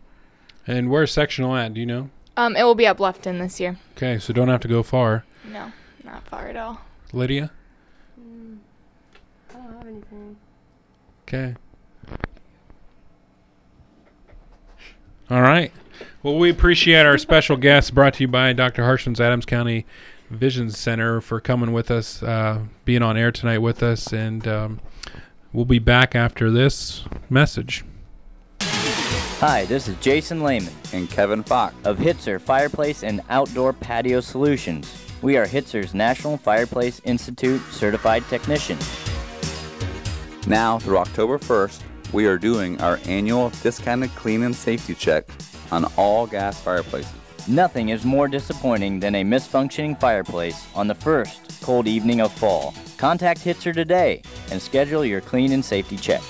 And 0.67 0.91
where's 0.91 1.13
sectional 1.13 1.55
at? 1.55 1.75
Do 1.75 1.81
you 1.81 1.87
know? 1.87 2.11
Um, 2.37 2.57
it 2.57 2.65
will 2.65 2.75
be 2.75 2.87
at 2.87 2.99
Bluffton 2.99 3.39
this 3.39 3.61
year. 3.61 3.79
Okay, 3.97 4.19
so 4.19 4.33
don't 4.33 4.49
have 4.49 4.61
to 4.61 4.69
go 4.69 4.83
far. 4.83 5.25
No, 5.51 5.73
not 6.05 6.25
far 6.25 6.49
at 6.49 6.57
all. 6.57 6.81
Lydia? 7.13 7.51
I 8.19 9.55
don't 9.55 9.73
have 9.73 9.87
anything. 9.87 10.37
Okay. 11.23 11.55
All 15.29 15.43
right. 15.43 15.73
Well, 16.23 16.39
we 16.39 16.51
appreciate 16.51 17.05
our 17.05 17.19
special 17.19 17.57
guest 17.57 17.95
brought 17.95 18.15
to 18.15 18.23
you 18.23 18.29
by 18.29 18.53
Dr. 18.53 18.85
Harshman's 18.85 19.21
Adams 19.21 19.45
County 19.45 19.85
Vision 20.31 20.71
Center 20.71 21.21
for 21.21 21.41
coming 21.41 21.73
with 21.73 21.91
us, 21.91 22.23
uh, 22.23 22.61
being 22.85 23.03
on 23.03 23.17
air 23.17 23.33
tonight 23.33 23.59
with 23.59 23.83
us, 23.83 24.13
and 24.13 24.47
um, 24.47 24.81
we'll 25.53 25.65
be 25.65 25.81
back 25.81 26.15
after 26.15 26.49
this 26.49 27.05
message. 27.29 27.85
Hi, 28.61 29.65
this 29.65 29.89
is 29.89 29.97
Jason 29.97 30.45
Lehman 30.45 30.73
and 30.93 31.11
Kevin 31.11 31.43
Fox 31.43 31.75
of 31.85 31.99
Hitzer 31.99 32.41
Fireplace 32.41 33.03
and 33.03 33.21
Outdoor 33.29 33.73
Patio 33.73 34.21
Solutions. 34.21 34.93
We 35.23 35.37
are 35.37 35.47
Hitzer's 35.47 35.93
National 35.93 36.37
Fireplace 36.37 37.01
Institute 37.05 37.61
certified 37.73 38.23
technicians. 38.29 38.89
Now 40.47 40.79
through 40.79 40.99
October 40.99 41.39
1st, 41.39 41.83
we 42.13 42.27
are 42.27 42.39
doing 42.39 42.81
our 42.81 42.99
annual 43.07 43.51
discounted 43.63 44.11
clean 44.15 44.43
and 44.43 44.55
safety 44.55 44.95
check 44.95 45.29
on 45.71 45.85
all 45.97 46.27
gas 46.27 46.61
fireplaces. 46.61 47.13
Nothing 47.49 47.91
is 47.91 48.05
more 48.05 48.29
disappointing 48.29 48.99
than 48.99 49.15
a 49.15 49.25
misfunctioning 49.25 49.99
fireplace 50.01 50.67
on 50.75 50.89
the 50.89 50.95
first 50.95 51.63
cold 51.63 51.87
evening 51.87 52.21
of 52.21 52.33
fall. 52.33 52.75
Contact 52.97 53.41
Hitzer 53.41 53.73
today 53.73 54.23
and 54.51 54.61
schedule 54.61 55.05
your 55.05 55.21
clean 55.21 55.53
and 55.53 55.65
safety 55.65 55.97
check. 55.97 56.23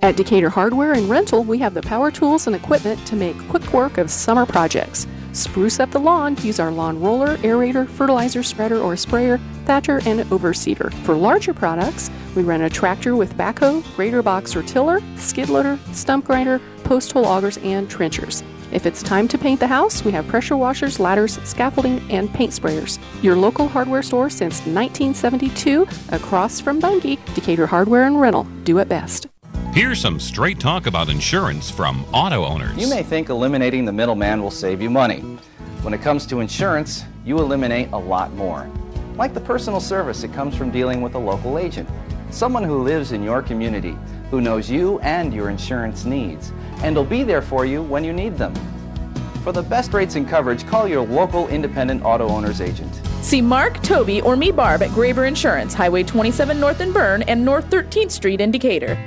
At 0.00 0.16
Decatur 0.16 0.48
Hardware 0.48 0.94
and 0.94 1.08
Rental, 1.08 1.44
we 1.44 1.58
have 1.58 1.74
the 1.74 1.82
power 1.82 2.10
tools 2.10 2.48
and 2.48 2.56
equipment 2.56 3.06
to 3.06 3.14
make 3.14 3.38
quick 3.48 3.72
work 3.72 3.98
of 3.98 4.10
summer 4.10 4.44
projects. 4.44 5.06
Spruce 5.32 5.80
up 5.80 5.90
the 5.90 5.98
lawn, 5.98 6.36
use 6.42 6.60
our 6.60 6.70
lawn 6.70 7.00
roller, 7.00 7.36
aerator, 7.38 7.88
fertilizer 7.88 8.42
spreader 8.42 8.78
or 8.78 8.96
sprayer, 8.96 9.38
thatcher, 9.64 10.00
and 10.06 10.20
overseeder. 10.30 10.92
For 11.04 11.14
larger 11.14 11.54
products, 11.54 12.10
we 12.34 12.42
run 12.42 12.62
a 12.62 12.70
tractor 12.70 13.16
with 13.16 13.36
backhoe, 13.36 13.82
grader 13.96 14.22
box 14.22 14.54
or 14.54 14.62
tiller, 14.62 15.00
skid 15.16 15.48
loader, 15.48 15.78
stump 15.92 16.26
grinder, 16.26 16.60
post 16.84 17.12
hole 17.12 17.24
augers, 17.24 17.56
and 17.58 17.88
trenchers. 17.88 18.42
If 18.72 18.86
it's 18.86 19.02
time 19.02 19.28
to 19.28 19.38
paint 19.38 19.60
the 19.60 19.66
house, 19.66 20.04
we 20.04 20.12
have 20.12 20.26
pressure 20.28 20.56
washers, 20.56 20.98
ladders, 20.98 21.38
scaffolding, 21.44 22.00
and 22.10 22.32
paint 22.32 22.52
sprayers. 22.52 22.98
Your 23.22 23.36
local 23.36 23.68
hardware 23.68 24.02
store 24.02 24.30
since 24.30 24.60
1972, 24.60 25.86
across 26.10 26.60
from 26.60 26.80
Bunge, 26.80 27.18
Decatur 27.34 27.66
Hardware 27.66 28.04
and 28.04 28.20
Rental. 28.20 28.44
Do 28.64 28.78
it 28.78 28.88
best. 28.88 29.31
Here's 29.72 29.98
some 29.98 30.20
straight 30.20 30.60
talk 30.60 30.84
about 30.84 31.08
insurance 31.08 31.70
from 31.70 32.04
auto 32.12 32.44
owners. 32.44 32.76
You 32.76 32.90
may 32.90 33.02
think 33.02 33.30
eliminating 33.30 33.86
the 33.86 33.92
middleman 33.92 34.42
will 34.42 34.50
save 34.50 34.82
you 34.82 34.90
money. 34.90 35.20
When 35.80 35.94
it 35.94 36.02
comes 36.02 36.26
to 36.26 36.40
insurance, 36.40 37.04
you 37.24 37.38
eliminate 37.38 37.90
a 37.92 37.96
lot 37.96 38.34
more. 38.34 38.70
Like 39.16 39.32
the 39.32 39.40
personal 39.40 39.80
service 39.80 40.20
that 40.20 40.34
comes 40.34 40.54
from 40.54 40.70
dealing 40.70 41.00
with 41.00 41.14
a 41.14 41.18
local 41.18 41.58
agent, 41.58 41.88
someone 42.30 42.64
who 42.64 42.82
lives 42.82 43.12
in 43.12 43.22
your 43.22 43.40
community, 43.40 43.96
who 44.30 44.42
knows 44.42 44.70
you 44.70 44.98
and 45.00 45.32
your 45.32 45.48
insurance 45.48 46.04
needs, 46.04 46.52
and 46.82 46.94
will 46.94 47.06
be 47.06 47.22
there 47.22 47.40
for 47.40 47.64
you 47.64 47.80
when 47.82 48.04
you 48.04 48.12
need 48.12 48.36
them. 48.36 48.54
For 49.42 49.52
the 49.52 49.62
best 49.62 49.94
rates 49.94 50.16
and 50.16 50.28
coverage, 50.28 50.66
call 50.66 50.86
your 50.86 51.00
local 51.00 51.48
independent 51.48 52.04
auto 52.04 52.28
owner's 52.28 52.60
agent. 52.60 52.94
See 53.22 53.40
Mark, 53.40 53.82
Toby, 53.82 54.20
or 54.20 54.36
me, 54.36 54.50
Barb, 54.52 54.82
at 54.82 54.90
Graber 54.90 55.26
Insurance, 55.26 55.72
Highway 55.72 56.02
27 56.02 56.60
North 56.60 56.82
in 56.82 56.92
Berne 56.92 57.22
and 57.22 57.42
North 57.42 57.70
13th 57.70 58.10
Street 58.10 58.40
in 58.40 58.50
Decatur. 58.50 58.98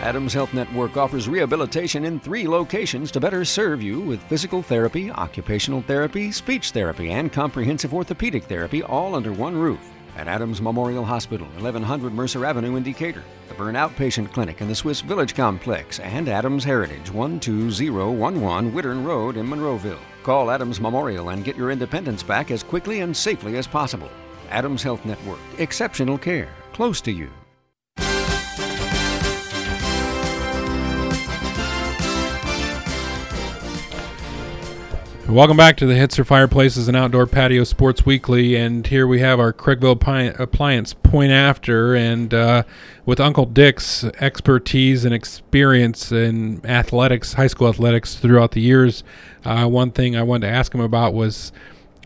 Adams 0.00 0.32
Health 0.32 0.54
Network 0.54 0.96
offers 0.96 1.28
rehabilitation 1.28 2.04
in 2.04 2.20
three 2.20 2.46
locations 2.46 3.10
to 3.10 3.18
better 3.18 3.44
serve 3.44 3.82
you 3.82 4.00
with 4.00 4.22
physical 4.22 4.62
therapy, 4.62 5.10
occupational 5.10 5.82
therapy, 5.82 6.30
speech 6.30 6.70
therapy, 6.70 7.10
and 7.10 7.32
comprehensive 7.32 7.92
orthopedic 7.92 8.44
therapy 8.44 8.80
all 8.84 9.16
under 9.16 9.32
one 9.32 9.56
roof. 9.56 9.80
At 10.16 10.28
Adams 10.28 10.62
Memorial 10.62 11.04
Hospital, 11.04 11.48
1100 11.54 12.12
Mercer 12.12 12.44
Avenue 12.44 12.76
in 12.76 12.84
Decatur, 12.84 13.24
the 13.48 13.54
Berne 13.54 13.74
Outpatient 13.74 14.32
Clinic 14.32 14.60
in 14.60 14.68
the 14.68 14.74
Swiss 14.74 15.00
Village 15.00 15.34
Complex, 15.34 15.98
and 15.98 16.28
Adams 16.28 16.62
Heritage, 16.62 17.10
12011 17.10 18.72
Wittern 18.72 19.04
Road 19.04 19.36
in 19.36 19.48
Monroeville. 19.48 19.98
Call 20.22 20.52
Adams 20.52 20.80
Memorial 20.80 21.30
and 21.30 21.44
get 21.44 21.56
your 21.56 21.72
independence 21.72 22.22
back 22.22 22.52
as 22.52 22.62
quickly 22.62 23.00
and 23.00 23.16
safely 23.16 23.56
as 23.56 23.66
possible. 23.66 24.10
Adams 24.50 24.82
Health 24.82 25.04
Network, 25.04 25.40
exceptional 25.58 26.18
care, 26.18 26.54
close 26.72 27.00
to 27.00 27.10
you. 27.10 27.28
Welcome 35.28 35.58
back 35.58 35.76
to 35.76 35.84
the 35.84 35.92
Hitzer 35.92 36.24
Fireplaces 36.24 36.88
and 36.88 36.96
Outdoor 36.96 37.26
Patio 37.26 37.62
Sports 37.64 38.06
Weekly, 38.06 38.56
and 38.56 38.86
here 38.86 39.06
we 39.06 39.20
have 39.20 39.38
our 39.38 39.52
Craigville 39.52 40.40
Appliance 40.40 40.94
point 40.94 41.32
after, 41.32 41.94
and 41.94 42.32
uh, 42.32 42.62
with 43.04 43.20
Uncle 43.20 43.44
Dick's 43.44 44.04
expertise 44.04 45.04
and 45.04 45.12
experience 45.12 46.12
in 46.12 46.64
athletics, 46.64 47.34
high 47.34 47.46
school 47.46 47.68
athletics 47.68 48.14
throughout 48.14 48.52
the 48.52 48.62
years. 48.62 49.04
Uh, 49.44 49.66
one 49.66 49.90
thing 49.90 50.16
I 50.16 50.22
wanted 50.22 50.46
to 50.46 50.52
ask 50.54 50.74
him 50.74 50.80
about 50.80 51.12
was 51.12 51.52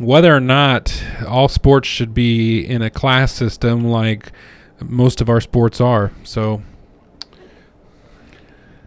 whether 0.01 0.35
or 0.35 0.41
not 0.41 0.93
all 1.25 1.47
sports 1.47 1.87
should 1.87 2.13
be 2.13 2.67
in 2.67 2.83
a 2.83 2.91
class 2.91 3.33
system 3.33 3.85
like 3.85 4.33
most 4.81 5.21
of 5.21 5.29
our 5.29 5.41
sports 5.41 5.81
are. 5.81 6.11
So, 6.25 6.61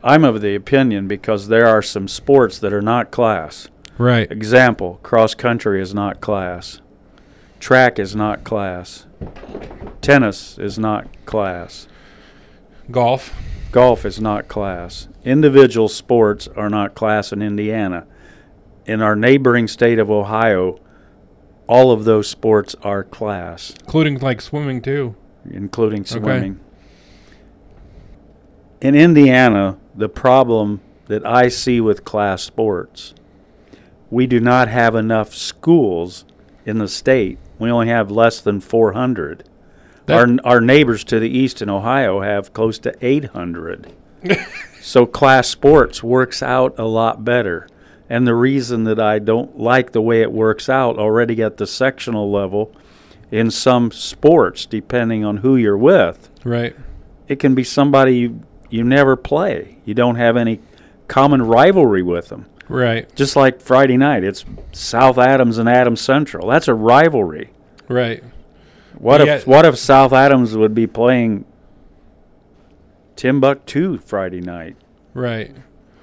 I'm 0.04 0.26
of 0.26 0.42
the 0.42 0.56
opinion 0.56 1.08
because 1.08 1.48
there 1.48 1.68
are 1.68 1.82
some 1.82 2.10
sports 2.10 2.60
that 2.60 2.74
are 2.74 2.82
not 2.82 3.12
class. 3.12 3.70
Right. 3.98 4.30
Example, 4.32 5.00
cross 5.04 5.34
country 5.34 5.82
is 5.82 5.94
not 5.94 6.22
class. 6.22 6.82
Track 7.60 7.98
is 7.98 8.16
not 8.16 8.44
class. 8.44 9.06
Tennis 10.02 10.58
is 10.58 10.78
not 10.78 11.08
class. 11.26 11.88
Golf. 12.92 13.34
Golf 13.72 14.06
is 14.06 14.20
not 14.22 14.48
class. 14.48 15.08
Individual 15.24 15.88
sports 15.88 16.48
are 16.56 16.70
not 16.70 16.94
class 16.94 17.32
in 17.32 17.42
Indiana. 17.42 18.06
In 18.86 19.02
our 19.02 19.16
neighboring 19.16 19.68
state 19.68 19.98
of 19.98 20.12
Ohio, 20.12 20.80
all 21.68 21.92
of 21.92 22.04
those 22.06 22.28
sports 22.30 22.76
are 22.84 23.04
class, 23.04 23.74
including 23.86 24.20
like 24.20 24.40
swimming 24.42 24.82
too. 24.82 25.16
including 25.50 26.06
swimming. 26.06 26.60
Okay. 28.82 28.88
In 28.88 28.94
Indiana, 28.94 29.78
the 29.96 30.10
problem 30.10 30.82
that 31.08 31.26
I 31.26 31.48
see 31.48 31.82
with 31.82 32.06
class 32.06 32.44
sports, 32.44 33.16
we 34.10 34.28
do 34.28 34.40
not 34.40 34.68
have 34.68 34.96
enough 34.96 35.34
schools 35.34 36.26
in 36.66 36.78
the 36.78 36.88
state. 36.88 37.38
We 37.60 37.70
only 37.72 37.88
have 37.88 38.12
less 38.12 38.42
than 38.42 38.60
400. 38.60 39.48
Our, 40.08 40.28
our 40.44 40.62
neighbors 40.62 41.04
to 41.06 41.20
the 41.20 41.30
east 41.30 41.62
in 41.62 41.70
Ohio 41.70 42.22
have 42.22 42.54
close 42.54 42.78
to 42.80 42.94
800. 43.02 43.92
so 44.82 45.06
class 45.06 45.48
sports 45.48 46.04
works 46.04 46.44
out 46.44 46.76
a 46.78 46.86
lot 46.86 47.24
better. 47.26 47.68
And 48.08 48.28
the 48.28 48.36
reason 48.36 48.84
that 48.84 49.00
I 49.00 49.18
don't 49.18 49.58
like 49.58 49.92
the 49.92 50.02
way 50.02 50.22
it 50.22 50.32
works 50.32 50.70
out 50.70 51.00
already 51.00 51.42
at 51.42 51.58
the 51.58 51.66
sectional 51.66 52.32
level 52.32 52.72
in 53.32 53.50
some 53.50 53.90
sports, 53.92 54.68
depending 54.68 55.26
on 55.26 55.38
who 55.38 55.56
you're 55.56 55.78
with, 55.78 56.30
Right. 56.44 56.76
it 57.28 57.40
can 57.40 57.56
be 57.56 57.64
somebody 57.64 58.18
you, 58.18 58.44
you 58.70 58.84
never 58.84 59.16
play. 59.16 59.80
You 59.86 59.96
don't 59.96 60.18
have 60.18 60.38
any 60.38 60.60
common 61.08 61.42
rivalry 61.42 62.04
with 62.04 62.30
them. 62.30 62.46
Right. 62.68 63.14
Just 63.16 63.36
like 63.36 63.62
Friday 63.62 63.98
night, 63.98 64.24
it's 64.24 64.44
South 64.72 65.18
Adams 65.18 65.58
and 65.58 65.70
Adams 65.70 66.02
Central. 66.02 66.48
That's 66.50 66.68
a 66.68 66.74
rivalry. 66.74 67.52
Right. 67.88 68.24
What 68.98 69.26
Yeah. 69.26 69.36
if 69.36 69.48
what 69.48 69.66
if 69.66 69.78
South 69.78 70.14
Adams 70.14 70.56
would 70.58 70.74
be 70.74 70.88
playing 70.88 71.46
Timbuktu 73.16 73.98
Friday 74.00 74.42
night? 74.42 74.76
Right. 75.14 75.56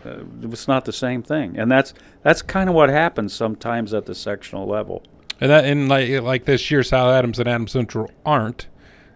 Uh, 0.04 0.20
it's 0.42 0.66
not 0.66 0.84
the 0.84 0.92
same 0.92 1.22
thing, 1.22 1.56
and 1.56 1.70
that's 1.70 1.94
that's 2.22 2.42
kind 2.42 2.68
of 2.68 2.74
what 2.74 2.88
happens 2.90 3.32
sometimes 3.32 3.94
at 3.94 4.06
the 4.06 4.14
sectional 4.14 4.66
level. 4.66 5.02
And 5.40 5.50
that 5.50 5.64
and 5.64 5.88
like 5.88 6.10
like 6.22 6.44
this 6.44 6.70
year, 6.70 6.82
South 6.82 7.12
Adams 7.12 7.38
and 7.38 7.48
Adams 7.48 7.72
Central 7.72 8.10
aren't 8.26 8.66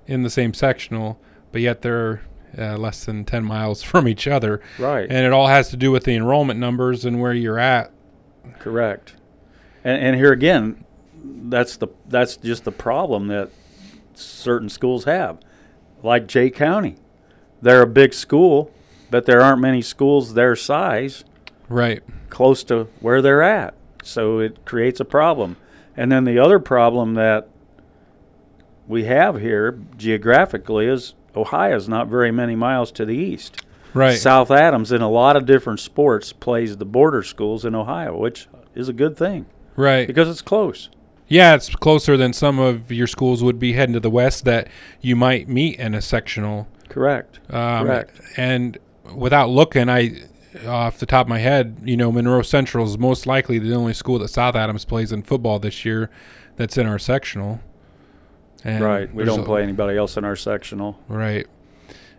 in 0.07 0.23
the 0.23 0.31
same 0.31 0.55
sectional, 0.55 1.19
but 1.53 1.61
yet 1.61 1.83
they're 1.83 2.23
uh, 2.59 2.77
less 2.77 3.05
than 3.05 3.25
ten 3.25 3.45
miles 3.45 3.83
from 3.91 4.07
each 4.09 4.27
other. 4.27 4.61
Right. 4.79 5.07
And 5.09 5.27
it 5.27 5.33
all 5.33 5.47
has 5.49 5.69
to 5.71 5.77
do 5.77 5.91
with 5.91 6.05
the 6.05 6.15
enrollment 6.15 6.59
numbers 6.61 7.05
and 7.05 7.21
where 7.21 7.33
you're 7.35 7.59
at. 7.59 7.91
Correct. 8.59 9.15
And 9.85 10.01
and 10.03 10.17
here 10.17 10.33
again, 10.33 10.85
that's 11.49 11.77
the 11.77 11.89
that's 12.09 12.37
just 12.37 12.65
the 12.65 12.73
problem 12.73 13.29
that 13.29 13.51
certain 14.15 14.69
schools 14.69 15.05
have. 15.05 15.39
Like 16.03 16.27
Jay 16.27 16.51
County. 16.51 16.97
They're 17.63 17.83
a 17.83 17.87
big 17.87 18.13
school, 18.15 18.71
but 19.11 19.27
there 19.27 19.41
aren't 19.41 19.61
many 19.61 19.81
schools 19.83 20.35
their 20.35 20.55
size 20.55 21.25
Right. 21.69 22.03
close 22.31 22.63
to 22.65 22.85
where 23.01 23.21
they're 23.23 23.43
at. 23.43 23.75
so 24.03 24.39
it 24.39 24.65
creates 24.65 25.01
a 25.01 25.05
problem. 25.05 25.57
And 25.97 26.13
then 26.13 26.25
the 26.25 26.39
other 26.39 26.59
problem 26.61 27.15
that 27.15 27.49
we 28.87 29.05
have 29.05 29.41
here 29.41 29.81
geographically 29.97 30.87
is 30.87 31.15
Ohio's 31.37 31.89
not 31.89 32.09
very 32.09 32.33
many 32.33 32.57
miles 32.57 32.91
to 32.93 33.05
the 33.05 33.15
east. 33.17 33.63
Right. 33.95 34.19
South 34.19 34.51
Adams 34.51 34.93
in 34.93 35.01
a 35.01 35.11
lot 35.11 35.37
of 35.37 35.47
different 35.47 35.81
sports 35.81 36.33
plays 36.33 36.77
the 36.77 36.85
border 36.85 37.23
schools 37.23 37.65
in 37.65 37.75
Ohio, 37.75 38.17
which 38.17 38.47
is 38.75 38.89
a 38.89 38.93
good 38.93 39.17
thing. 39.17 39.47
Right. 39.75 40.07
Because 40.07 40.29
it's 40.29 40.43
close. 40.43 40.91
Yeah, 41.29 41.55
it's 41.55 41.75
closer 41.75 42.17
than 42.17 42.33
some 42.33 42.59
of 42.59 42.93
your 42.93 43.07
schools 43.07 43.43
would 43.43 43.59
be 43.59 43.73
heading 43.73 43.95
to 43.95 44.01
the 44.01 44.11
west 44.11 44.45
that 44.45 44.69
you 45.01 45.17
might 45.17 45.49
meet 45.49 45.79
in 45.79 45.95
a 45.95 46.03
sectional. 46.03 46.69
Correct. 46.89 47.41
Um, 47.51 47.87
Correct. 47.87 48.21
And 48.37 48.79
without 49.15 49.49
looking, 49.49 49.89
I 49.89 50.23
off 50.67 50.99
the 50.99 51.07
top 51.07 51.27
of 51.27 51.29
my 51.29 51.39
head, 51.39 51.79
you 51.85 51.97
know, 51.97 52.11
Monroe 52.11 52.43
Central 52.43 52.87
is 52.87 52.97
most 52.97 53.27
likely 53.27 53.59
the 53.59 53.75
only 53.75 53.93
school 53.93 54.19
that 54.21 54.29
South 54.29 54.55
Adams 54.55 54.85
plays 54.85 55.13
in 55.13 55.23
football 55.23 55.59
this 55.59 55.85
year 55.85 56.11
that's 56.57 56.79
in 56.79 56.87
our 56.87 56.99
sectional. 56.99 57.61
And 58.67 58.83
right. 58.83 59.15
We 59.15 59.25
don't 59.25 59.41
a- 59.41 59.45
play 59.45 59.63
anybody 59.63 59.97
else 59.97 60.17
in 60.17 60.25
our 60.25 60.35
sectional. 60.35 60.99
Right. 61.09 61.47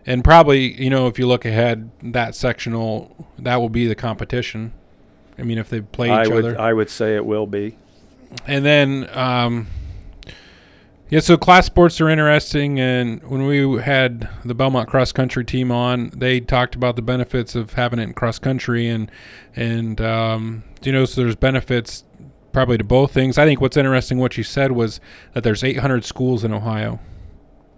And 0.06 0.24
probably, 0.24 0.82
you 0.82 0.88
know, 0.88 1.06
if 1.06 1.18
you 1.18 1.26
look 1.26 1.44
ahead, 1.44 1.90
that 2.02 2.34
sectional 2.34 3.14
that 3.38 3.56
will 3.56 3.68
be 3.68 3.86
the 3.86 3.94
competition. 3.94 4.72
I 5.38 5.42
mean, 5.42 5.58
if 5.58 5.68
they 5.68 5.82
play 5.82 6.08
I 6.08 6.22
each 6.22 6.30
would 6.30 6.44
other. 6.46 6.60
I 6.60 6.72
would 6.72 6.88
say 6.88 7.14
it 7.14 7.26
will 7.26 7.46
be. 7.46 7.76
And 8.46 8.64
then, 8.64 9.08
um, 9.12 9.66
yeah, 11.10 11.20
so 11.20 11.36
class 11.36 11.66
sports 11.66 12.00
are 12.00 12.08
interesting. 12.08 12.80
And 12.80 13.22
when 13.24 13.44
we 13.44 13.80
had 13.82 14.28
the 14.44 14.54
Belmont 14.54 14.88
cross 14.88 15.12
country 15.12 15.44
team 15.44 15.70
on, 15.70 16.10
they 16.16 16.40
talked 16.40 16.74
about 16.74 16.96
the 16.96 17.02
benefits 17.02 17.54
of 17.54 17.74
having 17.74 17.98
it 17.98 18.04
in 18.04 18.14
cross 18.14 18.38
country, 18.38 18.88
and 18.88 19.10
and 19.54 20.00
um, 20.00 20.64
you 20.82 20.92
know, 20.92 21.04
so 21.04 21.20
there's 21.20 21.36
benefits 21.36 22.04
probably 22.52 22.78
to 22.78 22.84
both 22.84 23.12
things. 23.12 23.38
I 23.38 23.44
think 23.44 23.60
what's 23.60 23.76
interesting, 23.76 24.18
what 24.18 24.36
you 24.36 24.42
said 24.44 24.72
was 24.72 25.00
that 25.34 25.42
there's 25.44 25.62
800 25.64 26.04
schools 26.04 26.44
in 26.44 26.52
Ohio 26.52 26.98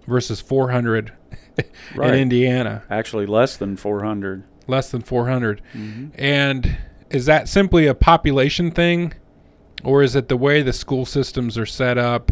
versus 0.06 0.40
400 0.40 1.12
Right. 1.94 2.14
in 2.14 2.20
Indiana. 2.20 2.82
Actually, 2.90 3.26
less 3.26 3.56
than 3.56 3.76
400. 3.76 4.44
Less 4.66 4.90
than 4.90 5.02
400. 5.02 5.60
Mhm. 5.74 6.10
And 6.16 6.76
is 7.10 7.26
that 7.26 7.48
simply 7.48 7.86
a 7.86 7.94
population 7.94 8.70
thing, 8.70 9.12
or 9.82 10.02
is 10.02 10.14
it 10.14 10.28
the 10.28 10.36
way 10.36 10.62
the 10.62 10.72
school 10.72 11.04
systems 11.04 11.58
are 11.58 11.66
set 11.66 11.98
up? 11.98 12.30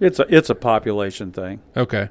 It's 0.00 0.18
a 0.18 0.26
it's 0.34 0.50
a 0.50 0.54
population 0.54 1.32
thing. 1.32 1.60
Okay. 1.76 2.08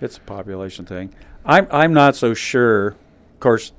It's 0.00 0.16
a 0.16 0.20
population 0.22 0.84
thing. 0.86 1.14
I'm 1.44 1.68
I'm 1.70 1.92
not 1.92 2.16
so 2.16 2.34
sure. 2.34 2.88
Of 2.88 3.40
course, 3.40 3.72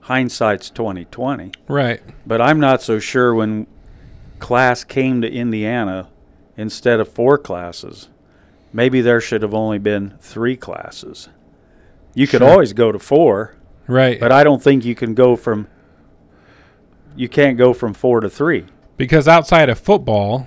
hindsight's 0.00 0.70
twenty 0.70 1.04
twenty. 1.06 1.52
Right. 1.68 2.00
But 2.26 2.40
I'm 2.40 2.58
not 2.58 2.82
so 2.82 2.98
sure 2.98 3.34
when 3.34 3.66
class 4.38 4.84
came 4.84 5.20
to 5.22 5.30
Indiana 5.30 6.08
instead 6.56 7.00
of 7.00 7.08
four 7.08 7.38
classes. 7.38 8.08
Maybe 8.72 9.00
there 9.00 9.20
should 9.20 9.42
have 9.42 9.54
only 9.54 9.78
been 9.78 10.14
three 10.20 10.56
classes. 10.56 11.28
You 12.14 12.26
could 12.26 12.40
Sure. 12.40 12.50
always 12.50 12.72
go 12.72 12.92
to 12.92 12.98
four. 12.98 13.54
Right. 13.86 14.18
But 14.18 14.32
I 14.32 14.42
don't 14.44 14.62
think 14.62 14.84
you 14.84 14.94
can 14.94 15.14
go 15.14 15.36
from 15.36 15.68
you 17.14 17.28
can't 17.30 17.56
go 17.56 17.72
from 17.72 17.94
four 17.94 18.20
to 18.20 18.28
three. 18.28 18.66
Because 18.98 19.26
outside 19.26 19.70
of 19.70 19.78
football, 19.78 20.46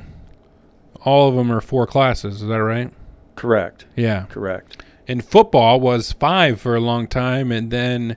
all 1.04 1.28
of 1.30 1.36
them 1.36 1.52
are 1.52 1.62
four 1.62 1.88
classes. 1.88 2.44
Is 2.44 2.48
that 2.48 2.62
right? 2.62 2.92
Correct. 3.36 3.86
Yeah. 3.96 4.26
Correct. 4.30 4.84
And 5.08 5.26
football 5.26 5.80
was 5.80 6.12
five 6.12 6.62
for 6.62 6.76
a 6.76 6.80
long 6.80 7.08
time, 7.08 7.52
and 7.52 7.72
then 7.72 8.16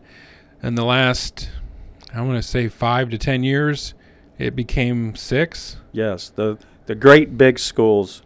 in 0.63 0.75
the 0.75 0.85
last, 0.85 1.49
I 2.15 2.21
want 2.21 2.37
to 2.37 2.47
say 2.47 2.69
five 2.69 3.09
to 3.11 3.17
ten 3.19 3.43
years, 3.43 3.95
it 4.47 4.57
became 4.57 5.15
six. 5.15 5.77
Yes, 5.93 6.29
the 6.31 6.59
the 6.87 6.95
great 6.95 7.39
big 7.39 7.59
schools 7.59 8.23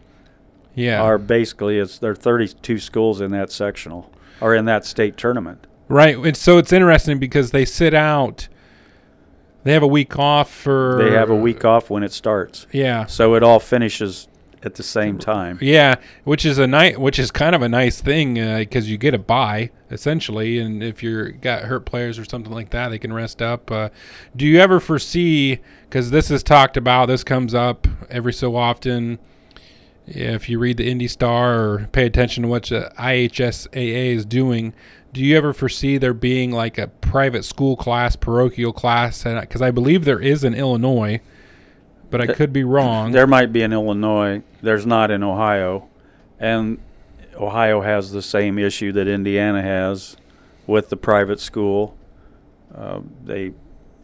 Yeah. 0.75 1.01
are 1.01 1.17
basically 1.17 1.77
it's 1.77 1.97
there 1.99 2.11
are 2.11 2.15
32 2.15 2.79
schools 2.79 3.21
in 3.21 3.31
that 3.31 3.51
sectional 3.51 4.11
or 4.41 4.55
in 4.55 4.65
that 4.65 4.85
state 4.85 5.17
tournament. 5.17 5.65
Right. 5.87 6.17
And 6.17 6.35
so 6.35 6.57
it's 6.57 6.73
interesting 6.73 7.17
because 7.19 7.51
they 7.51 7.63
sit 7.65 7.93
out. 7.93 8.47
They 9.63 9.73
have 9.73 9.83
a 9.83 9.87
week 9.87 10.17
off 10.17 10.51
for. 10.53 11.01
They 11.03 11.11
have 11.11 11.29
a 11.29 11.35
week 11.35 11.65
off 11.65 11.89
when 11.89 12.03
it 12.03 12.11
starts. 12.11 12.67
Yeah. 12.71 13.05
So 13.05 13.35
it 13.35 13.43
all 13.43 13.59
finishes 13.59 14.27
at 14.67 14.75
the 14.75 14.83
same 14.83 15.17
time. 15.17 15.57
Yeah, 15.59 15.95
which 16.25 16.45
is 16.45 16.59
a 16.59 16.67
nice, 16.67 16.95
which 16.97 17.17
is 17.17 17.31
kind 17.31 17.55
of 17.55 17.63
a 17.63 17.69
nice 17.69 17.99
thing 17.99 18.35
because 18.35 18.87
you 18.87 18.99
get 18.99 19.15
a 19.15 19.17
buy 19.17 19.71
essentially, 19.89 20.59
and 20.59 20.83
if 20.83 21.01
you're 21.01 21.31
got 21.31 21.63
hurt 21.63 21.85
players 21.85 22.19
or 22.19 22.25
something 22.25 22.53
like 22.53 22.69
that, 22.69 22.89
they 22.89 22.99
can 22.99 23.11
rest 23.11 23.41
up. 23.41 23.71
Uh, 23.71 23.89
do 24.35 24.45
you 24.45 24.59
ever 24.59 24.79
foresee? 24.79 25.59
Because 25.83 26.11
this 26.11 26.29
is 26.29 26.43
talked 26.43 26.77
about, 26.77 27.07
this 27.07 27.23
comes 27.23 27.55
up 27.55 27.87
every 28.09 28.33
so 28.33 28.55
often. 28.55 29.17
If 30.05 30.47
you 30.47 30.59
read 30.59 30.77
the 30.77 30.89
Indy 30.89 31.07
Star 31.07 31.59
or 31.59 31.89
pay 31.91 32.05
attention 32.05 32.43
to 32.43 32.49
what 32.49 32.63
the 32.63 32.91
IHSAA 32.97 34.15
is 34.15 34.25
doing, 34.25 34.73
do 35.13 35.21
you 35.21 35.37
ever 35.37 35.53
foresee 35.53 35.97
there 35.97 36.13
being 36.13 36.51
like 36.51 36.77
a 36.77 36.87
private 36.87 37.43
school 37.43 37.75
class, 37.75 38.15
parochial 38.15 38.73
class? 38.73 39.23
Because 39.23 39.61
I 39.61 39.71
believe 39.71 40.05
there 40.05 40.19
is 40.19 40.43
in 40.43 40.53
Illinois, 40.53 41.21
but 42.09 42.21
I 42.21 42.27
could 42.27 42.53
be 42.53 42.63
wrong. 42.63 43.11
There 43.11 43.27
might 43.27 43.51
be 43.51 43.61
in 43.61 43.73
Illinois. 43.73 44.41
There's 44.61 44.85
not 44.85 45.11
in 45.11 45.23
Ohio, 45.23 45.87
and 46.39 46.79
Ohio 47.35 47.81
has 47.81 48.11
the 48.11 48.21
same 48.21 48.57
issue 48.57 48.91
that 48.93 49.07
Indiana 49.07 49.61
has 49.61 50.17
with 50.65 50.89
the 50.89 50.97
private 50.97 51.39
school. 51.39 51.97
Uh, 52.73 53.01
they 53.23 53.53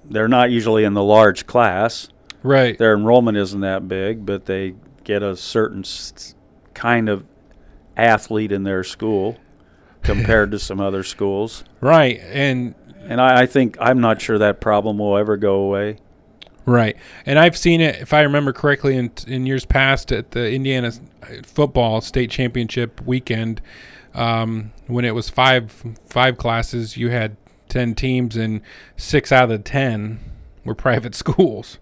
they're 0.06 0.28
not 0.28 0.52
usually 0.52 0.84
in 0.84 0.94
the 0.94 1.04
large 1.04 1.46
class. 1.46 2.10
Right. 2.42 2.78
Their 2.78 2.94
enrollment 2.94 3.38
isn't 3.38 3.62
that 3.62 3.88
big, 3.88 4.26
but 4.26 4.46
they 4.46 4.76
get 5.06 5.24
a 5.24 5.36
certain 5.38 5.80
s- 5.82 6.36
kind 6.74 7.08
of 7.08 7.24
athlete 7.96 8.52
in 8.52 8.64
their 8.64 8.84
school 8.84 9.38
compared 10.04 10.52
to 10.52 10.60
some 10.60 10.82
other 10.82 11.04
schools. 11.04 11.64
Right, 11.80 12.20
and 12.22 12.76
and 13.06 13.20
I, 13.22 13.42
I 13.44 13.46
think 13.46 13.78
I'm 13.80 14.00
not 14.02 14.22
sure 14.22 14.38
that 14.38 14.60
problem 14.62 14.98
will 14.98 15.18
ever 15.18 15.38
go 15.38 15.56
away. 15.56 15.98
Right, 16.66 16.96
and 17.26 17.38
I've 17.38 17.58
seen 17.58 17.82
it, 17.82 17.96
if 18.02 18.14
I 18.14 18.22
remember 18.22 18.54
correctly, 18.54 18.96
in 18.96 19.12
in 19.28 19.46
years 19.46 19.66
past 19.66 20.12
at 20.14 20.32
the 20.32 20.52
Indiana 20.52 20.94
football 21.44 22.00
state 22.00 22.32
championship 22.32 23.02
weekend, 23.02 23.62
um, 24.14 24.72
when 24.88 25.04
it 25.04 25.14
was 25.14 25.30
five 25.30 25.84
five 26.06 26.38
classes, 26.38 26.96
you 26.96 27.10
had 27.10 27.36
ten 27.68 27.96
teams, 27.96 28.38
and 28.38 28.62
six 28.96 29.32
out 29.32 29.44
of 29.46 29.50
the 29.50 29.60
ten 29.60 30.20
were 30.64 30.76
private 30.88 31.16
schools. 31.16 31.80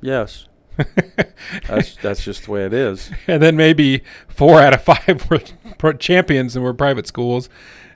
Yes, 0.00 0.48
that's 1.68 1.94
that's 1.96 2.24
just 2.24 2.46
the 2.46 2.50
way 2.50 2.64
it 2.64 2.72
is. 2.72 3.10
and 3.28 3.40
then 3.40 3.56
maybe 3.56 4.02
four 4.28 4.60
out 4.60 4.74
of 4.74 4.82
five 4.82 5.28
were 5.82 5.92
champions 5.94 6.56
and 6.56 6.64
were 6.64 6.74
private 6.74 7.06
schools. 7.06 7.48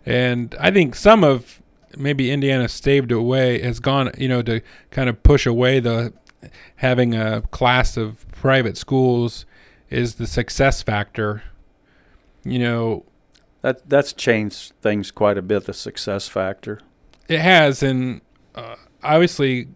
And 0.06 0.54
I 0.60 0.70
think 0.70 0.94
some 0.94 1.24
of 1.24 1.62
maybe 1.96 2.30
Indiana 2.30 2.68
staved 2.68 3.12
away 3.12 3.60
has 3.62 3.80
gone, 3.80 4.10
you 4.18 4.28
know, 4.28 4.42
to 4.42 4.60
kind 4.90 5.08
of 5.08 5.22
push 5.22 5.46
away 5.46 5.80
the 5.80 6.12
having 6.76 7.14
a 7.14 7.42
class 7.50 7.96
of 7.96 8.26
private 8.32 8.76
schools 8.76 9.46
is 9.90 10.16
the 10.16 10.26
success 10.26 10.82
factor. 10.82 11.42
You 12.44 12.58
know, 12.58 13.04
That 13.62 13.88
that's 13.88 14.12
changed 14.12 14.74
things 14.82 15.10
quite 15.10 15.38
a 15.38 15.42
bit. 15.42 15.64
The 15.64 15.72
success 15.72 16.28
factor. 16.28 16.80
It 17.28 17.40
has, 17.40 17.82
and 17.82 18.20
uh, 18.54 18.76
obviously, 19.02 19.68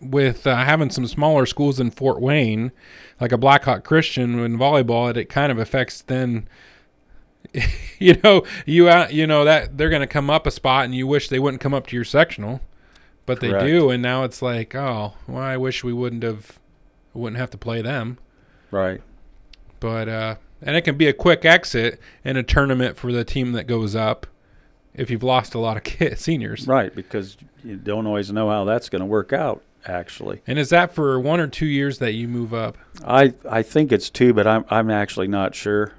with 0.00 0.46
uh, 0.46 0.56
having 0.56 0.90
some 0.90 1.06
smaller 1.06 1.46
schools 1.46 1.80
in 1.80 1.90
Fort 1.90 2.20
Wayne, 2.20 2.72
like 3.20 3.32
a 3.32 3.38
Blackhawk 3.38 3.84
Christian 3.84 4.38
in 4.38 4.58
volleyball, 4.58 5.08
it, 5.10 5.16
it 5.16 5.28
kind 5.30 5.50
of 5.50 5.58
affects 5.58 6.02
then. 6.02 6.48
you 7.98 8.20
know, 8.22 8.44
you 8.66 8.88
out, 8.88 9.12
you 9.12 9.26
know 9.26 9.44
that 9.44 9.76
they're 9.76 9.90
going 9.90 10.00
to 10.00 10.06
come 10.06 10.30
up 10.30 10.46
a 10.46 10.50
spot, 10.50 10.84
and 10.84 10.94
you 10.94 11.06
wish 11.06 11.28
they 11.28 11.38
wouldn't 11.38 11.60
come 11.60 11.74
up 11.74 11.86
to 11.88 11.96
your 11.96 12.04
sectional, 12.04 12.60
but 13.26 13.40
Correct. 13.40 13.60
they 13.60 13.70
do, 13.70 13.90
and 13.90 14.02
now 14.02 14.24
it's 14.24 14.42
like, 14.42 14.74
oh, 14.74 15.14
well, 15.26 15.42
I 15.42 15.56
wish 15.56 15.84
we 15.84 15.92
wouldn't 15.92 16.22
have, 16.22 16.58
wouldn't 17.14 17.38
have 17.38 17.50
to 17.50 17.58
play 17.58 17.82
them. 17.82 18.18
Right. 18.70 19.00
But 19.80 20.08
uh, 20.08 20.34
and 20.62 20.76
it 20.76 20.82
can 20.82 20.96
be 20.96 21.08
a 21.08 21.12
quick 21.12 21.44
exit 21.44 22.00
in 22.24 22.36
a 22.36 22.42
tournament 22.42 22.96
for 22.96 23.12
the 23.12 23.24
team 23.24 23.52
that 23.52 23.66
goes 23.66 23.96
up 23.96 24.26
if 24.94 25.10
you've 25.10 25.22
lost 25.22 25.54
a 25.54 25.58
lot 25.58 25.76
of 25.76 25.82
kids, 25.84 26.20
seniors. 26.20 26.66
Right, 26.66 26.94
because 26.94 27.36
you 27.64 27.76
don't 27.76 28.06
always 28.06 28.30
know 28.32 28.50
how 28.50 28.64
that's 28.64 28.88
going 28.88 29.00
to 29.00 29.06
work 29.06 29.32
out. 29.32 29.62
Actually, 29.86 30.42
And 30.46 30.58
is 30.58 30.68
that 30.68 30.94
for 30.94 31.18
one 31.18 31.40
or 31.40 31.46
two 31.46 31.64
years 31.64 32.00
that 32.00 32.12
you 32.12 32.28
move 32.28 32.52
up? 32.52 32.76
I 33.02 33.32
I 33.48 33.62
think 33.62 33.92
it's 33.92 34.10
two, 34.10 34.34
but 34.34 34.46
I'm 34.46 34.66
I'm 34.68 34.90
actually 34.90 35.26
not 35.26 35.54
sure. 35.54 35.94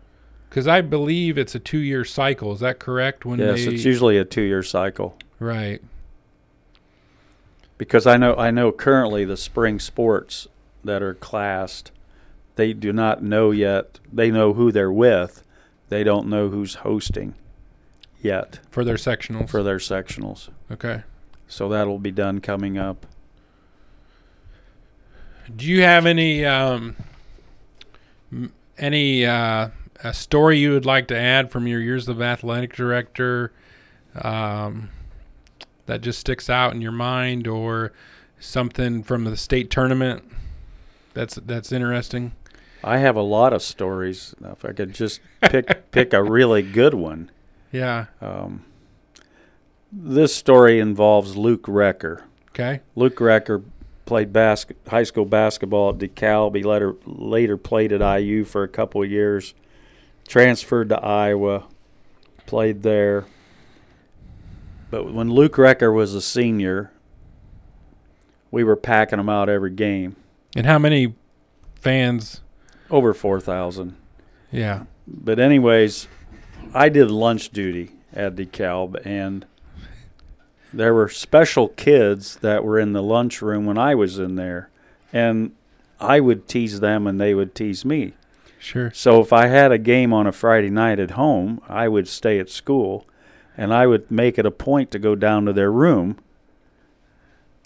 Because 0.52 0.68
I 0.68 0.82
believe 0.82 1.38
it's 1.38 1.56
a 1.56 1.60
two-year 1.60 2.04
cycle. 2.04 2.52
Is 2.52 2.60
that 2.60 2.78
correct? 2.78 3.24
When 3.24 3.40
yes, 3.40 3.64
they, 3.64 3.74
it's 3.74 3.86
usually 3.86 4.18
a 4.18 4.26
two-year 4.26 4.64
cycle. 4.64 5.18
right. 5.40 5.82
Because 7.78 8.06
I 8.06 8.18
know 8.18 8.36
I 8.36 8.52
know 8.52 8.74
currently 8.74 9.24
the 9.24 9.38
spring 9.38 9.80
sports 9.80 10.48
that 10.84 11.02
are 11.02 11.14
classed, 11.14 11.92
they 12.58 12.74
do 12.74 12.92
not 12.92 13.24
know 13.24 13.52
yet. 13.52 14.00
They 14.12 14.30
know 14.30 14.52
who 14.54 14.74
they're 14.74 14.92
with, 14.92 15.42
they 15.88 16.04
don't 16.04 16.28
know 16.28 16.50
who's 16.50 16.76
hosting 16.76 17.34
yet 18.22 18.60
for 18.70 18.84
their 18.84 18.98
sectionals. 18.98 19.50
For 19.50 19.64
their 19.64 19.78
sectionals. 19.78 20.50
Okay. 20.70 21.04
So 21.48 21.70
that'll 21.70 21.98
be 21.98 22.12
done 22.12 22.42
coming 22.42 22.78
up. 22.78 23.06
Do 25.56 25.66
you 25.66 25.82
have 25.84 26.06
any 26.06 26.46
um, 26.46 26.98
any 28.78 29.26
uh, 29.26 29.70
a 30.04 30.14
story 30.14 30.58
you 30.58 30.72
would 30.72 30.86
like 30.86 31.08
to 31.08 31.18
add 31.18 31.52
from 31.52 31.68
your 31.68 31.80
years 31.80 32.08
of 32.08 32.22
athletic 32.22 32.76
director 32.76 33.52
um, 34.22 34.90
that 35.86 36.02
just 36.02 36.20
sticks 36.20 36.50
out 36.50 36.74
in 36.74 36.82
your 36.82 36.92
mind, 36.92 37.48
or 37.48 37.94
something 38.40 39.04
from 39.04 39.24
the 39.24 39.38
state 39.38 39.70
tournament 39.70 40.24
that's 41.14 41.36
that's 41.36 41.72
interesting? 41.72 42.34
I 42.84 42.98
have 42.98 43.16
a 43.16 43.22
lot 43.22 43.54
of 43.54 43.62
stories. 43.62 44.34
If 44.44 44.66
I 44.66 44.74
could 44.74 44.94
just 44.94 45.22
pick 45.42 45.92
pick 45.92 46.14
a 46.14 46.24
really 46.24 46.62
good 46.62 46.94
one. 46.94 47.30
Yeah. 47.72 48.08
Um, 48.20 48.66
this 49.92 50.36
story 50.36 50.80
involves 50.80 51.38
Luke 51.38 51.64
Recker. 51.64 52.24
Okay. 52.50 52.82
Luke 52.96 53.18
Recker 53.18 53.64
played 54.06 54.34
bas- 54.34 54.66
high 54.88 55.04
school 55.04 55.26
basketball 55.26 55.90
at 55.90 55.98
DeKalb. 55.98 56.56
He 56.56 56.64
later 56.64 56.96
later 57.06 57.58
played 57.58 57.94
at 57.94 58.20
IU 58.20 58.44
for 58.44 58.64
a 58.64 58.68
couple 58.68 59.04
of 59.04 59.10
years. 59.12 59.54
Transferred 60.32 60.88
to 60.88 60.98
Iowa, 60.98 61.66
played 62.46 62.84
there. 62.84 63.26
But 64.90 65.12
when 65.12 65.30
Luke 65.30 65.56
Recker 65.56 65.94
was 65.94 66.14
a 66.14 66.22
senior, 66.22 66.90
we 68.50 68.64
were 68.64 68.78
packing 68.78 69.18
them 69.18 69.28
out 69.28 69.50
every 69.50 69.72
game. 69.72 70.16
And 70.56 70.66
how 70.66 70.80
many 70.80 71.16
fans? 71.76 72.40
Over 72.90 73.14
four 73.14 73.42
thousand. 73.42 73.98
Yeah. 74.54 74.86
But 75.06 75.38
anyways, 75.38 76.08
I 76.74 76.88
did 76.88 77.12
lunch 77.12 77.50
duty 77.50 77.92
at 78.14 78.38
DeKalb, 78.38 79.06
and 79.06 79.46
there 80.72 80.94
were 80.94 81.10
special 81.10 81.68
kids 81.68 82.38
that 82.38 82.64
were 82.64 82.80
in 82.80 82.94
the 82.94 83.04
lunchroom 83.04 83.66
when 83.66 83.78
I 83.78 83.96
was 83.96 84.18
in 84.18 84.36
there, 84.36 84.70
and 85.12 85.52
I 86.00 86.22
would 86.22 86.48
tease 86.48 86.80
them, 86.80 87.06
and 87.06 87.20
they 87.20 87.34
would 87.34 87.54
tease 87.54 87.84
me. 87.84 88.14
Sure. 88.62 88.92
So 88.94 89.20
if 89.22 89.34
I 89.34 89.48
had 89.48 89.72
a 89.72 89.80
game 89.80 90.14
on 90.14 90.28
a 90.28 90.32
Friday 90.32 90.70
night 90.70 91.00
at 91.00 91.12
home, 91.12 91.62
I 91.68 91.88
would 91.88 92.08
stay 92.08 92.40
at 92.40 92.50
school, 92.50 93.08
and 93.58 93.74
I 93.74 93.88
would 93.88 94.12
make 94.12 94.38
it 94.38 94.46
a 94.46 94.52
point 94.52 94.92
to 94.92 95.00
go 95.00 95.16
down 95.16 95.46
to 95.46 95.54
their 95.54 95.72
room. 95.72 96.18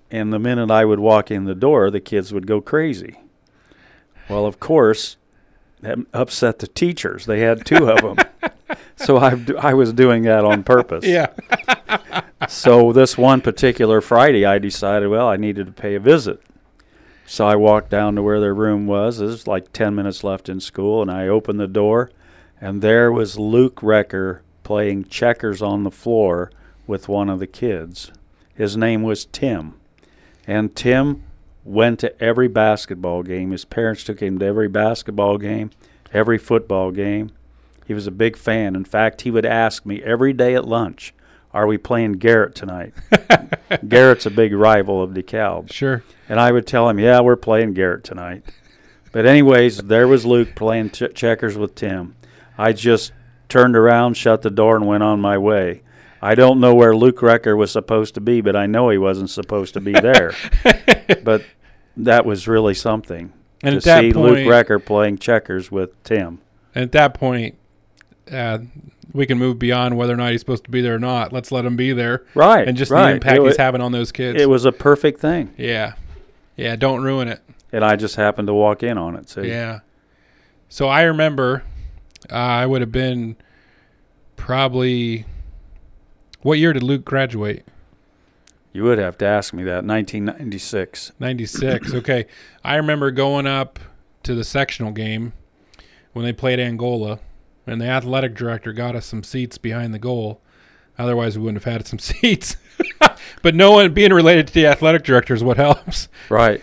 And 0.10 0.32
the 0.32 0.39
minute 0.39 0.72
I 0.72 0.86
would 0.86 1.00
walk 1.00 1.30
in 1.30 1.43
the 1.43 1.54
door, 1.54 1.91
the 1.91 2.00
kids 2.00 2.34
would 2.34 2.48
go 2.48 2.62
crazy. 2.62 3.20
Well, 4.30 4.46
of 4.46 4.62
course, 4.62 5.18
that 5.82 5.98
upset 6.14 6.60
the 6.60 6.68
teachers. 6.68 7.26
They 7.26 7.41
had 7.41 7.66
two 7.66 7.89
of 7.89 8.02
them. 8.02 8.78
so 8.96 9.18
I, 9.18 9.38
I 9.60 9.74
was 9.74 9.91
doing 9.91 10.24
that 10.24 10.46
on 10.46 10.64
purpose. 10.64 11.06
Yeah. 11.06 11.28
so 12.48 12.93
this 12.93 13.18
one 13.18 13.41
particular 13.41 14.00
Friday, 14.00 14.46
I 14.46 14.60
decided, 14.60 15.10
well, 15.10 15.28
I 15.28 15.36
needed 15.36 15.66
to 15.66 15.74
pay 15.74 15.96
a 15.96 16.00
visit. 16.00 16.41
So 17.26 17.48
I 17.48 17.56
walked 17.56 17.90
down 17.90 18.16
to 18.16 18.22
where 18.22 18.40
their 18.40 18.54
room 18.54 18.86
was. 18.86 19.18
There's 19.18 19.48
like 19.48 19.74
10 19.74 19.96
minutes 19.96 20.24
left 20.24 20.48
in 20.48 20.60
school, 20.60 21.02
and 21.02 21.10
I 21.10 21.28
opened 21.28 21.60
the 21.60 21.68
door, 21.68 22.12
and 22.62 22.82
there 22.82 23.12
was 23.12 23.40
Luke 23.40 23.78
Recker 23.78 24.42
playing 24.64 25.06
checkers 25.06 25.62
on 25.62 25.84
the 25.84 25.92
floor 25.92 26.52
with 26.88 27.08
one 27.08 27.30
of 27.30 27.40
the 27.40 27.48
kids. 27.48 28.12
His 28.54 28.78
name 28.78 29.02
was 29.02 29.26
Tim. 29.26 29.74
And 30.48 30.76
Tim 30.76 31.24
went 31.64 32.00
to 32.00 32.22
every 32.22 32.48
basketball 32.48 33.24
game. 33.24 33.52
His 33.52 33.66
parents 33.66 34.04
took 34.04 34.22
him 34.22 34.38
to 34.40 34.46
every 34.46 34.68
basketball 34.68 35.38
game, 35.38 35.72
every 36.14 36.38
football 36.38 36.92
game. 36.92 37.32
He 37.86 37.94
was 37.94 38.08
a 38.08 38.12
big 38.12 38.38
fan. 38.38 38.76
In 38.76 38.86
fact, 38.86 39.22
he 39.22 39.32
would 39.32 39.46
ask 39.46 39.86
me 39.86 40.02
every 40.04 40.32
day 40.32 40.56
at 40.56 40.68
lunch, 40.68 41.14
Are 41.56 41.66
we 41.68 41.78
playing 41.78 42.14
Garrett 42.14 42.53
tonight? 42.53 42.93
Garrett's 43.88 44.26
a 44.26 44.30
big 44.30 44.53
rival 44.53 45.01
of 45.01 45.12
DeKalb. 45.12 45.72
Sure. 45.72 46.03
And 46.28 46.38
I 46.39 46.51
would 46.51 46.68
tell 46.68 46.89
him, 46.89 46.99
Yeah, 46.99 47.22
we're 47.22 47.38
playing 47.38 47.74
Garrett 47.74 48.03
tonight. 48.03 48.43
But, 49.14 49.26
anyways, 49.26 49.78
there 49.78 50.06
was 50.08 50.26
Luke 50.26 50.53
playing 50.56 50.89
ch- 50.89 51.14
checkers 51.14 51.58
with 51.58 51.74
Tim. 51.74 52.16
I 52.58 52.74
just 52.74 53.14
turned 53.47 53.78
around, 53.78 54.18
shut 54.18 54.41
the 54.41 54.49
door, 54.49 54.76
and 54.76 54.86
went 54.86 55.03
on 55.03 55.22
my 55.22 55.38
way. 55.38 55.82
I 56.22 56.36
don't 56.36 56.60
know 56.60 56.76
where 56.76 56.93
Luke 56.95 57.20
Recker 57.20 57.56
was 57.56 57.72
supposed 57.72 58.16
to 58.16 58.22
be, 58.22 58.41
but 58.41 58.56
I 58.58 58.66
know 58.66 58.89
he 58.89 58.97
wasn't 58.97 59.30
supposed 59.30 59.74
to 59.76 59.80
be 59.80 59.93
there. 59.93 60.34
but 61.24 61.43
that 61.95 62.26
was 62.26 62.47
really 62.49 62.74
something 62.74 63.32
And 63.64 63.72
to 63.74 63.78
at 63.78 63.84
that 63.84 64.01
see 64.01 64.12
point- 64.12 64.26
Luke 64.26 64.47
Recker 64.47 64.84
playing 64.84 65.20
checkers 65.20 65.72
with 65.72 66.03
Tim. 66.03 66.41
And 66.74 66.84
at 66.84 66.91
that 66.91 67.14
point, 67.14 67.56
uh, 68.30 68.58
we 69.16 69.26
can 69.26 69.38
move 69.38 69.57
beyond 69.57 69.97
whether 69.97 70.13
or 70.13 70.18
not 70.18 70.32
he's 70.32 70.41
supposed 70.41 70.66
to 70.66 70.70
be 70.70 70.82
there 70.82 70.95
or 70.95 70.99
not. 70.99 71.32
Let's 71.32 71.51
let 71.51 71.66
him 71.66 71.78
be 71.78 71.93
there. 71.93 72.26
Right. 72.36 72.68
And 72.68 72.78
just 72.78 72.91
right. 72.91 73.07
the 73.07 73.13
impact 73.16 73.39
It 73.39 73.43
he's 73.43 73.57
having 73.57 73.82
on 73.82 73.93
those 73.93 74.11
kids. 74.11 74.39
It 74.39 74.49
was 74.49 74.66
a 74.66 74.72
perfect 74.72 75.22
thing. 75.22 75.53
Yeah. 75.57 75.93
Yeah. 76.57 76.76
Don't 76.76 77.01
ruin 77.01 77.30
it. 77.30 77.41
And 77.72 77.84
I 77.84 77.95
just 77.95 78.18
happened 78.18 78.47
to 78.47 78.53
walk 78.53 78.84
in 78.84 78.97
on 78.97 79.16
it. 79.16 79.30
See? 79.30 79.47
Yeah. 79.47 79.80
So 80.68 80.89
I 80.89 81.03
remember 81.03 81.63
uh, 82.30 82.36
I 82.36 82.66
would 82.66 82.82
have 82.82 82.91
been 82.91 83.38
probably. 84.36 85.26
What 86.41 86.59
year 86.59 86.74
did 86.74 86.84
Luke 86.84 87.05
graduate? 87.05 87.66
You 88.72 88.84
would 88.84 88.99
have 88.99 89.18
to 89.20 89.26
ask 89.26 89.53
me 89.53 89.63
that. 89.63 89.86
1996. 89.86 91.13
96. 91.18 91.93
okay. 91.95 92.26
I 92.63 92.76
remember 92.76 93.09
going 93.09 93.47
up 93.47 93.80
to 94.24 94.36
the 94.36 94.43
sectional 94.43 94.91
game 94.91 95.32
when 96.11 96.26
they 96.26 96.34
played 96.34 96.59
Angola, 96.59 97.20
and 97.68 97.82
the 97.82 97.88
athletic 97.88 98.36
director 98.36 98.74
got 98.74 98.95
us 98.95 99.05
some 99.05 99.24
seats 99.24 99.57
behind 99.57 99.93
the 99.93 99.99
goal. 99.99 100.41
Otherwise, 100.97 101.38
we 101.38 101.43
wouldn't 101.43 101.63
have 101.63 101.74
had 101.74 101.88
some 101.88 101.99
seats. 101.99 102.57
but 103.41 103.55
no 103.55 103.72
one 103.72 103.93
being 103.93 104.13
related 104.13 104.47
to 104.47 104.53
the 104.53 104.68
athletic 104.68 105.03
director 105.03 105.34
is 105.34 105.43
what 105.43 105.57
helps. 105.57 106.07
Right. 106.30 106.61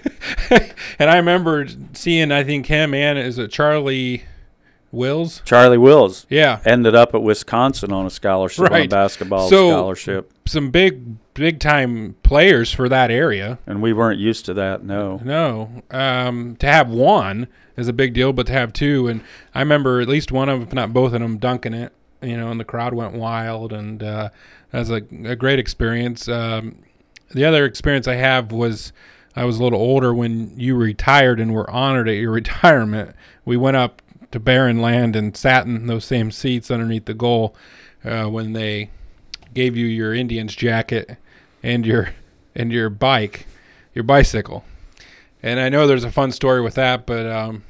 and 0.50 1.10
I 1.10 1.16
remember 1.16 1.66
seeing, 1.92 2.32
I 2.32 2.44
think 2.44 2.66
him 2.66 2.94
and 2.94 3.18
is 3.18 3.38
it 3.38 3.50
Charlie 3.50 4.24
Wills? 4.92 5.42
Charlie 5.44 5.78
Wills. 5.78 6.26
Yeah. 6.28 6.60
Ended 6.64 6.94
up 6.94 7.14
at 7.14 7.22
Wisconsin 7.22 7.92
on 7.92 8.06
a 8.06 8.10
scholarship, 8.10 8.70
on 8.70 8.80
a 8.82 8.86
basketball 8.86 9.48
So, 9.48 9.70
scholarship. 9.70 10.32
Some 10.46 10.70
big, 10.70 11.16
big 11.34 11.58
time 11.60 12.14
players 12.22 12.70
for 12.72 12.88
that 12.90 13.10
area. 13.10 13.58
And 13.66 13.82
we 13.82 13.92
weren't 13.92 14.20
used 14.20 14.44
to 14.46 14.54
that, 14.54 14.84
no. 14.84 15.20
No. 15.24 15.82
Um, 15.90 16.56
to 16.56 16.66
have 16.66 16.88
one 16.90 17.48
is 17.76 17.88
a 17.88 17.92
big 17.92 18.12
deal, 18.12 18.32
but 18.34 18.46
to 18.48 18.52
have 18.52 18.72
two, 18.74 19.08
and 19.08 19.22
I 19.54 19.60
remember 19.60 20.00
at 20.00 20.08
least 20.08 20.30
one 20.30 20.48
of 20.50 20.60
them, 20.60 20.68
if 20.68 20.74
not 20.74 20.92
both 20.92 21.14
of 21.14 21.20
them, 21.20 21.38
dunking 21.38 21.74
it. 21.74 21.92
You 22.20 22.36
know, 22.36 22.50
and 22.50 22.60
the 22.60 22.64
crowd 22.64 22.94
went 22.94 23.14
wild, 23.14 23.72
and 23.72 24.00
uh, 24.02 24.28
that 24.70 24.78
was 24.78 24.90
a, 24.90 25.02
a 25.24 25.34
great 25.34 25.58
experience. 25.58 26.28
Um, 26.28 26.76
the 27.32 27.44
other 27.44 27.64
experience 27.64 28.06
I 28.06 28.14
have 28.16 28.52
was 28.52 28.92
I 29.34 29.44
was 29.44 29.58
a 29.58 29.62
little 29.64 29.80
older 29.80 30.12
when 30.14 30.52
you 30.60 30.76
retired 30.76 31.40
and 31.40 31.54
were 31.54 31.68
honored 31.70 32.08
at 32.08 32.16
your 32.16 32.30
retirement. 32.42 33.16
We 33.44 33.56
went 33.56 33.76
up 33.78 34.01
to 34.32 34.40
barren 34.40 34.80
land 34.80 35.14
and 35.14 35.36
sat 35.36 35.66
in 35.66 35.86
those 35.86 36.04
same 36.04 36.30
seats 36.30 36.70
underneath 36.70 37.04
the 37.04 37.14
goal 37.14 37.54
uh, 38.04 38.26
when 38.26 38.52
they 38.52 38.90
gave 39.54 39.76
you 39.76 39.86
your 39.86 40.12
Indians 40.14 40.54
jacket 40.56 41.16
and 41.62 41.86
your 41.86 42.10
and 42.54 42.72
your 42.72 42.90
bike, 42.90 43.46
your 43.94 44.02
bicycle. 44.02 44.64
And 45.42 45.58
I 45.58 45.68
know 45.68 45.86
there's 45.86 46.04
a 46.04 46.10
fun 46.12 46.32
story 46.32 46.60
with 46.60 46.74
that, 46.74 47.06
but 47.06 47.26
um, 47.26 47.64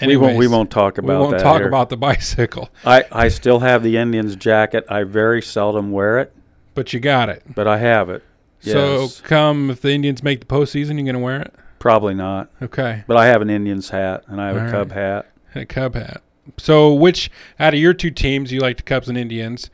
we 0.00 0.16
won't. 0.16 0.38
We 0.38 0.48
won't 0.48 0.70
talk 0.70 0.98
about 0.98 1.08
we 1.08 1.26
won't 1.26 1.40
talk 1.40 1.58
here. 1.58 1.68
about 1.68 1.88
the 1.88 1.96
bicycle. 2.08 2.70
I 2.84 3.04
I 3.10 3.28
still 3.28 3.60
have 3.60 3.82
the 3.82 3.96
Indians 3.96 4.36
jacket. 4.36 4.84
I 4.88 5.04
very 5.04 5.42
seldom 5.42 5.92
wear 5.92 6.18
it, 6.18 6.32
but 6.74 6.92
you 6.92 7.00
got 7.00 7.28
it. 7.28 7.42
But 7.54 7.66
I 7.66 7.78
have 7.78 8.08
it. 8.10 8.22
So 8.60 9.08
come 9.24 9.70
if 9.70 9.82
the 9.82 9.90
Indians 9.90 10.22
make 10.22 10.40
the 10.40 10.46
postseason, 10.46 10.96
you're 10.96 11.06
gonna 11.06 11.18
wear 11.24 11.42
it? 11.42 11.54
Probably 11.78 12.14
not. 12.14 12.48
Okay. 12.62 13.04
But 13.06 13.18
I 13.18 13.26
have 13.26 13.42
an 13.42 13.50
Indians 13.50 13.90
hat 13.90 14.24
and 14.26 14.40
I 14.40 14.48
have 14.48 14.56
All 14.56 14.68
a 14.68 14.70
Cub 14.70 14.90
right. 14.90 14.98
hat. 14.98 15.26
A 15.54 15.64
Cub 15.64 15.94
hat. 15.94 16.22
So 16.58 16.92
which 16.92 17.30
out 17.58 17.74
of 17.74 17.80
your 17.80 17.94
two 17.94 18.10
teams 18.10 18.52
you 18.52 18.60
like 18.60 18.76
the 18.76 18.82
Cubs 18.82 19.08
and 19.08 19.16
Indians? 19.16 19.70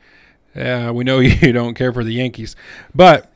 Uh, 0.55 0.93
we 0.95 1.05
know 1.05 1.19
you 1.21 1.53
don't 1.53 1.75
care 1.75 1.93
for 1.93 2.05
the 2.05 2.13
Yankees, 2.13 2.57
but 2.95 3.33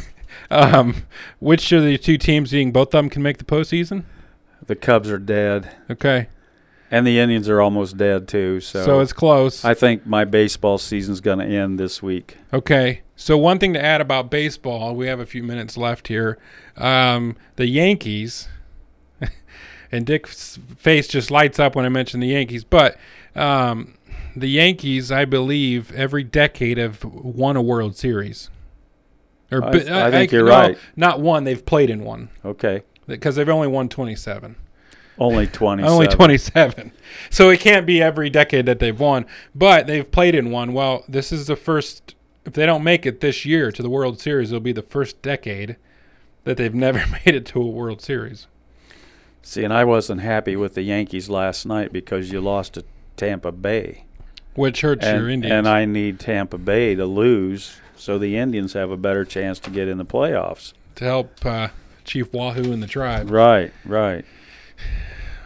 um, 0.50 1.04
which 1.38 1.72
of 1.72 1.82
the 1.82 1.98
two 1.98 2.18
teams 2.18 2.50
being 2.50 2.72
both 2.72 2.88
of 2.88 2.92
them 2.92 3.10
can 3.10 3.22
make 3.22 3.38
the 3.38 3.44
postseason? 3.44 4.04
The 4.66 4.76
Cubs 4.76 5.10
are 5.10 5.18
dead. 5.18 5.74
Okay. 5.90 6.28
And 6.90 7.06
the 7.06 7.18
Indians 7.18 7.48
are 7.48 7.60
almost 7.60 7.96
dead 7.98 8.28
too. 8.28 8.60
So 8.60 8.84
So 8.84 9.00
it's 9.00 9.12
close. 9.12 9.64
I 9.64 9.74
think 9.74 10.06
my 10.06 10.24
baseball 10.24 10.78
season's 10.78 11.20
going 11.20 11.38
to 11.38 11.44
end 11.44 11.78
this 11.78 12.02
week. 12.02 12.38
Okay. 12.52 13.02
So 13.14 13.36
one 13.36 13.58
thing 13.58 13.74
to 13.74 13.84
add 13.84 14.00
about 14.00 14.30
baseball, 14.30 14.94
we 14.94 15.06
have 15.08 15.20
a 15.20 15.26
few 15.26 15.42
minutes 15.42 15.76
left 15.76 16.08
here. 16.08 16.38
Um, 16.76 17.36
the 17.56 17.66
Yankees, 17.66 18.48
and 19.90 20.04
Dick's 20.06 20.58
face 20.76 21.08
just 21.08 21.30
lights 21.30 21.58
up 21.58 21.74
when 21.76 21.84
I 21.84 21.88
mention 21.88 22.20
the 22.20 22.28
Yankees, 22.28 22.64
but 22.64 22.96
um, 23.34 23.94
the 24.36 24.48
Yankees, 24.48 25.10
I 25.10 25.24
believe, 25.24 25.92
every 25.94 26.24
decade 26.24 26.78
have 26.78 27.02
won 27.04 27.56
a 27.56 27.62
World 27.62 27.96
Series. 27.96 28.50
Or 29.50 29.64
I- 29.64 29.70
bi- 29.70 30.06
I 30.06 30.10
think 30.10 30.32
you're 30.32 30.44
no, 30.44 30.50
right. 30.50 30.78
Not 30.96 31.20
one. 31.20 31.44
They've 31.44 31.64
played 31.64 31.88
in 31.90 32.04
one 32.04 32.28
Okay. 32.44 32.82
because 33.06 33.36
they've 33.36 33.48
only 33.48 33.68
won 33.68 33.88
27. 33.88 34.56
Only 35.18 35.46
27. 35.48 35.90
Only 35.92 36.06
27. 36.06 36.92
So 37.30 37.48
it 37.50 37.60
can't 37.60 37.86
be 37.86 38.02
every 38.02 38.28
decade 38.30 38.66
that 38.66 38.78
they've 38.78 38.98
won, 38.98 39.24
but 39.54 39.86
they've 39.86 40.08
played 40.10 40.34
in 40.34 40.50
one. 40.50 40.74
Well, 40.74 41.04
this 41.08 41.32
is 41.32 41.46
the 41.46 41.56
first. 41.56 42.14
If 42.44 42.52
they 42.54 42.64
don't 42.66 42.84
make 42.84 43.04
it 43.04 43.20
this 43.20 43.44
year 43.44 43.70
to 43.72 43.82
the 43.82 43.90
World 43.90 44.20
Series, 44.20 44.50
it'll 44.50 44.60
be 44.60 44.72
the 44.72 44.80
first 44.82 45.20
decade 45.22 45.76
that 46.44 46.56
they've 46.56 46.74
never 46.86 47.04
made 47.24 47.34
it 47.34 47.46
to 47.46 47.60
a 47.62 47.66
World 47.66 48.00
Series. 48.02 48.46
See, 49.48 49.64
and 49.64 49.72
I 49.72 49.82
wasn't 49.86 50.20
happy 50.20 50.56
with 50.56 50.74
the 50.74 50.82
Yankees 50.82 51.30
last 51.30 51.64
night 51.64 51.90
because 51.90 52.30
you 52.30 52.38
lost 52.38 52.74
to 52.74 52.84
Tampa 53.16 53.50
Bay. 53.50 54.04
Which 54.54 54.82
hurts 54.82 55.06
and, 55.06 55.18
your 55.18 55.30
Indians. 55.30 55.50
And 55.50 55.66
I 55.66 55.86
need 55.86 56.20
Tampa 56.20 56.58
Bay 56.58 56.94
to 56.94 57.06
lose 57.06 57.80
so 57.96 58.18
the 58.18 58.36
Indians 58.36 58.74
have 58.74 58.90
a 58.90 58.96
better 58.98 59.24
chance 59.24 59.58
to 59.60 59.70
get 59.70 59.88
in 59.88 59.96
the 59.96 60.04
playoffs. 60.04 60.74
To 60.96 61.04
help 61.04 61.46
uh, 61.46 61.68
Chief 62.04 62.30
Wahoo 62.30 62.74
and 62.74 62.82
the 62.82 62.86
tribe. 62.86 63.30
Right, 63.30 63.72
right. 63.86 64.26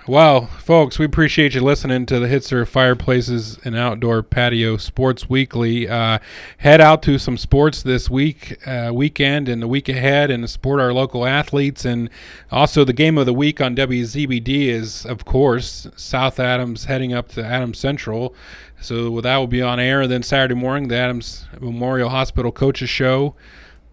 Well, 0.09 0.47
folks, 0.47 0.99
we 0.99 1.05
appreciate 1.05 1.55
you 1.55 1.61
listening 1.61 2.07
to 2.07 2.19
the 2.19 2.27
Hitzer 2.27 2.67
Fireplaces 2.67 3.57
and 3.65 3.77
Outdoor 3.77 4.25
Patio 4.25 4.77
Sports 4.77 5.31
Weekly. 5.31 5.89
Uh, 5.89 6.19
head 6.59 6.81
out 6.81 7.05
to 7.05 7.21
some 7.21 7.37
sports 7.37 7.85
this 7.85 8.11
week, 8.11 8.59
uh, 8.67 8.91
weekend, 8.93 9.49
and 9.49 9.63
the 9.63 9.69
week 9.69 9.89
ahead, 9.89 10.29
and 10.29 10.51
support 10.51 10.81
our 10.81 10.93
local 10.93 11.25
athletes. 11.25 11.85
And 11.85 12.11
also, 12.51 12.85
the 12.85 12.93
game 12.93 13.17
of 13.17 13.27
the 13.27 13.33
week 13.33 13.61
on 13.61 13.77
WZBD 13.77 14.67
is, 14.67 15.07
of 15.07 15.25
course, 15.25 15.87
South 15.95 16.41
Adams 16.41 16.87
heading 16.87 17.15
up 17.15 17.29
to 17.35 17.45
Adams 17.45 17.79
Central. 17.79 18.35
So 18.81 19.21
that 19.21 19.37
will 19.37 19.47
be 19.47 19.63
on 19.63 19.79
air. 19.79 20.09
Then 20.09 20.25
Saturday 20.25 20.57
morning, 20.57 20.89
the 20.89 20.97
Adams 20.97 21.47
Memorial 21.61 22.09
Hospital 22.09 22.51
Coaches 22.51 22.91
Show 22.91 23.37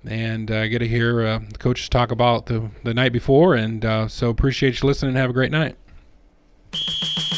and 0.04 0.50
uh, 0.50 0.68
get 0.70 0.80
to 0.80 0.88
hear 0.88 1.22
uh, 1.22 1.40
the 1.52 1.60
coaches 1.60 1.88
talk 1.88 2.10
about 2.10 2.48
the, 2.48 2.72
the 2.84 2.96
night 2.96 3.14
before. 3.14 3.54
And 3.54 3.86
uh, 3.86 4.08
so 4.08 4.32
appreciate 4.32 4.82
you 4.82 4.88
listening. 4.88 5.14
Have 5.14 5.30
a 5.30 5.34
great 5.34 5.52
night 5.52 5.76
you 6.74 7.29